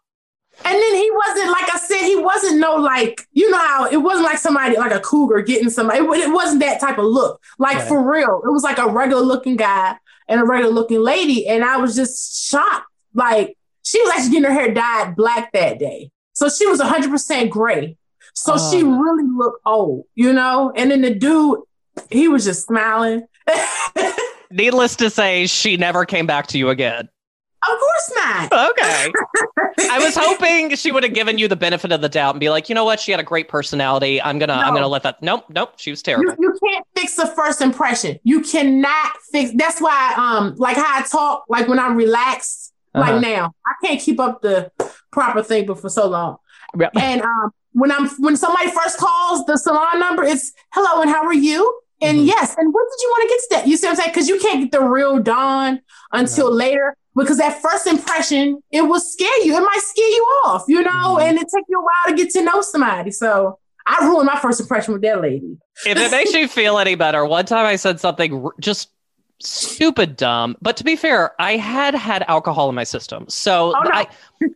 And 0.64 0.76
then 0.76 0.96
he 0.96 1.12
wasn't 1.12 1.50
like 1.50 1.74
I 1.74 1.78
said, 1.80 2.04
he 2.04 2.16
wasn't 2.16 2.60
no 2.60 2.76
like 2.76 3.22
you 3.32 3.50
know 3.50 3.58
how 3.58 3.88
it 3.90 3.98
wasn't 3.98 4.26
like 4.26 4.38
somebody 4.38 4.78
like 4.78 4.92
a 4.92 5.00
cougar 5.00 5.42
getting 5.42 5.70
somebody. 5.70 6.00
It, 6.00 6.04
it 6.04 6.32
wasn't 6.32 6.62
that 6.62 6.80
type 6.80 7.00
of 7.00 7.06
look. 7.06 7.42
Like 7.58 7.78
right. 7.78 7.88
for 7.88 8.10
real, 8.10 8.42
it 8.46 8.52
was 8.52 8.64
like 8.64 8.78
a 8.78 8.88
regular 8.88 9.24
looking 9.24 9.56
guy 9.56 9.98
and 10.28 10.40
a 10.40 10.46
regular 10.46 10.72
looking 10.72 11.02
lady, 11.02 11.48
and 11.48 11.64
I 11.66 11.78
was 11.78 11.96
just 11.96 12.48
shocked. 12.48 12.88
Like 13.16 13.58
she 13.84 14.00
was 14.02 14.12
actually 14.12 14.30
getting 14.30 14.46
her 14.46 14.54
hair 14.54 14.74
dyed 14.74 15.16
black 15.16 15.52
that 15.54 15.80
day, 15.80 16.12
so 16.34 16.50
she 16.50 16.68
was 16.68 16.80
100 16.80 17.10
percent 17.10 17.50
gray. 17.50 17.98
So 18.34 18.58
she 18.58 18.84
oh. 18.84 19.00
really 19.00 19.30
looked 19.30 19.62
old, 19.66 20.06
you 20.16 20.34
know. 20.34 20.72
And 20.76 20.92
then 20.92 21.02
the 21.02 21.14
dude, 21.14 21.60
he 22.10 22.28
was 22.28 22.46
just 22.46 22.66
smiling. 22.66 23.28
Needless 24.52 24.96
to 24.98 25.10
say, 25.10 25.48
she 25.48 25.78
never 25.78 26.06
came 26.06 26.26
back 26.26 26.48
to 26.48 26.58
you 26.58 26.70
again. 26.70 27.10
Of 27.66 27.80
course 27.80 28.12
not. 28.16 28.70
Okay. 28.70 29.12
I 29.90 30.00
was 30.00 30.16
hoping 30.20 30.76
she 30.76 30.92
would 30.92 31.04
have 31.04 31.14
given 31.14 31.38
you 31.38 31.48
the 31.48 31.56
benefit 31.56 31.94
of 31.94 32.02
the 32.02 32.10
doubt 32.10 32.36
and 32.36 32.40
be 32.40 32.50
like, 32.50 32.68
you 32.68 32.76
know 32.76 32.84
what, 32.84 33.00
she 33.00 33.12
had 33.12 33.22
a 33.22 33.24
great 33.24 33.48
personality. 33.48 34.22
I'm 34.22 34.38
gonna, 34.38 34.58
no. 34.58 34.62
I'm 34.62 34.74
gonna 34.74 34.88
let 34.88 35.04
that. 35.04 35.22
Nope, 35.22 35.46
nope. 35.50 35.74
She 35.78 35.90
was 35.90 36.02
terrible. 36.02 36.26
You, 36.26 36.36
you, 36.40 36.60
can't 36.62 36.86
fix 36.96 37.16
the 37.16 37.28
first 37.28 37.62
impression. 37.62 38.20
You 38.24 38.42
cannot 38.42 39.14
fix. 39.32 39.52
That's 39.56 39.80
why, 39.80 40.14
um, 40.18 40.56
like 40.58 40.76
how 40.76 41.00
I 41.00 41.04
talk, 41.04 41.46
like 41.48 41.70
when 41.70 41.80
I'm 41.80 41.96
relaxed, 41.96 42.74
uh-huh. 42.94 43.14
like 43.14 43.22
now, 43.22 43.54
I 43.66 43.88
can't 43.88 44.02
keep 44.02 44.20
up 44.20 44.42
the 44.42 44.70
proper 45.14 45.42
thing, 45.42 45.66
but 45.66 45.80
for 45.80 45.90
so 45.90 46.08
long. 46.08 46.38
Yep. 46.78 46.92
And 47.00 47.22
um, 47.22 47.52
when 47.74 47.92
I'm 47.92 48.10
when 48.20 48.36
somebody 48.36 48.72
first 48.72 48.98
calls 48.98 49.46
the 49.46 49.58
salon 49.58 50.00
number, 50.00 50.24
it's 50.24 50.52
hello 50.74 51.02
and 51.02 51.10
how 51.10 51.24
are 51.24 51.34
you? 51.34 51.80
And 52.02 52.18
mm-hmm. 52.18 52.28
yes, 52.28 52.56
and 52.58 52.74
what 52.74 52.86
did 52.90 53.02
you 53.02 53.10
want 53.10 53.22
to 53.22 53.36
get 53.36 53.40
to 53.40 53.48
that? 53.52 53.68
You 53.68 53.78
see 53.78 53.88
what 53.88 53.92
I'm 53.92 53.96
saying? 53.98 54.10
Because 54.10 54.28
you 54.28 54.40
can't 54.40 54.60
get 54.60 54.72
the 54.72 54.86
real 54.86 55.20
dawn 55.20 55.82
until 56.12 56.50
no. 56.50 56.56
later 56.56 56.98
because 57.16 57.38
that 57.38 57.62
first 57.62 57.88
impression 57.88 58.62
it 58.72 58.82
will 58.82 59.00
scare 59.00 59.46
you. 59.46 59.56
It 59.56 59.62
might 59.62 59.82
scare 59.82 60.10
you 60.10 60.24
off, 60.46 60.66
you 60.68 60.82
know, 60.82 60.92
mm-hmm. 60.92 61.22
and 61.22 61.38
it 61.38 61.48
take 61.54 61.66
you 61.70 61.80
a 61.80 61.84
while 61.84 62.16
to 62.16 62.24
get 62.24 62.32
to 62.32 62.44
know 62.44 62.62
somebody. 62.62 63.12
So 63.12 63.60
I 63.86 64.06
ruined 64.06 64.28
my 64.28 64.40
first 64.40 64.60
impression 64.60 64.94
with 64.94 65.02
that 65.04 65.22
lady. 65.22 65.58
if 65.86 65.98
it 65.98 66.12
makes 66.12 66.34
you 66.34 66.48
feel 66.48 66.78
any 66.78 66.96
better, 66.96 67.26
one 67.26 67.46
time 67.46 67.66
I 67.66 67.76
said 67.76 68.00
something 68.00 68.50
just 68.60 68.90
stupid 69.46 70.16
dumb, 70.16 70.56
but 70.62 70.78
to 70.78 70.84
be 70.84 70.96
fair, 70.96 71.34
I 71.40 71.58
had 71.58 71.96
had 71.96 72.24
alcohol 72.28 72.70
in 72.70 72.76
my 72.76 72.84
system, 72.84 73.26
so 73.30 73.74
oh, 73.76 73.82
no. 73.84 73.92
I 73.92 74.08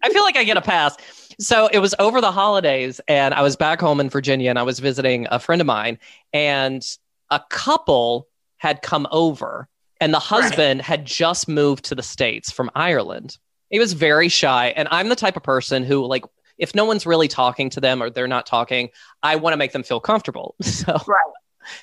I 0.03 0.09
feel 0.09 0.23
like 0.23 0.37
I 0.37 0.43
get 0.43 0.57
a 0.57 0.61
pass. 0.61 0.95
So 1.39 1.67
it 1.67 1.79
was 1.79 1.93
over 1.99 2.19
the 2.21 2.31
holidays, 2.31 2.99
and 3.07 3.33
I 3.33 3.41
was 3.41 3.55
back 3.55 3.79
home 3.79 3.99
in 3.99 4.09
Virginia, 4.09 4.49
and 4.49 4.57
I 4.57 4.63
was 4.63 4.79
visiting 4.79 5.27
a 5.29 5.39
friend 5.39 5.61
of 5.61 5.67
mine, 5.67 5.99
and 6.33 6.83
a 7.29 7.41
couple 7.49 8.27
had 8.57 8.81
come 8.81 9.07
over 9.11 9.67
and 9.99 10.13
the 10.13 10.19
husband 10.19 10.79
right. 10.79 10.85
had 10.85 11.05
just 11.05 11.47
moved 11.47 11.85
to 11.85 11.95
the 11.95 12.03
states 12.03 12.51
from 12.51 12.69
Ireland. 12.75 13.37
He 13.69 13.79
was 13.79 13.93
very 13.93 14.29
shy, 14.29 14.67
and 14.75 14.87
I'm 14.91 15.09
the 15.09 15.15
type 15.15 15.35
of 15.35 15.43
person 15.43 15.83
who 15.83 16.05
like 16.05 16.23
if 16.57 16.73
no 16.73 16.85
one's 16.85 17.05
really 17.05 17.27
talking 17.27 17.69
to 17.71 17.79
them 17.79 18.01
or 18.01 18.09
they're 18.09 18.27
not 18.27 18.45
talking, 18.45 18.89
I 19.21 19.35
want 19.35 19.53
to 19.53 19.57
make 19.57 19.73
them 19.73 19.83
feel 19.83 19.99
comfortable. 19.99 20.55
So 20.63 20.93
right. 21.07 21.33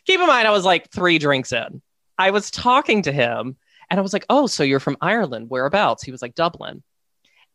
keep 0.06 0.20
in 0.20 0.26
mind, 0.26 0.48
I 0.48 0.50
was 0.50 0.64
like 0.64 0.90
three 0.90 1.18
drinks 1.18 1.52
in. 1.52 1.82
I 2.18 2.31
was 2.31 2.50
talking 2.50 3.03
to 3.03 3.12
him 3.12 3.57
and 3.90 4.00
I 4.00 4.03
was 4.03 4.12
like, 4.12 4.27
Oh, 4.29 4.46
so 4.46 4.62
you're 4.62 4.81
from 4.81 4.96
Ireland. 5.00 5.50
Whereabouts? 5.50 6.03
He 6.03 6.11
was 6.11 6.22
like, 6.22 6.35
Dublin. 6.35 6.83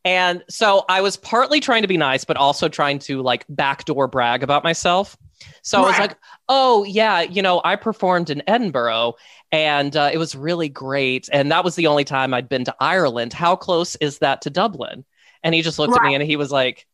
And 0.05 0.43
so 0.49 0.85
I 0.87 1.01
was 1.01 1.17
partly 1.17 1.59
trying 1.59 1.81
to 1.81 1.87
be 1.87 1.97
nice, 1.97 2.23
but 2.23 2.37
also 2.37 2.69
trying 2.69 2.99
to 2.99 3.21
like 3.21 3.45
backdoor 3.49 4.07
brag 4.07 4.43
about 4.43 4.63
myself. 4.63 5.17
So 5.61 5.79
right. 5.79 5.85
I 5.85 5.89
was 5.89 5.99
like, 5.99 6.17
oh, 6.47 6.83
yeah, 6.85 7.21
you 7.21 7.41
know, 7.41 7.61
I 7.63 7.75
performed 7.75 8.29
in 8.29 8.41
Edinburgh 8.47 9.15
and 9.51 9.95
uh, 9.95 10.09
it 10.11 10.17
was 10.17 10.35
really 10.35 10.69
great. 10.69 11.29
And 11.31 11.51
that 11.51 11.63
was 11.63 11.75
the 11.75 11.87
only 11.87 12.05
time 12.05 12.33
I'd 12.33 12.49
been 12.49 12.65
to 12.65 12.75
Ireland. 12.79 13.33
How 13.33 13.55
close 13.55 13.95
is 13.97 14.19
that 14.19 14.41
to 14.43 14.49
Dublin? 14.49 15.05
And 15.43 15.55
he 15.55 15.61
just 15.61 15.79
looked 15.79 15.93
right. 15.93 16.01
at 16.01 16.07
me 16.07 16.15
and 16.15 16.23
he 16.23 16.35
was 16.35 16.51
like, 16.51 16.87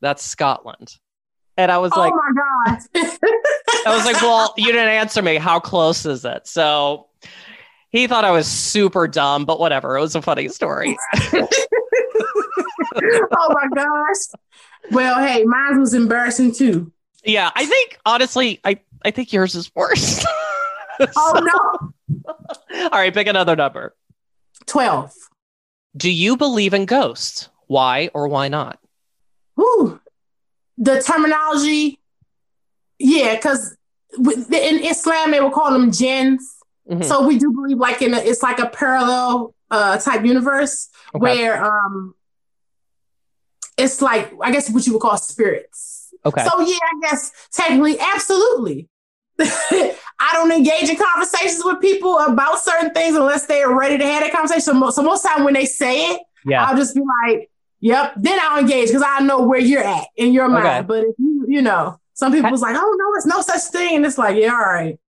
that's 0.00 0.24
Scotland. 0.24 0.96
And 1.56 1.70
I 1.70 1.78
was 1.78 1.92
oh 1.94 2.00
like, 2.00 2.12
oh 2.12 2.16
my 2.16 2.76
God. 2.76 2.78
I 3.86 3.94
was 3.94 4.04
like, 4.04 4.20
well, 4.22 4.54
you 4.56 4.66
didn't 4.66 4.88
answer 4.88 5.22
me. 5.22 5.36
How 5.36 5.60
close 5.60 6.04
is 6.06 6.24
it? 6.24 6.46
So 6.46 7.08
he 7.90 8.06
thought 8.06 8.24
I 8.24 8.30
was 8.30 8.46
super 8.46 9.08
dumb, 9.08 9.44
but 9.44 9.58
whatever. 9.58 9.96
It 9.96 10.00
was 10.00 10.14
a 10.14 10.22
funny 10.22 10.48
story. 10.48 10.96
oh 11.14 11.48
my 12.94 13.68
gosh. 13.74 14.40
Well, 14.90 15.20
hey, 15.20 15.44
mine 15.44 15.80
was 15.80 15.94
embarrassing 15.94 16.52
too. 16.54 16.92
Yeah, 17.24 17.50
I 17.54 17.66
think 17.66 17.98
honestly, 18.06 18.60
I 18.64 18.80
I 19.04 19.10
think 19.10 19.32
yours 19.32 19.54
is 19.54 19.70
worse. 19.74 20.24
oh 21.16 21.92
no! 22.10 22.24
All 22.84 22.90
right, 22.90 23.12
pick 23.12 23.26
another 23.26 23.56
number. 23.56 23.94
Twelve. 24.66 25.12
Do 25.96 26.10
you 26.10 26.36
believe 26.36 26.72
in 26.72 26.86
ghosts? 26.86 27.48
Why 27.66 28.10
or 28.14 28.28
why 28.28 28.48
not? 28.48 28.78
Ooh, 29.58 30.00
the 30.78 31.02
terminology. 31.02 31.99
Yeah, 33.00 33.34
because 33.34 33.76
in 34.12 34.84
Islam 34.84 35.30
they 35.30 35.40
will 35.40 35.50
call 35.50 35.72
them 35.72 35.90
jinns. 35.90 36.56
Mm-hmm. 36.88 37.02
So 37.02 37.26
we 37.26 37.38
do 37.38 37.52
believe 37.52 37.78
like 37.78 38.02
in 38.02 38.14
a, 38.14 38.18
it's 38.18 38.42
like 38.42 38.58
a 38.58 38.68
parallel 38.68 39.54
uh, 39.70 39.98
type 39.98 40.24
universe 40.24 40.88
okay. 41.14 41.20
where 41.20 41.64
um 41.64 42.14
it's 43.78 44.02
like 44.02 44.32
I 44.42 44.52
guess 44.52 44.70
what 44.70 44.86
you 44.86 44.92
would 44.92 45.02
call 45.02 45.16
spirits. 45.16 46.12
Okay. 46.24 46.44
So 46.44 46.60
yeah, 46.60 46.76
I 46.76 47.00
guess 47.00 47.32
technically, 47.52 47.98
absolutely. 47.98 48.88
I 49.40 50.32
don't 50.34 50.52
engage 50.52 50.90
in 50.90 50.96
conversations 50.96 51.62
with 51.64 51.80
people 51.80 52.18
about 52.18 52.58
certain 52.58 52.92
things 52.92 53.16
unless 53.16 53.46
they 53.46 53.62
are 53.62 53.74
ready 53.74 53.96
to 53.96 54.04
have 54.04 54.22
that 54.22 54.32
conversation. 54.32 54.60
So 54.60 54.74
most, 54.74 54.96
so 54.96 55.02
most 55.02 55.22
time 55.22 55.44
when 55.44 55.54
they 55.54 55.64
say 55.64 56.10
it, 56.10 56.20
yeah. 56.44 56.64
I'll 56.64 56.76
just 56.76 56.94
be 56.94 57.00
like, 57.00 57.50
"Yep." 57.80 58.14
Then 58.16 58.38
I'll 58.42 58.60
engage 58.60 58.88
because 58.88 59.04
I 59.06 59.20
know 59.20 59.42
where 59.46 59.60
you're 59.60 59.82
at 59.82 60.08
in 60.16 60.32
your 60.32 60.48
mind. 60.48 60.66
Okay. 60.66 60.82
But 60.82 61.04
if 61.04 61.14
you, 61.18 61.46
you 61.48 61.62
know, 61.62 61.99
some 62.20 62.32
people 62.32 62.50
was 62.50 62.60
like, 62.60 62.76
"Oh 62.78 62.96
no, 62.98 63.16
it's 63.16 63.24
no 63.24 63.40
such 63.40 63.72
thing," 63.72 63.96
and 63.96 64.04
it's 64.04 64.18
like, 64.18 64.36
"Yeah, 64.36 64.52
all 64.52 64.60
right." 64.60 64.98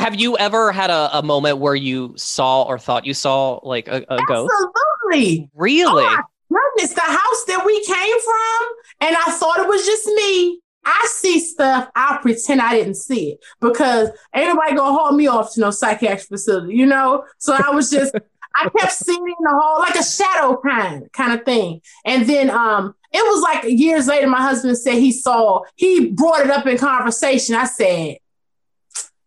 Have 0.00 0.16
you 0.16 0.36
ever 0.38 0.72
had 0.72 0.90
a, 0.90 1.18
a, 1.18 1.22
moment 1.22 1.58
where 1.58 1.76
you 1.76 2.14
saw 2.16 2.62
or 2.62 2.80
thought 2.80 3.06
you 3.06 3.14
saw 3.14 3.60
like 3.62 3.86
a, 3.86 4.04
a 4.08 4.18
ghost? 4.26 4.52
Absolutely. 4.52 5.48
Really? 5.54 6.04
Oh 6.04 6.22
goodness, 6.50 6.94
the 6.94 7.00
house 7.02 7.44
that 7.46 7.62
we 7.64 7.84
came 7.84 8.20
from, 8.20 9.08
and 9.08 9.16
I 9.16 9.30
thought 9.38 9.60
it 9.60 9.68
was 9.68 9.86
just 9.86 10.06
me. 10.08 10.60
I 10.84 11.06
see 11.12 11.38
stuff, 11.38 11.90
I'll 11.94 12.18
pretend 12.18 12.60
I 12.60 12.74
didn't 12.74 12.96
see 12.96 13.30
it 13.30 13.44
because 13.60 14.08
ain't 14.34 14.48
nobody 14.48 14.74
gonna 14.74 14.98
haul 14.98 15.12
me 15.12 15.28
off 15.28 15.54
to 15.54 15.60
no 15.60 15.70
psychiatric 15.70 16.26
facility, 16.26 16.74
you 16.74 16.86
know? 16.86 17.24
So 17.38 17.54
I 17.54 17.70
was 17.70 17.88
just, 17.88 18.16
I 18.56 18.68
kept 18.68 18.90
seeing 18.90 19.24
the 19.24 19.50
hall, 19.50 19.78
like 19.78 19.94
a 19.94 20.02
shadow 20.02 20.60
kind 20.60 21.12
kind 21.12 21.38
of 21.38 21.44
thing. 21.44 21.82
And 22.04 22.26
then 22.26 22.50
um, 22.50 22.96
it 23.12 23.22
was 23.22 23.42
like 23.42 23.64
years 23.64 24.06
later, 24.06 24.26
my 24.26 24.40
husband 24.40 24.78
said 24.78 24.94
he 24.94 25.12
saw, 25.12 25.62
he 25.76 26.10
brought 26.10 26.40
it 26.40 26.50
up 26.50 26.66
in 26.66 26.78
conversation. 26.78 27.54
I 27.54 27.66
said, 27.66 28.16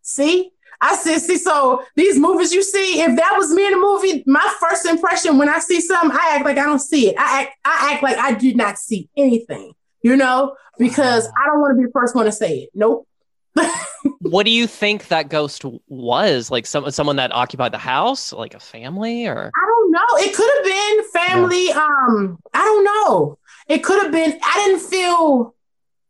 see, 0.02 0.52
I 0.82 0.96
said, 0.96 1.20
see, 1.20 1.38
so 1.38 1.84
these 1.96 2.18
movies 2.18 2.52
you 2.52 2.64
see, 2.64 3.02
if 3.02 3.16
that 3.16 3.34
was 3.38 3.52
me 3.52 3.66
in 3.66 3.74
a 3.74 3.78
movie, 3.78 4.24
my 4.26 4.56
first 4.60 4.86
impression 4.86 5.38
when 5.38 5.50
I 5.50 5.60
see 5.60 5.82
something, 5.82 6.18
I 6.18 6.36
act 6.36 6.46
like 6.46 6.58
I 6.58 6.64
don't 6.64 6.80
see 6.80 7.10
it. 7.10 7.16
I 7.18 7.44
act, 7.44 7.58
I 7.64 7.94
act 7.94 8.04
like 8.04 8.18
I 8.18 8.34
did 8.34 8.58
not 8.58 8.78
see 8.78 9.10
anything, 9.16 9.74
you 10.02 10.16
know, 10.16 10.56
because 10.78 11.28
I 11.28 11.46
don't 11.48 11.62
want 11.62 11.76
to 11.76 11.78
be 11.78 11.86
the 11.86 11.92
first 11.92 12.16
one 12.16 12.26
to 12.26 12.32
say 12.32 12.60
it. 12.60 12.70
Nope. 12.74 13.08
what 14.20 14.44
do 14.46 14.52
you 14.52 14.68
think 14.68 15.08
that 15.08 15.30
ghost 15.30 15.64
was? 15.88 16.52
Like 16.52 16.66
some 16.66 16.90
someone 16.92 17.16
that 17.16 17.32
occupied 17.32 17.72
the 17.72 17.78
house, 17.78 18.34
like 18.34 18.54
a 18.54 18.60
family, 18.60 19.28
or 19.28 19.52
I 19.56 19.66
don't 19.66 19.92
know. 19.92 20.06
It 20.18 20.36
could 20.36 20.50
have 20.56 20.66
been 20.66 21.12
family. 21.12 21.68
Yeah. 21.68 21.80
Um, 21.80 22.40
I 22.54 22.64
don't 22.64 22.84
know. 22.84 23.38
It 23.68 23.84
could 23.84 24.04
have 24.04 24.12
been. 24.12 24.40
I 24.44 24.66
didn't 24.66 24.82
feel 24.82 25.56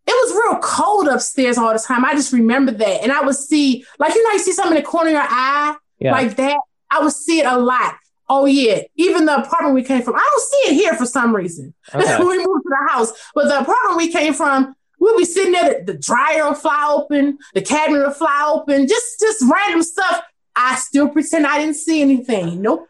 it 0.08 0.12
was 0.12 0.34
real 0.34 0.60
cold 0.62 1.08
upstairs 1.08 1.58
all 1.58 1.74
the 1.74 1.80
time. 1.80 2.06
I 2.06 2.14
just 2.14 2.32
remember 2.32 2.72
that. 2.72 3.02
And 3.02 3.12
I 3.12 3.22
would 3.22 3.36
see, 3.36 3.86
like, 3.98 4.14
you 4.14 4.24
know, 4.24 4.32
you 4.34 4.40
see 4.40 4.52
something 4.52 4.78
in 4.78 4.84
the 4.84 4.88
corner 4.88 5.10
of 5.10 5.14
your 5.14 5.24
eye, 5.24 5.76
yeah. 6.00 6.12
like 6.12 6.36
that. 6.36 6.60
I 6.92 7.00
would 7.00 7.14
see 7.14 7.40
it 7.40 7.46
a 7.46 7.58
lot. 7.58 7.96
Oh, 8.30 8.46
yeah. 8.46 8.82
Even 8.96 9.26
the 9.26 9.38
apartment 9.38 9.74
we 9.74 9.84
came 9.84 10.04
from, 10.04 10.16
I 10.16 10.30
don't 10.30 10.42
see 10.42 10.72
it 10.72 10.74
here 10.76 10.94
for 10.94 11.06
some 11.06 11.36
reason. 11.36 11.74
Okay. 11.94 12.18
we 12.20 12.38
moved 12.38 12.64
to 12.66 12.70
the 12.70 12.88
house. 12.92 13.12
But 13.34 13.46
the 13.46 13.62
apartment 13.62 13.98
we 13.98 14.12
came 14.12 14.34
from, 14.34 14.76
we'll 15.00 15.18
be 15.18 15.26
sitting 15.26 15.54
there, 15.54 15.80
the, 15.80 15.94
the 15.94 15.98
dryer 15.98 16.46
will 16.46 16.54
fly 16.54 16.94
open, 16.96 17.40
the 17.56 17.62
cabinet 17.62 18.00
will 18.00 18.12
fly 18.12 18.52
open, 18.54 18.88
just 18.88 19.20
just 19.20 19.44
random 19.52 19.82
stuff. 19.82 20.22
I 20.56 20.76
still 20.76 21.10
pretend 21.10 21.46
I 21.46 21.60
didn't 21.60 21.76
see 21.76 22.02
anything. 22.02 22.62
Nope. 22.62 22.88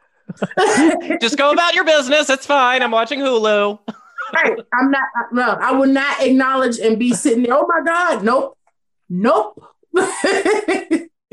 Just 1.22 1.36
go 1.36 1.52
about 1.52 1.74
your 1.74 1.84
business. 1.84 2.30
It's 2.30 2.46
fine. 2.46 2.84
I'm 2.84 2.92
watching 2.92 3.20
Hulu. 3.20 3.80
right. 4.36 4.60
I'm 4.74 4.92
not. 4.92 5.04
No, 5.32 5.44
I 5.44 5.72
will 5.72 5.88
not 5.88 6.22
acknowledge 6.22 6.80
and 6.80 7.00
be 7.00 7.14
sitting 7.14 7.44
there. 7.44 7.54
Oh 7.54 7.68
my 7.68 7.82
God. 7.86 8.24
Nope. 8.24 8.58
Nope. 9.10 9.62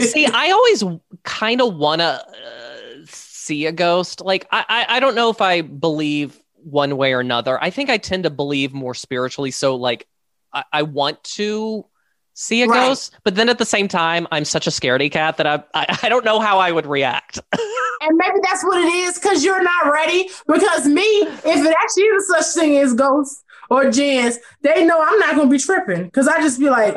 See, 0.01 0.27
I 0.27 0.51
always 0.51 0.83
kind 1.23 1.61
of 1.61 1.77
want 1.77 2.01
to 2.01 2.07
uh, 2.07 3.07
see 3.07 3.67
a 3.67 3.73
ghost. 3.73 4.21
Like, 4.21 4.47
I, 4.51 4.65
I, 4.69 4.97
I 4.97 5.01
don't 5.01 5.15
know 5.15 5.31
if 5.31 5.41
I 5.41 5.61
believe 5.61 6.41
one 6.55 6.97
way 6.97 7.13
or 7.13 7.21
another. 7.21 7.63
I 7.63 7.71
think 7.71 7.91
I 7.91 7.99
tend 7.99 8.25
to 8.25 8.31
believe 8.31 8.73
more 8.73 8.95
spiritually. 8.95 9.51
So, 9.51 9.77
like, 9.77 10.07
I, 10.53 10.65
I 10.73 10.83
want 10.83 11.23
to 11.25 11.87
see 12.35 12.63
a 12.63 12.67
Right. 12.67 12.89
ghost, 12.89 13.15
but 13.25 13.35
then 13.35 13.49
at 13.49 13.59
the 13.59 13.65
same 13.65 13.89
time, 13.89 14.27
I'm 14.33 14.45
such 14.45 14.67
a 14.67 14.71
scaredy 14.71 15.11
cat 15.11 15.37
that 15.37 15.47
I, 15.47 15.63
I, 15.75 15.99
I 16.05 16.09
don't 16.09 16.25
know 16.25 16.41
how 16.41 16.59
I 16.59 16.73
would 16.73 16.87
react. 16.87 17.39
and 17.53 18.17
maybe 18.17 18.37
that's 18.43 18.65
what 18.65 18.79
it 18.83 18.93
is 18.93 19.19
because 19.19 19.45
you're 19.45 19.63
not 19.63 19.91
ready. 19.93 20.29
Because 20.47 20.87
me, 20.87 21.03
if 21.03 21.45
it 21.45 21.77
actually 21.81 22.05
is 22.05 22.29
such 22.29 22.47
thing 22.63 22.77
as 22.79 22.95
ghosts 22.95 23.43
or 23.71 23.91
jinns, 23.91 24.39
they 24.63 24.85
know 24.85 25.01
I'm 25.03 25.19
not 25.19 25.37
gonna 25.37 25.51
be 25.51 25.59
tripping 25.59 26.05
because 26.05 26.27
I 26.29 26.41
just 26.41 26.59
be 26.59 26.69
like, 26.71 26.95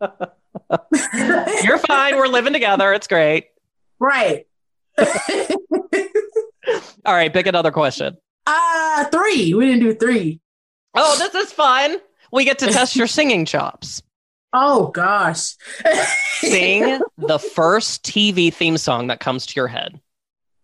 You're 1.64 1.78
fine. 1.78 2.16
We're 2.16 2.26
living 2.28 2.52
together. 2.52 2.92
It's 2.92 3.06
great. 3.06 3.46
right. 3.98 4.46
All 7.04 7.14
right, 7.14 7.32
pick 7.32 7.46
another 7.46 7.70
question. 7.72 8.16
uh 8.46 9.04
three. 9.06 9.54
We 9.54 9.66
didn't 9.66 9.80
do 9.80 9.94
three. 9.94 10.40
Oh, 10.94 11.16
this 11.18 11.34
is 11.34 11.52
fun. 11.52 11.96
We 12.32 12.44
get 12.44 12.58
to 12.60 12.66
test 12.66 12.96
your 12.96 13.06
singing 13.06 13.44
chops. 13.44 14.02
Oh 14.52 14.88
gosh. 14.88 15.54
Sing 16.40 17.00
the 17.18 17.38
first 17.38 18.04
TV 18.04 18.52
theme 18.52 18.76
song 18.76 19.06
that 19.06 19.20
comes 19.20 19.46
to 19.46 19.54
your 19.56 19.68
head. 19.68 20.00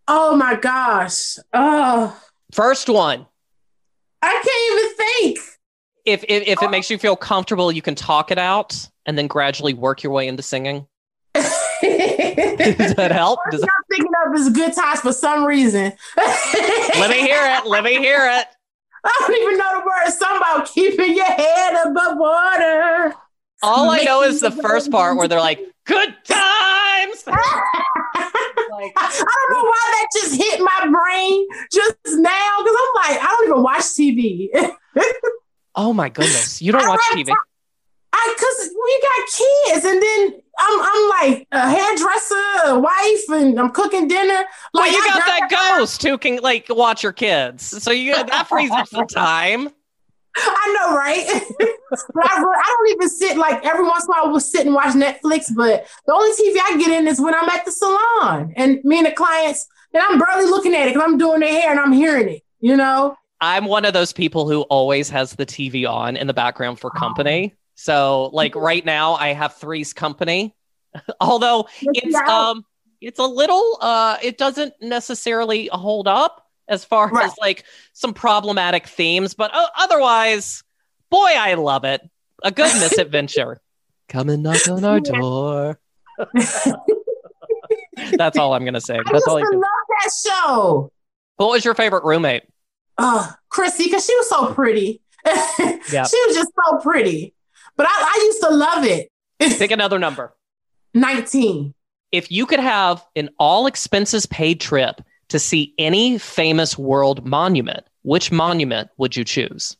oh 0.07 0.35
my 0.35 0.55
gosh. 0.55 1.37
Oh, 1.53 2.19
First 2.51 2.89
one. 2.89 3.25
I 4.21 4.31
can't 4.33 4.79
even 4.79 4.95
think. 4.97 5.39
If, 6.05 6.23
if 6.23 6.47
if 6.47 6.61
it 6.61 6.65
oh. 6.65 6.69
makes 6.69 6.89
you 6.89 6.97
feel 6.97 7.15
comfortable, 7.15 7.71
you 7.71 7.81
can 7.81 7.95
talk 7.95 8.31
it 8.31 8.37
out 8.37 8.87
and 9.05 9.17
then 9.17 9.27
gradually 9.27 9.73
work 9.73 10.03
your 10.03 10.11
way 10.11 10.27
into 10.27 10.43
singing. 10.43 10.87
Does 11.35 12.95
that 12.95 13.11
help? 13.11 13.39
Does 13.51 13.61
I'm 13.61 13.69
thinking 13.89 14.11
of 14.25 14.35
is 14.35 14.49
good 14.49 14.73
times 14.73 15.01
for 15.01 15.13
some 15.13 15.45
reason. 15.45 15.93
Let 16.17 17.09
me 17.09 17.21
hear 17.21 17.39
it. 17.41 17.65
Let 17.65 17.83
me 17.83 17.97
hear 17.97 18.27
it. 18.29 18.47
I 19.03 19.15
don't 19.21 19.41
even 19.41 19.57
know 19.57 19.79
the 19.79 19.85
words. 19.85 20.17
Something 20.17 20.37
about 20.37 20.67
keeping 20.67 21.15
your 21.15 21.25
head 21.25 21.87
above 21.87 22.17
water. 22.17 23.15
All 23.61 23.89
I 23.89 24.03
know 24.03 24.23
is 24.23 24.39
the 24.39 24.51
first 24.51 24.91
part 24.91 25.17
where 25.17 25.27
they're 25.27 25.39
like, 25.39 25.59
"Good 25.85 26.13
times." 26.25 27.23
Like, 28.71 28.93
I 28.95 29.09
don't 29.09 29.57
know 29.57 29.63
why 29.67 29.91
that 29.91 30.07
just 30.13 30.35
hit 30.35 30.61
my 30.61 30.87
brain 30.89 31.45
just 31.71 31.97
now 32.05 32.57
because 32.59 32.75
I'm 32.79 32.95
like, 32.95 33.21
I 33.21 33.35
don't 33.37 33.49
even 33.49 33.63
watch 33.63 33.81
TV. 33.81 34.47
oh 35.75 35.91
my 35.91 36.07
goodness, 36.07 36.61
you 36.61 36.71
don't 36.71 36.87
watch 36.87 37.01
TV. 37.11 37.33
I 38.13 38.35
because 38.37 38.69
we 38.73 39.01
got 39.01 39.73
kids, 39.73 39.85
and 39.85 40.01
then 40.01 40.41
I'm 40.59 40.81
I'm 40.81 41.09
like 41.09 41.47
a 41.51 41.69
hairdresser, 41.69 42.35
a 42.67 42.79
wife, 42.79 43.29
and 43.41 43.59
I'm 43.59 43.71
cooking 43.71 44.07
dinner. 44.07 44.45
Well, 44.73 44.89
you 44.89 44.97
I 44.97 45.07
got 45.07 45.25
got- 45.25 45.49
that 45.49 45.75
ghost 45.77 46.01
who 46.03 46.17
can 46.17 46.37
like 46.37 46.67
watch 46.69 47.03
your 47.03 47.11
kids, 47.13 47.65
so 47.83 47.91
you 47.91 48.13
that 48.13 48.47
frees 48.47 48.71
up 48.71 48.87
some 48.87 49.07
time. 49.07 49.69
I 50.35 50.77
know, 50.79 50.95
right? 50.95 51.25
but 51.89 52.25
I, 52.25 52.37
I 52.37 52.75
don't 52.77 52.95
even 52.95 53.09
sit 53.09 53.37
like 53.37 53.65
every 53.65 53.83
once 53.83 54.05
in 54.05 54.09
a 54.09 54.11
while 54.11 54.31
we'll 54.31 54.39
sit 54.39 54.65
and 54.65 54.75
watch 54.75 54.93
Netflix, 54.93 55.53
but 55.55 55.87
the 56.05 56.13
only 56.13 56.31
TV 56.31 56.57
I 56.63 56.77
get 56.77 56.91
in 56.91 57.07
is 57.07 57.19
when 57.19 57.33
I'm 57.33 57.49
at 57.49 57.65
the 57.65 57.71
salon 57.71 58.53
and 58.55 58.83
me 58.83 58.99
and 58.99 59.07
the 59.07 59.11
clients, 59.11 59.67
and 59.93 60.03
I'm 60.03 60.19
barely 60.19 60.45
looking 60.45 60.73
at 60.75 60.87
it 60.87 60.93
because 60.93 61.07
I'm 61.07 61.17
doing 61.17 61.39
their 61.39 61.49
hair 61.49 61.71
and 61.71 61.79
I'm 61.79 61.91
hearing 61.91 62.29
it, 62.29 62.43
you 62.59 62.77
know? 62.77 63.15
I'm 63.41 63.65
one 63.65 63.85
of 63.85 63.93
those 63.93 64.13
people 64.13 64.49
who 64.49 64.61
always 64.63 65.09
has 65.09 65.33
the 65.33 65.45
TV 65.45 65.89
on 65.89 66.17
in 66.17 66.27
the 66.27 66.33
background 66.33 66.79
for 66.79 66.89
company. 66.89 67.55
So, 67.75 68.29
like 68.33 68.55
right 68.55 68.83
now, 68.83 69.13
I 69.13 69.29
have 69.29 69.55
Three's 69.55 69.93
Company, 69.93 70.53
although 71.21 71.67
it's 71.81 72.15
um 72.15 72.65
it's 72.99 73.19
a 73.19 73.25
little 73.25 73.77
uh 73.79 74.17
it 74.21 74.37
doesn't 74.37 74.73
necessarily 74.81 75.69
hold 75.71 76.07
up 76.07 76.48
as 76.69 76.85
far 76.85 77.09
Right. 77.09 77.25
as 77.25 77.33
like 77.41 77.63
some 77.93 78.13
problematic 78.13 78.87
themes, 78.87 79.33
but 79.33 79.53
uh, 79.53 79.67
otherwise, 79.77 80.63
boy, 81.09 81.17
I 81.37 81.55
love 81.55 81.83
it. 81.83 82.01
A 82.43 82.51
good 82.51 82.73
misadventure. 82.79 83.59
Come 84.09 84.29
and 84.29 84.41
knock 84.43 84.67
on 84.69 84.83
our 84.85 84.99
door. 84.99 85.79
That's 88.17 88.37
all 88.37 88.53
I'm 88.53 88.65
gonna 88.65 88.81
say. 88.81 88.95
I 88.95 89.01
That's 89.11 89.27
all. 89.27 89.39
You 89.39 89.45
to 89.45 89.51
can. 89.51 89.59
love 89.59 89.87
that 90.01 90.11
show. 90.25 90.91
What 91.37 91.49
was 91.49 91.63
your 91.65 91.73
favorite 91.73 92.03
roommate? 92.03 92.43
Uh, 92.97 93.31
Chrissy, 93.49 93.85
because 93.85 94.05
she 94.05 94.15
was 94.15 94.29
so 94.29 94.53
pretty. 94.53 95.01
Yeah. 95.91 96.05
She 96.05 96.17
was 96.27 96.35
just 96.35 96.51
so 96.65 96.77
pretty. 96.79 97.33
But 97.75 97.87
I, 97.89 97.91
I 97.91 98.21
used 98.25 98.41
to 98.43 98.49
love 98.51 98.83
it. 98.85 99.09
Pick 99.39 99.71
another 99.71 99.97
number. 99.99 100.33
19. 100.93 101.73
if 102.11 102.31
you 102.31 102.45
could 102.45 102.59
have 102.59 103.03
an 103.15 103.29
all 103.39 103.67
expenses 103.67 104.25
paid 104.25 104.59
trip 104.59 105.01
to 105.29 105.39
see 105.39 105.73
any 105.77 106.17
famous 106.17 106.77
world 106.77 107.25
monument, 107.25 107.85
which 108.03 108.31
monument 108.31 108.89
would 108.97 109.15
you 109.15 109.23
choose? 109.23 109.77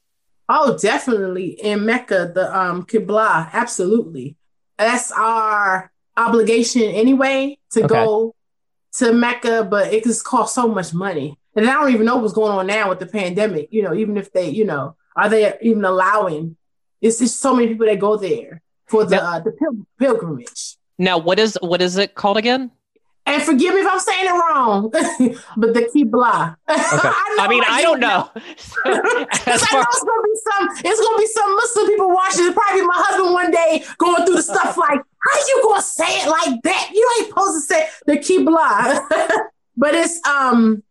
Oh, 0.48 0.78
definitely 0.78 1.50
in 1.62 1.86
Mecca, 1.86 2.32
the 2.34 2.58
um 2.58 2.84
Qibla, 2.86 3.52
absolutely. 3.54 4.36
That's 4.78 5.12
our 5.12 5.92
obligation 6.18 6.84
anyway 6.84 7.58
to 7.72 7.80
Okay. 7.84 7.88
go 7.94 8.36
to 8.98 9.14
Mecca, 9.14 9.64
but 9.70 9.94
it 9.94 10.04
just 10.04 10.24
costs 10.24 10.56
so 10.56 10.68
much 10.68 10.94
money. 10.94 11.38
And 11.56 11.70
I 11.70 11.74
don't 11.74 11.94
even 11.94 12.06
know 12.06 12.18
what's 12.18 12.34
going 12.34 12.52
on 12.52 12.68
now 12.68 12.90
with 12.90 13.00
the 13.00 13.06
pandemic. 13.06 13.68
You 13.72 13.84
know, 13.84 13.94
even 13.94 14.18
if 14.18 14.32
they, 14.32 14.50
you 14.50 14.66
know, 14.66 14.96
are 15.16 15.30
they 15.30 15.54
even 15.62 15.84
allowing? 15.86 16.56
It's 17.02 17.20
just 17.20 17.40
so 17.40 17.56
many 17.56 17.68
people 17.70 17.86
that 17.88 18.00
go 18.00 18.18
there 18.18 18.62
for 18.88 19.06
the 19.06 19.18
Now- 19.18 19.34
uh, 19.36 19.40
the 19.40 19.52
pil- 19.52 19.86
pilgrimage. 20.00 20.78
Now, 20.98 21.18
what 21.18 21.40
is 21.40 21.58
what 21.62 21.82
is 21.82 21.98
it 21.98 22.16
called 22.16 22.38
again? 22.38 22.72
And 23.34 23.44
forgive 23.44 23.74
me 23.76 23.82
if 23.82 23.88
I'm 23.88 24.00
saying 24.00 24.26
it 24.26 24.32
wrong, 24.32 24.90
but 25.58 25.74
the 25.74 25.90
Qibla. 25.94 26.54
Okay. 26.54 26.58
I, 26.68 27.38
I 27.42 27.48
mean, 27.48 27.64
I 27.68 27.82
don't 27.82 28.00
know. 28.00 28.30
As 28.36 29.64
I 29.64 29.74
know 29.74 29.86
it's 29.88 30.04
gonna 30.04 30.24
be 30.24 30.36
some, 30.36 30.70
it's 30.86 31.02
gonna 31.02 31.18
be 31.18 31.28
some 31.28 31.56
Muslim 31.56 31.88
people 31.88 32.10
watching. 32.10 32.46
It's 32.46 32.54
probably 32.56 32.82
my 32.82 32.94
husband 32.96 33.34
one 33.34 33.52
day 33.52 33.84
going 33.98 34.26
through 34.26 34.36
the 34.36 34.44
stuff 34.44 34.78
like, 34.78 35.00
how 35.00 35.40
you 35.48 35.62
gonna 35.64 35.82
say 35.82 36.22
it 36.22 36.28
like 36.30 36.62
that? 36.64 36.92
You 36.94 37.12
ain't 37.20 37.30
supposed 37.30 37.56
to 37.56 37.74
say 37.74 37.88
the 38.06 38.18
Qibla. 38.18 39.06
but 39.78 39.94
it's 39.96 40.26
um 40.28 40.84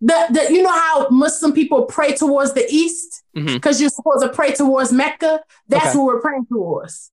the, 0.00 0.26
the 0.30 0.52
you 0.52 0.62
know 0.62 0.70
how 0.70 1.08
Muslim 1.10 1.52
people 1.52 1.84
pray 1.84 2.14
towards 2.14 2.52
the 2.54 2.66
east 2.70 3.22
because 3.34 3.80
you're 3.80 3.90
supposed 3.90 4.22
to 4.22 4.28
pray 4.30 4.52
towards 4.52 4.92
Mecca. 4.92 5.40
That's 5.68 5.88
Okay. 5.90 5.98
what 5.98 6.06
we're 6.06 6.20
praying 6.20 6.46
towards. 6.46 7.10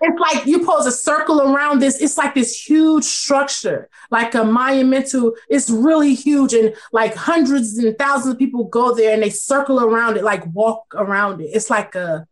It's 0.00 0.20
like 0.20 0.46
you 0.46 0.64
pose 0.64 0.86
a 0.86 0.92
circle 0.92 1.40
around 1.40 1.80
this. 1.80 2.00
It's 2.00 2.16
like 2.16 2.34
this 2.34 2.58
huge 2.58 3.04
structure, 3.04 3.88
like 4.10 4.34
a 4.34 4.44
monumental. 4.44 5.34
It's 5.48 5.68
really 5.68 6.14
huge, 6.14 6.54
and 6.54 6.74
like 6.92 7.14
hundreds 7.14 7.78
and 7.78 7.96
thousands 7.98 8.34
of 8.34 8.38
people 8.38 8.64
go 8.64 8.94
there 8.94 9.12
and 9.12 9.22
they 9.22 9.30
circle 9.30 9.80
around 9.80 10.16
it, 10.16 10.24
like 10.24 10.44
walk 10.54 10.84
around 10.94 11.40
it. 11.40 11.50
It's 11.52 11.68
like 11.68 11.94
a 11.94 12.26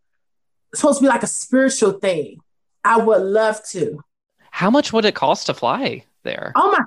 it's 0.71 0.81
supposed 0.81 0.99
to 0.99 1.03
be 1.03 1.09
like 1.09 1.23
a 1.23 1.27
spiritual 1.27 1.93
thing. 1.93 2.39
I 2.83 2.97
would 2.97 3.21
love 3.21 3.61
to. 3.69 4.01
How 4.51 4.69
much 4.69 4.93
would 4.93 5.05
it 5.05 5.15
cost 5.15 5.47
to 5.47 5.53
fly 5.53 6.05
there? 6.23 6.53
Oh 6.55 6.71
my! 6.71 6.85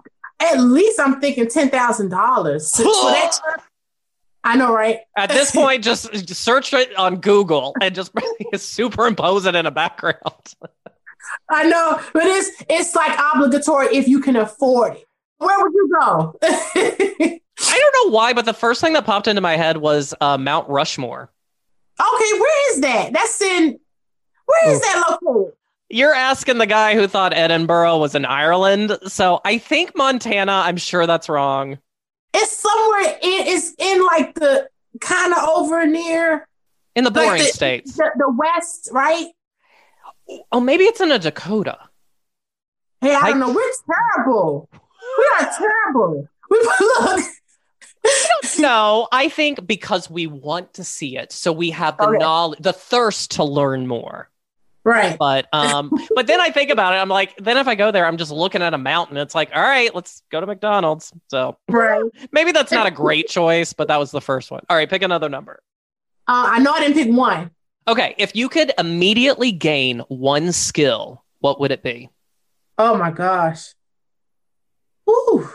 At 0.49 0.61
least 0.61 0.99
I'm 0.99 1.21
thinking 1.21 1.49
ten 1.49 1.69
thousand 1.69 2.09
dollars 2.09 2.75
for 2.75 2.85
that. 2.85 3.39
I 4.43 4.57
know, 4.57 4.73
right? 4.73 5.01
At 5.17 5.31
this 5.31 5.51
point, 5.55 5.85
just, 5.85 6.29
search 6.29 6.73
it 6.73 6.97
on 6.97 7.17
Google 7.17 7.75
and 7.81 7.95
just 7.95 8.13
superimpose 8.57 9.47
it 9.47 9.55
in 9.55 9.67
a 9.67 9.71
background. 9.71 10.17
I 11.51 11.65
know, 11.65 12.01
but 12.13 12.25
it's 12.25 12.65
it's 12.69 12.95
like 12.95 13.17
obligatory 13.35 13.95
if 13.95 14.09
you 14.09 14.21
can 14.21 14.37
afford 14.37 14.97
it. 14.97 15.07
Where 15.39 15.59
would 15.59 15.73
you 15.73 15.91
go? 16.01 16.39
I 16.43 17.39
don't 17.79 18.07
know 18.07 18.11
why, 18.13 18.33
but 18.33 18.47
the 18.47 18.55
first 18.55 18.81
thing 18.81 18.95
that 18.95 19.05
popped 19.05 19.29
into 19.29 19.41
my 19.41 19.57
head 19.57 19.77
was 19.77 20.15
uh, 20.21 20.39
Mount 20.39 20.69
Rushmore. 20.69 21.31
Okay, 22.01 22.41
where 22.41 22.73
is 22.73 22.81
that? 22.81 23.13
That's 23.13 23.41
in 23.43 23.79
where 24.47 24.71
is 24.73 24.81
that 24.81 25.05
located? 25.09 25.53
You're 25.91 26.15
asking 26.15 26.59
the 26.59 26.67
guy 26.67 26.95
who 26.95 27.07
thought 27.07 27.35
Edinburgh 27.35 27.99
was 27.99 28.15
in 28.15 28.25
Ireland, 28.25 28.97
so 29.07 29.41
I 29.45 29.59
think 29.59 29.97
Montana. 29.97 30.53
I'm 30.65 30.77
sure 30.79 31.07
that's 31.07 31.29
wrong. 31.29 31.79
It's 32.33 32.57
somewhere 32.57 33.19
in 33.23 33.47
it's 33.47 33.75
in 33.79 34.05
like 34.05 34.35
the 34.35 34.69
kind 35.01 35.33
of 35.33 35.49
over 35.49 35.87
near 35.87 36.47
In 36.95 37.05
the 37.05 37.11
like 37.11 37.25
boring 37.25 37.43
the, 37.43 37.49
states. 37.49 37.97
the, 37.97 38.11
the 38.17 38.31
west, 38.37 38.89
right? 38.93 39.27
Oh, 40.53 40.61
maybe 40.61 40.85
it's 40.85 41.01
in 41.01 41.11
a 41.11 41.19
Dakota. 41.19 41.79
Hey, 43.01 43.15
I 43.15 43.31
don't 43.31 43.41
know. 43.41 43.53
We're 43.53 44.15
terrible. 44.17 44.69
We 45.19 45.29
are 45.41 45.51
terrible. 45.59 46.29
We 46.51 46.59
look. 47.01 47.25
no, 48.59 49.09
I 49.11 49.29
think 49.29 49.67
because 49.67 50.09
we 50.09 50.27
want 50.27 50.75
to 50.75 50.85
see 50.85 51.17
it, 51.17 51.33
so 51.33 51.53
we 51.53 51.71
have 51.71 51.97
the 51.97 52.05
oh, 52.05 52.09
Okay. 52.11 52.19
knowledge, 52.19 52.61
the 52.61 52.73
thirst 52.73 53.33
to 53.33 53.45
learn 53.45 53.87
more. 53.87 54.30
Right. 54.85 55.19
But 55.19 55.53
um, 55.53 55.91
but 56.15 56.27
then 56.27 56.41
I 56.41 56.51
think 56.51 56.71
about 56.71 56.95
it, 56.95 56.97
I'm 56.97 57.09
like, 57.09 57.37
then 57.37 57.57
if 57.59 57.69
I 57.69 57.75
go 57.75 57.91
there, 57.91 58.07
I'm 58.07 58.17
just 58.17 58.31
looking 58.33 58.63
at 58.63 58.75
a 58.75 58.79
mountain. 58.79 59.17
It's 59.17 59.35
like, 59.35 59.51
all 59.55 59.63
right, 59.63 59.95
let's 59.95 60.23
go 60.31 60.41
to 60.41 60.47
McDonald's. 60.47 61.13
So 61.29 61.59
Right. 61.69 62.03
maybe 62.33 62.53
that's 62.53 62.73
not 62.73 62.87
a 62.87 62.91
great 62.91 63.29
choice, 63.29 63.73
but 63.73 63.89
that 63.89 63.99
was 63.99 64.11
the 64.11 64.21
first 64.21 64.51
one. 64.51 64.63
All 64.69 64.77
right, 64.77 64.89
pick 64.89 65.03
another 65.03 65.29
number. 65.29 65.63
Uh, 66.27 66.49
I 66.53 66.59
know 66.61 66.73
I 66.73 66.81
didn't 66.81 66.95
pick 66.95 67.15
one. 67.15 67.51
Okay, 67.89 68.15
if 68.19 68.37
you 68.37 68.49
could 68.49 68.73
immediately 68.79 69.53
gain 69.53 70.01
one 70.09 70.53
skill, 70.53 71.25
what 71.41 71.61
would 71.61 71.73
it 71.73 71.83
be? 71.83 72.09
Oh 72.79 72.97
my 72.97 73.11
gosh. 73.11 73.75
Ooh. 75.09 75.49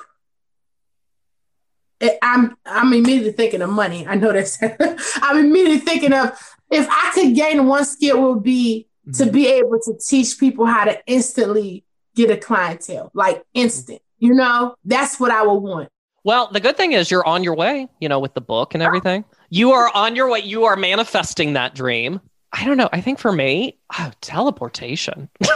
I'm 2.22 2.58
I'm 2.66 2.94
immediately 2.94 3.32
thinking 3.32 3.62
of 3.62 3.70
money. 3.70 4.06
I 4.06 4.16
know 4.16 4.32
that's 4.34 4.60
I'm 5.22 5.38
immediately 5.38 5.80
thinking 5.80 6.14
of 6.14 6.38
if 6.70 6.88
I 6.90 7.12
could 7.14 7.34
gain 7.36 7.66
one 7.66 7.86
skill 7.86 8.18
it 8.18 8.22
would 8.34 8.44
be 8.44 8.88
to 9.14 9.24
mm-hmm. 9.24 9.32
be 9.32 9.48
able 9.48 9.80
to 9.80 9.98
teach 9.98 10.40
people 10.40 10.66
how 10.66 10.86
to 10.86 11.00
instantly 11.08 11.84
get 12.16 12.32
a 12.32 12.38
clientele, 12.38 13.12
like 13.14 13.44
instant. 13.54 14.02
You 14.18 14.34
know, 14.34 14.76
that's 14.86 15.20
what 15.20 15.32
I 15.32 15.46
would 15.46 15.60
want. 15.60 15.90
Well, 16.24 16.50
the 16.52 16.60
good 16.60 16.76
thing 16.76 16.94
is 16.94 17.12
you're 17.12 17.26
on 17.26 17.44
your 17.44 17.56
way, 17.56 17.88
you 18.00 18.10
know, 18.10 18.20
with 18.20 18.34
the 18.34 18.42
book 18.42 18.74
and 18.74 18.82
everything. 18.82 19.26
You 19.50 19.74
are 19.74 19.92
on 19.94 20.16
your 20.16 20.30
way. 20.30 20.40
You 20.40 20.66
are 20.66 20.76
manifesting 20.76 21.54
that 21.54 21.76
dream. 21.76 22.20
I 22.52 22.66
don't 22.66 22.78
know. 22.78 22.90
I 22.92 23.02
think 23.02 23.20
for 23.20 23.32
me, 23.32 23.78
oh, 23.98 24.12
teleportation. 24.22 25.30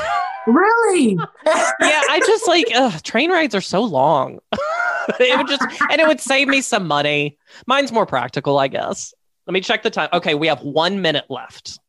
Really? 0.48 1.16
yeah, 1.46 2.02
I 2.10 2.22
just 2.26 2.48
like 2.48 2.66
ugh, 2.74 3.04
train 3.04 3.30
rides 3.30 3.54
are 3.54 3.62
so 3.62 3.84
long. 3.84 4.40
it 5.20 5.38
would 5.38 5.48
just 5.48 5.62
and 5.92 6.02
it 6.02 6.08
would 6.08 6.20
save 6.20 6.48
me 6.48 6.62
some 6.62 6.88
money. 6.88 7.38
Mine's 7.68 7.92
more 7.92 8.06
practical, 8.06 8.58
I 8.58 8.68
guess. 8.68 9.14
Let 9.46 9.54
me 9.54 9.62
check 9.62 9.84
the 9.84 9.90
time. 9.90 10.10
Okay, 10.14 10.34
we 10.34 10.48
have 10.48 10.62
one 10.62 11.02
minute 11.02 11.26
left. 11.30 11.80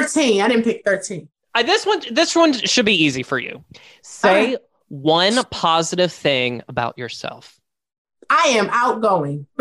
13. 0.00 0.40
I 0.40 0.48
didn't 0.48 0.64
pick 0.64 0.82
13. 0.84 1.28
Uh, 1.54 1.62
this 1.62 1.86
one, 1.86 2.00
this 2.10 2.34
one 2.34 2.52
should 2.52 2.84
be 2.84 3.04
easy 3.04 3.22
for 3.22 3.38
you. 3.38 3.64
Say 4.02 4.56
one 4.88 5.42
positive 5.50 6.12
thing 6.12 6.62
about 6.68 6.98
yourself. 6.98 7.60
I 8.28 8.54
am 8.56 8.68
outgoing. 8.70 9.46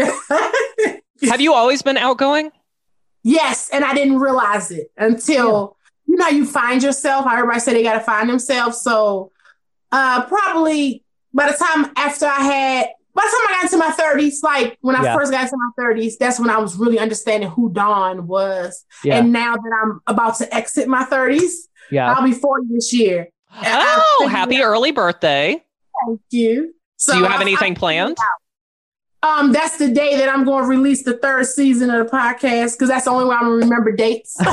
Have 1.23 1.41
you 1.41 1.53
always 1.53 1.81
been 1.81 1.97
outgoing? 1.97 2.51
Yes, 3.23 3.69
and 3.71 3.85
I 3.85 3.93
didn't 3.93 4.19
realize 4.19 4.71
it 4.71 4.91
until 4.97 5.77
you 6.05 6.17
know 6.17 6.27
you 6.27 6.45
find 6.45 6.83
yourself. 6.83 7.25
How 7.25 7.33
everybody 7.33 7.59
say 7.59 7.73
they 7.73 7.83
got 7.83 7.93
to 7.93 7.99
find 8.01 8.29
themselves. 8.29 8.81
So, 8.81 9.31
uh, 9.91 10.25
probably 10.25 11.03
by 11.33 11.51
the 11.51 11.57
time 11.57 11.91
after 11.95 12.25
I 12.25 12.43
had, 12.43 12.87
by 13.15 13.21
the 13.23 13.29
time 13.29 13.47
I 13.47 13.51
got 13.51 13.63
into 13.65 13.77
my 13.77 13.91
thirties, 13.91 14.41
like 14.43 14.77
when 14.81 14.95
I 14.95 15.03
Yeah. 15.03 15.15
first 15.15 15.31
got 15.31 15.43
into 15.43 15.57
my 15.57 15.69
thirties, 15.83 16.17
that's 16.17 16.39
when 16.39 16.49
I 16.49 16.57
was 16.57 16.75
really 16.75 16.99
understanding 16.99 17.49
who 17.49 17.71
Dawn 17.71 18.27
was. 18.27 18.85
And 19.09 19.31
now 19.31 19.55
that 19.55 19.79
I'm 19.83 20.01
about 20.07 20.37
to 20.37 20.53
exit 20.55 20.87
my 20.87 21.03
thirties, 21.03 21.67
yeah. 21.91 22.11
I'll 22.13 22.23
be 22.23 22.31
forty 22.33 22.65
this 22.71 22.91
year. 22.93 23.29
Oh, 23.63 24.27
happy 24.31 24.57
out- 24.57 24.63
early 24.65 24.91
birthday! 24.91 25.63
Thank 26.05 26.21
you. 26.31 26.73
So 26.97 27.13
Do 27.13 27.19
you 27.19 27.25
have 27.25 27.39
I- 27.39 27.43
anything 27.43 27.73
I- 27.73 27.79
planned? 27.79 28.17
Um, 29.21 29.53
that's 29.53 29.77
the 29.77 29.87
day 29.89 30.17
that 30.17 30.27
I'm 30.27 30.43
going 30.43 30.63
to 30.63 30.67
release 30.69 31.03
the 31.03 31.15
third 31.15 31.45
season 31.45 31.89
of 31.89 32.05
the 32.05 32.11
podcast 32.11 32.73
because 32.73 32.89
that's 32.89 33.05
the 33.05 33.11
only 33.11 33.23
way 33.23 33.35
I'm 33.35 33.43
gonna 33.43 33.55
remember 33.55 33.93
dates. 33.93 34.33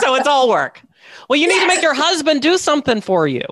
so 0.00 0.14
it's 0.14 0.26
all 0.28 0.48
work. 0.48 0.80
Well, 1.28 1.38
you 1.38 1.48
need 1.48 1.60
to 1.60 1.66
make 1.66 1.82
your 1.82 1.94
husband 1.94 2.42
do 2.42 2.56
something 2.58 3.00
for 3.00 3.26
you. 3.26 3.42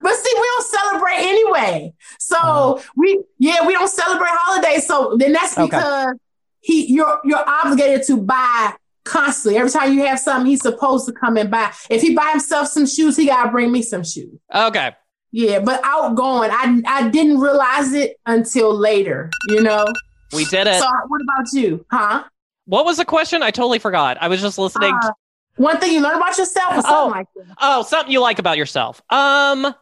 But 0.00 0.14
see, 0.14 0.32
we 0.34 0.46
don't 0.56 0.66
celebrate 0.66 1.16
anyway. 1.16 1.94
So 2.18 2.36
Oh. 2.40 2.82
we, 2.96 3.22
yeah, 3.38 3.66
we 3.66 3.72
don't 3.74 3.88
celebrate 3.88 4.30
holidays. 4.32 4.86
So 4.86 5.16
then 5.18 5.32
that's 5.32 5.56
Okay. 5.58 5.66
because 5.66 6.14
he, 6.60 6.86
you're, 6.92 7.20
you're 7.24 7.46
obligated 7.48 8.06
to 8.06 8.16
buy 8.16 8.74
constantly. 9.04 9.58
Every 9.58 9.70
time 9.70 9.92
you 9.92 10.04
have 10.06 10.18
something, 10.18 10.46
he's 10.46 10.62
supposed 10.62 11.06
to 11.06 11.12
come 11.12 11.36
and 11.36 11.50
buy. 11.50 11.72
If 11.90 12.02
he 12.02 12.14
buy 12.14 12.30
himself 12.30 12.68
some 12.68 12.86
shoes, 12.86 13.16
he 13.16 13.26
gotta 13.26 13.50
bring 13.50 13.70
me 13.72 13.82
some 13.82 14.04
shoes. 14.04 14.38
Okay. 14.54 14.92
Yeah, 15.32 15.60
but 15.60 15.80
outgoing, 15.84 16.50
I, 16.50 16.82
I 16.86 17.08
didn't 17.08 17.38
realize 17.38 17.92
it 17.92 18.16
until 18.26 18.74
later. 18.76 19.30
You 19.48 19.62
know. 19.62 19.86
We 20.32 20.44
did 20.46 20.66
it. 20.66 20.80
So 20.80 20.86
what 21.08 21.20
about 21.22 21.52
you, 21.52 21.84
huh? 21.90 22.24
what 22.66 22.84
was 22.84 22.98
the 22.98 23.04
question? 23.04 23.42
I 23.42 23.50
totally 23.50 23.78
forgot. 23.80 24.16
I 24.20 24.28
was 24.28 24.40
just 24.40 24.58
listening. 24.58 24.94
Uh, 25.02 25.10
one 25.56 25.78
thing 25.80 25.92
you 25.92 26.00
learn 26.00 26.16
about 26.16 26.38
yourself 26.38 26.70
or 26.78 26.82
something 26.82 26.92
Oh. 26.94 27.06
like 27.08 27.26
that. 27.34 27.56
oh, 27.60 27.82
something 27.82 28.12
you 28.12 28.20
like 28.20 28.38
about 28.38 28.56
yourself. 28.56 29.02
Um, 29.10 29.74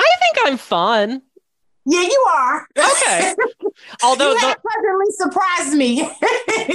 I 0.00 0.16
think 0.20 0.36
I'm 0.46 0.56
fun. 0.56 1.22
Yeah, 1.86 2.02
you 2.02 2.26
are. 2.36 2.68
Okay. 2.78 3.34
Although 4.04 4.32
you 4.32 4.40
the, 4.40 4.56
pleasantly 4.60 5.10
surprised 5.10 5.76
me 5.76 6.10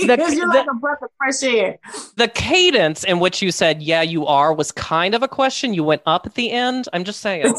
because 0.08 0.34
you're 0.34 0.48
like 0.48 0.68
a 0.70 0.74
breath 0.76 1.02
of 1.02 1.10
fresh 1.18 1.44
air. 1.44 1.78
the 2.16 2.28
cadence 2.28 3.04
in 3.04 3.20
which 3.20 3.42
you 3.42 3.52
said, 3.52 3.82
yeah, 3.82 4.02
you 4.02 4.26
are, 4.26 4.54
was 4.54 4.72
kind 4.72 5.14
of 5.14 5.22
a 5.24 5.28
question. 5.28 5.74
You 5.74 5.84
went 5.84 6.02
up 6.06 6.26
at 6.26 6.34
the 6.34 6.52
end. 6.52 6.90
I'm 6.92 7.04
just 7.04 7.22
saying. 7.22 7.46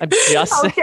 I'm 0.00 0.10
just 0.10 0.28
saying. 0.28 0.72
Okay. 0.72 0.82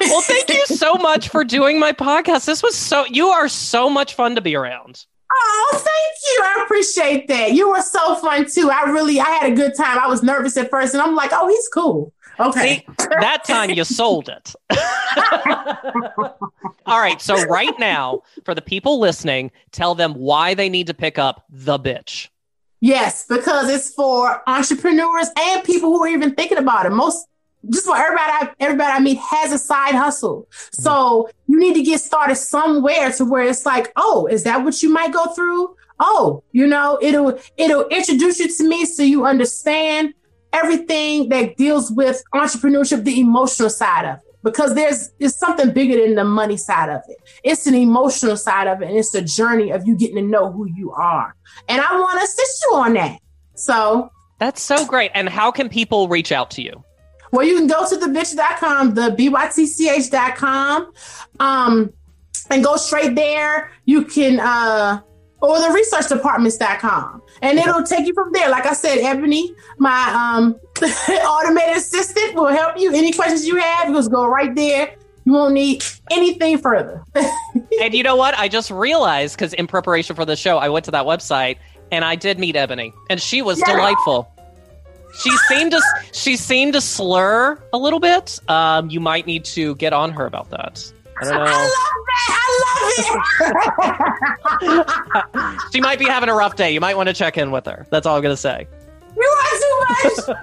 Well, 0.00 0.22
thank 0.22 0.48
you 0.48 0.64
so 0.66 0.94
much 0.94 1.28
for 1.28 1.44
doing 1.44 1.78
my 1.78 1.92
podcast. 1.92 2.46
This 2.46 2.62
was 2.62 2.74
so, 2.74 3.04
you 3.06 3.28
are 3.28 3.48
so 3.48 3.90
much 3.90 4.14
fun 4.14 4.36
to 4.36 4.40
be 4.40 4.56
around. 4.56 5.06
Oh, 5.32 5.70
thank 5.72 5.84
you. 5.84 6.42
I 6.44 6.64
appreciate 6.64 7.28
that. 7.28 7.52
You 7.52 7.70
were 7.70 7.82
so 7.82 8.14
fun 8.16 8.46
too. 8.50 8.70
I 8.70 8.84
really, 8.84 9.20
I 9.20 9.28
had 9.30 9.52
a 9.52 9.54
good 9.54 9.74
time. 9.76 9.98
I 9.98 10.06
was 10.06 10.22
nervous 10.22 10.56
at 10.56 10.70
first, 10.70 10.94
and 10.94 11.02
I'm 11.02 11.14
like, 11.14 11.30
oh, 11.32 11.48
he's 11.48 11.68
cool. 11.68 12.12
Okay. 12.38 12.84
See, 12.88 13.06
that 13.20 13.44
time 13.44 13.70
you 13.70 13.84
sold 13.84 14.28
it. 14.28 14.54
All 16.86 17.00
right. 17.00 17.20
So, 17.20 17.44
right 17.46 17.78
now, 17.78 18.22
for 18.44 18.54
the 18.54 18.62
people 18.62 18.98
listening, 18.98 19.50
tell 19.72 19.94
them 19.94 20.14
why 20.14 20.54
they 20.54 20.68
need 20.68 20.86
to 20.88 20.94
pick 20.94 21.18
up 21.18 21.44
the 21.48 21.78
bitch. 21.78 22.28
Yes, 22.80 23.24
because 23.26 23.70
it's 23.70 23.94
for 23.94 24.42
entrepreneurs 24.46 25.28
and 25.38 25.64
people 25.64 25.88
who 25.88 26.04
are 26.04 26.08
even 26.08 26.34
thinking 26.34 26.58
about 26.58 26.84
it. 26.84 26.90
Most, 26.90 27.26
just 27.70 27.86
for 27.86 27.96
everybody, 27.96 28.30
I, 28.30 28.50
everybody 28.60 28.92
I 28.92 29.00
meet 29.00 29.16
has 29.16 29.52
a 29.52 29.58
side 29.58 29.94
hustle. 29.94 30.48
Mm-hmm. 30.50 30.82
So 30.82 31.30
you 31.46 31.58
need 31.58 31.74
to 31.76 31.82
get 31.82 32.00
started 32.00 32.34
somewhere 32.34 33.10
to 33.12 33.24
where 33.24 33.44
it's 33.44 33.64
like, 33.64 33.90
oh, 33.96 34.26
is 34.26 34.44
that 34.44 34.64
what 34.64 34.82
you 34.82 34.90
might 34.90 35.12
go 35.12 35.26
through? 35.28 35.74
Oh, 35.98 36.42
you 36.52 36.66
know, 36.66 36.98
it'll 37.00 37.38
it'll 37.56 37.88
introduce 37.88 38.38
you 38.40 38.54
to 38.54 38.68
me 38.68 38.84
so 38.84 39.02
you 39.02 39.24
understand 39.24 40.12
everything 40.54 41.28
that 41.28 41.56
deals 41.56 41.90
with 41.90 42.22
entrepreneurship, 42.34 43.04
the 43.04 43.20
emotional 43.20 43.68
side 43.68 44.06
of 44.06 44.16
it. 44.18 44.22
Because 44.42 44.74
there's 44.74 45.10
it's 45.18 45.36
something 45.38 45.72
bigger 45.72 46.00
than 46.02 46.14
the 46.16 46.24
money 46.24 46.58
side 46.58 46.90
of 46.90 47.00
it. 47.08 47.16
It's 47.42 47.66
an 47.66 47.74
emotional 47.74 48.36
side 48.36 48.66
of 48.66 48.82
it, 48.82 48.88
and 48.88 48.98
it's 48.98 49.14
a 49.14 49.22
journey 49.22 49.70
of 49.70 49.86
you 49.86 49.96
getting 49.96 50.16
to 50.16 50.22
know 50.22 50.52
who 50.52 50.66
you 50.66 50.92
are. 50.92 51.34
And 51.68 51.80
I 51.80 51.98
want 51.98 52.18
to 52.18 52.24
assist 52.24 52.64
you 52.64 52.76
on 52.76 52.92
that. 52.94 53.18
So, 53.54 54.10
That's 54.38 54.60
so 54.62 54.84
great. 54.86 55.10
And 55.14 55.30
how 55.30 55.50
can 55.50 55.68
people 55.70 56.08
reach 56.08 56.30
out 56.30 56.50
to 56.52 56.62
you? 56.62 56.84
well, 57.34 57.44
you 57.44 57.56
can 57.56 57.66
go 57.66 57.88
to 57.88 57.96
thebitch.com, 57.96 58.94
the 58.94 59.10
bytch.com, 59.10 60.92
um, 61.40 61.92
and 62.50 62.62
go 62.62 62.76
straight 62.76 63.16
there. 63.16 63.72
You 63.86 64.04
can, 64.04 64.38
uh, 64.38 65.00
or 65.44 65.58
the 65.60 65.66
researchdepartments.com, 65.68 67.22
and 67.42 67.58
it'll 67.58 67.82
take 67.82 68.06
you 68.06 68.14
from 68.14 68.30
there. 68.32 68.48
Like 68.50 68.66
I 68.66 68.72
said, 68.72 68.98
Ebony, 68.98 69.52
my 69.78 70.10
um, 70.36 70.56
automated 71.08 71.76
assistant, 71.76 72.34
will 72.34 72.46
help 72.48 72.78
you. 72.78 72.92
Any 72.94 73.12
questions 73.12 73.46
you 73.46 73.56
have, 73.56 73.92
just 73.92 74.10
go 74.10 74.26
right 74.26 74.54
there. 74.54 74.94
You 75.26 75.32
won't 75.32 75.54
need 75.54 75.82
anything 76.10 76.58
further. 76.58 77.02
And 77.80 77.92
you 77.94 78.02
know 78.02 78.14
what? 78.16 78.34
I 78.38 78.48
just 78.48 78.70
realized 78.70 79.36
because 79.36 79.52
in 79.52 79.66
preparation 79.66 80.14
for 80.16 80.24
the 80.24 80.36
show, 80.36 80.58
I 80.58 80.68
went 80.68 80.84
to 80.86 80.90
that 80.92 81.04
website 81.06 81.56
and 81.90 82.04
I 82.04 82.14
did 82.14 82.38
meet 82.38 82.56
Ebony, 82.56 82.92
and 83.10 83.20
she 83.20 83.42
was 83.42 83.58
Yeah. 83.60 83.72
delightful. 83.74 84.28
She 85.18 85.30
seemed 85.48 85.70
to 85.72 85.80
she 86.12 86.36
seemed 86.36 86.72
to 86.74 86.80
slur 86.80 87.58
a 87.72 87.78
little 87.78 88.00
bit. 88.00 88.38
Um, 88.48 88.90
you 88.90 89.00
might 89.00 89.26
need 89.26 89.44
to 89.46 89.74
get 89.76 89.92
on 89.92 90.10
her 90.12 90.26
about 90.26 90.50
that. 90.50 90.92
I 91.20 91.24
don't 91.24 91.34
know. 91.34 91.44
I 91.44 91.62
love 91.62 91.68
that. 91.70 92.43
I 92.76 94.60
love 94.62 95.54
it. 95.54 95.60
She 95.72 95.80
might 95.80 95.98
be 95.98 96.06
having 96.06 96.28
a 96.28 96.34
rough 96.34 96.56
day. 96.56 96.72
You 96.72 96.80
might 96.80 96.96
want 96.96 97.08
to 97.08 97.14
check 97.14 97.38
in 97.38 97.50
with 97.50 97.66
her. 97.66 97.86
That's 97.90 98.06
all 98.06 98.16
I'm 98.16 98.22
gonna 98.22 98.36
say. 98.36 98.66
you 99.16 99.22
are 99.22 100.10
too 100.10 100.24
much. 100.28 100.38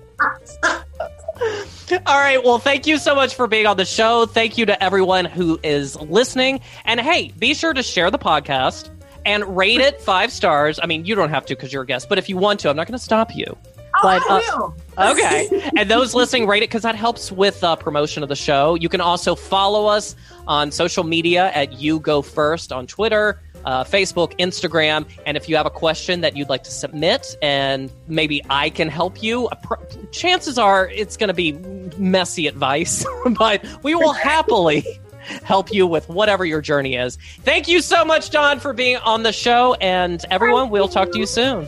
All 2.06 2.18
right. 2.18 2.42
Well, 2.42 2.58
thank 2.58 2.86
you 2.86 2.98
so 2.98 3.14
much 3.14 3.34
for 3.34 3.46
being 3.46 3.66
on 3.66 3.76
the 3.76 3.84
show. 3.84 4.26
Thank 4.26 4.58
you 4.58 4.66
to 4.66 4.82
everyone 4.82 5.24
who 5.24 5.58
is 5.62 5.96
listening. 6.00 6.60
And 6.84 7.00
hey, 7.00 7.32
be 7.38 7.54
sure 7.54 7.72
to 7.74 7.82
share 7.82 8.10
the 8.10 8.18
podcast 8.18 8.90
and 9.24 9.56
rate 9.56 9.80
it 9.80 10.00
five 10.00 10.32
stars. 10.32 10.80
I 10.82 10.86
mean, 10.86 11.04
you 11.04 11.14
don't 11.14 11.30
have 11.30 11.46
to 11.46 11.54
because 11.54 11.72
you're 11.72 11.82
a 11.82 11.86
guest, 11.86 12.08
but 12.08 12.18
if 12.18 12.28
you 12.28 12.36
want 12.36 12.60
to, 12.60 12.70
I'm 12.70 12.76
not 12.76 12.86
going 12.86 12.98
to 12.98 13.04
stop 13.04 13.34
you. 13.36 13.56
Oh, 13.96 14.00
But, 14.02 14.22
I 14.30 14.72
uh. 14.98 15.10
Okay. 15.12 15.70
and 15.76 15.90
those 15.90 16.14
listening, 16.14 16.46
rate 16.46 16.62
it 16.62 16.68
because 16.70 16.82
that 16.82 16.94
helps 16.94 17.30
with 17.30 17.62
uh, 17.62 17.76
promotion 17.76 18.22
of 18.22 18.28
the 18.28 18.36
show. 18.36 18.74
You 18.74 18.88
can 18.88 19.00
also 19.00 19.34
follow 19.34 19.86
us 19.86 20.16
on 20.46 20.70
social 20.70 21.04
media 21.04 21.50
at 21.54 21.74
You 21.74 22.00
Go 22.00 22.22
First 22.22 22.72
on 22.72 22.86
Twitter. 22.86 23.40
uh, 23.66 23.82
Facebook, 23.84 24.32
Instagram. 24.38 25.04
And 25.26 25.36
if 25.36 25.48
you 25.48 25.56
have 25.56 25.66
a 25.66 25.70
question 25.70 26.20
that 26.20 26.36
you'd 26.36 26.48
like 26.48 26.62
to 26.64 26.70
submit 26.70 27.36
and 27.42 27.90
maybe 28.06 28.40
I 28.48 28.70
can 28.70 28.88
help 28.88 29.22
you, 29.24 29.48
pr- 29.64 29.74
chances 30.12 30.56
are 30.56 30.88
it's 30.90 31.16
going 31.16 31.28
to 31.28 31.34
be 31.34 31.52
messy 31.98 32.46
advice, 32.46 33.04
but 33.38 33.64
we 33.82 33.94
will 33.96 34.12
happily 34.12 34.84
help 35.42 35.72
you 35.74 35.84
with 35.86 36.08
whatever 36.08 36.44
your 36.44 36.60
journey 36.60 36.94
is. 36.94 37.16
Thank 37.40 37.66
you 37.66 37.80
so 37.82 38.04
much, 38.04 38.30
Dawn, 38.30 38.60
for 38.60 38.72
being 38.72 38.98
on 38.98 39.24
the 39.24 39.32
show. 39.32 39.74
And 39.80 40.24
everyone, 40.30 40.70
we'll 40.70 40.88
talk 40.88 41.10
to 41.12 41.18
you 41.18 41.26
soon. 41.26 41.66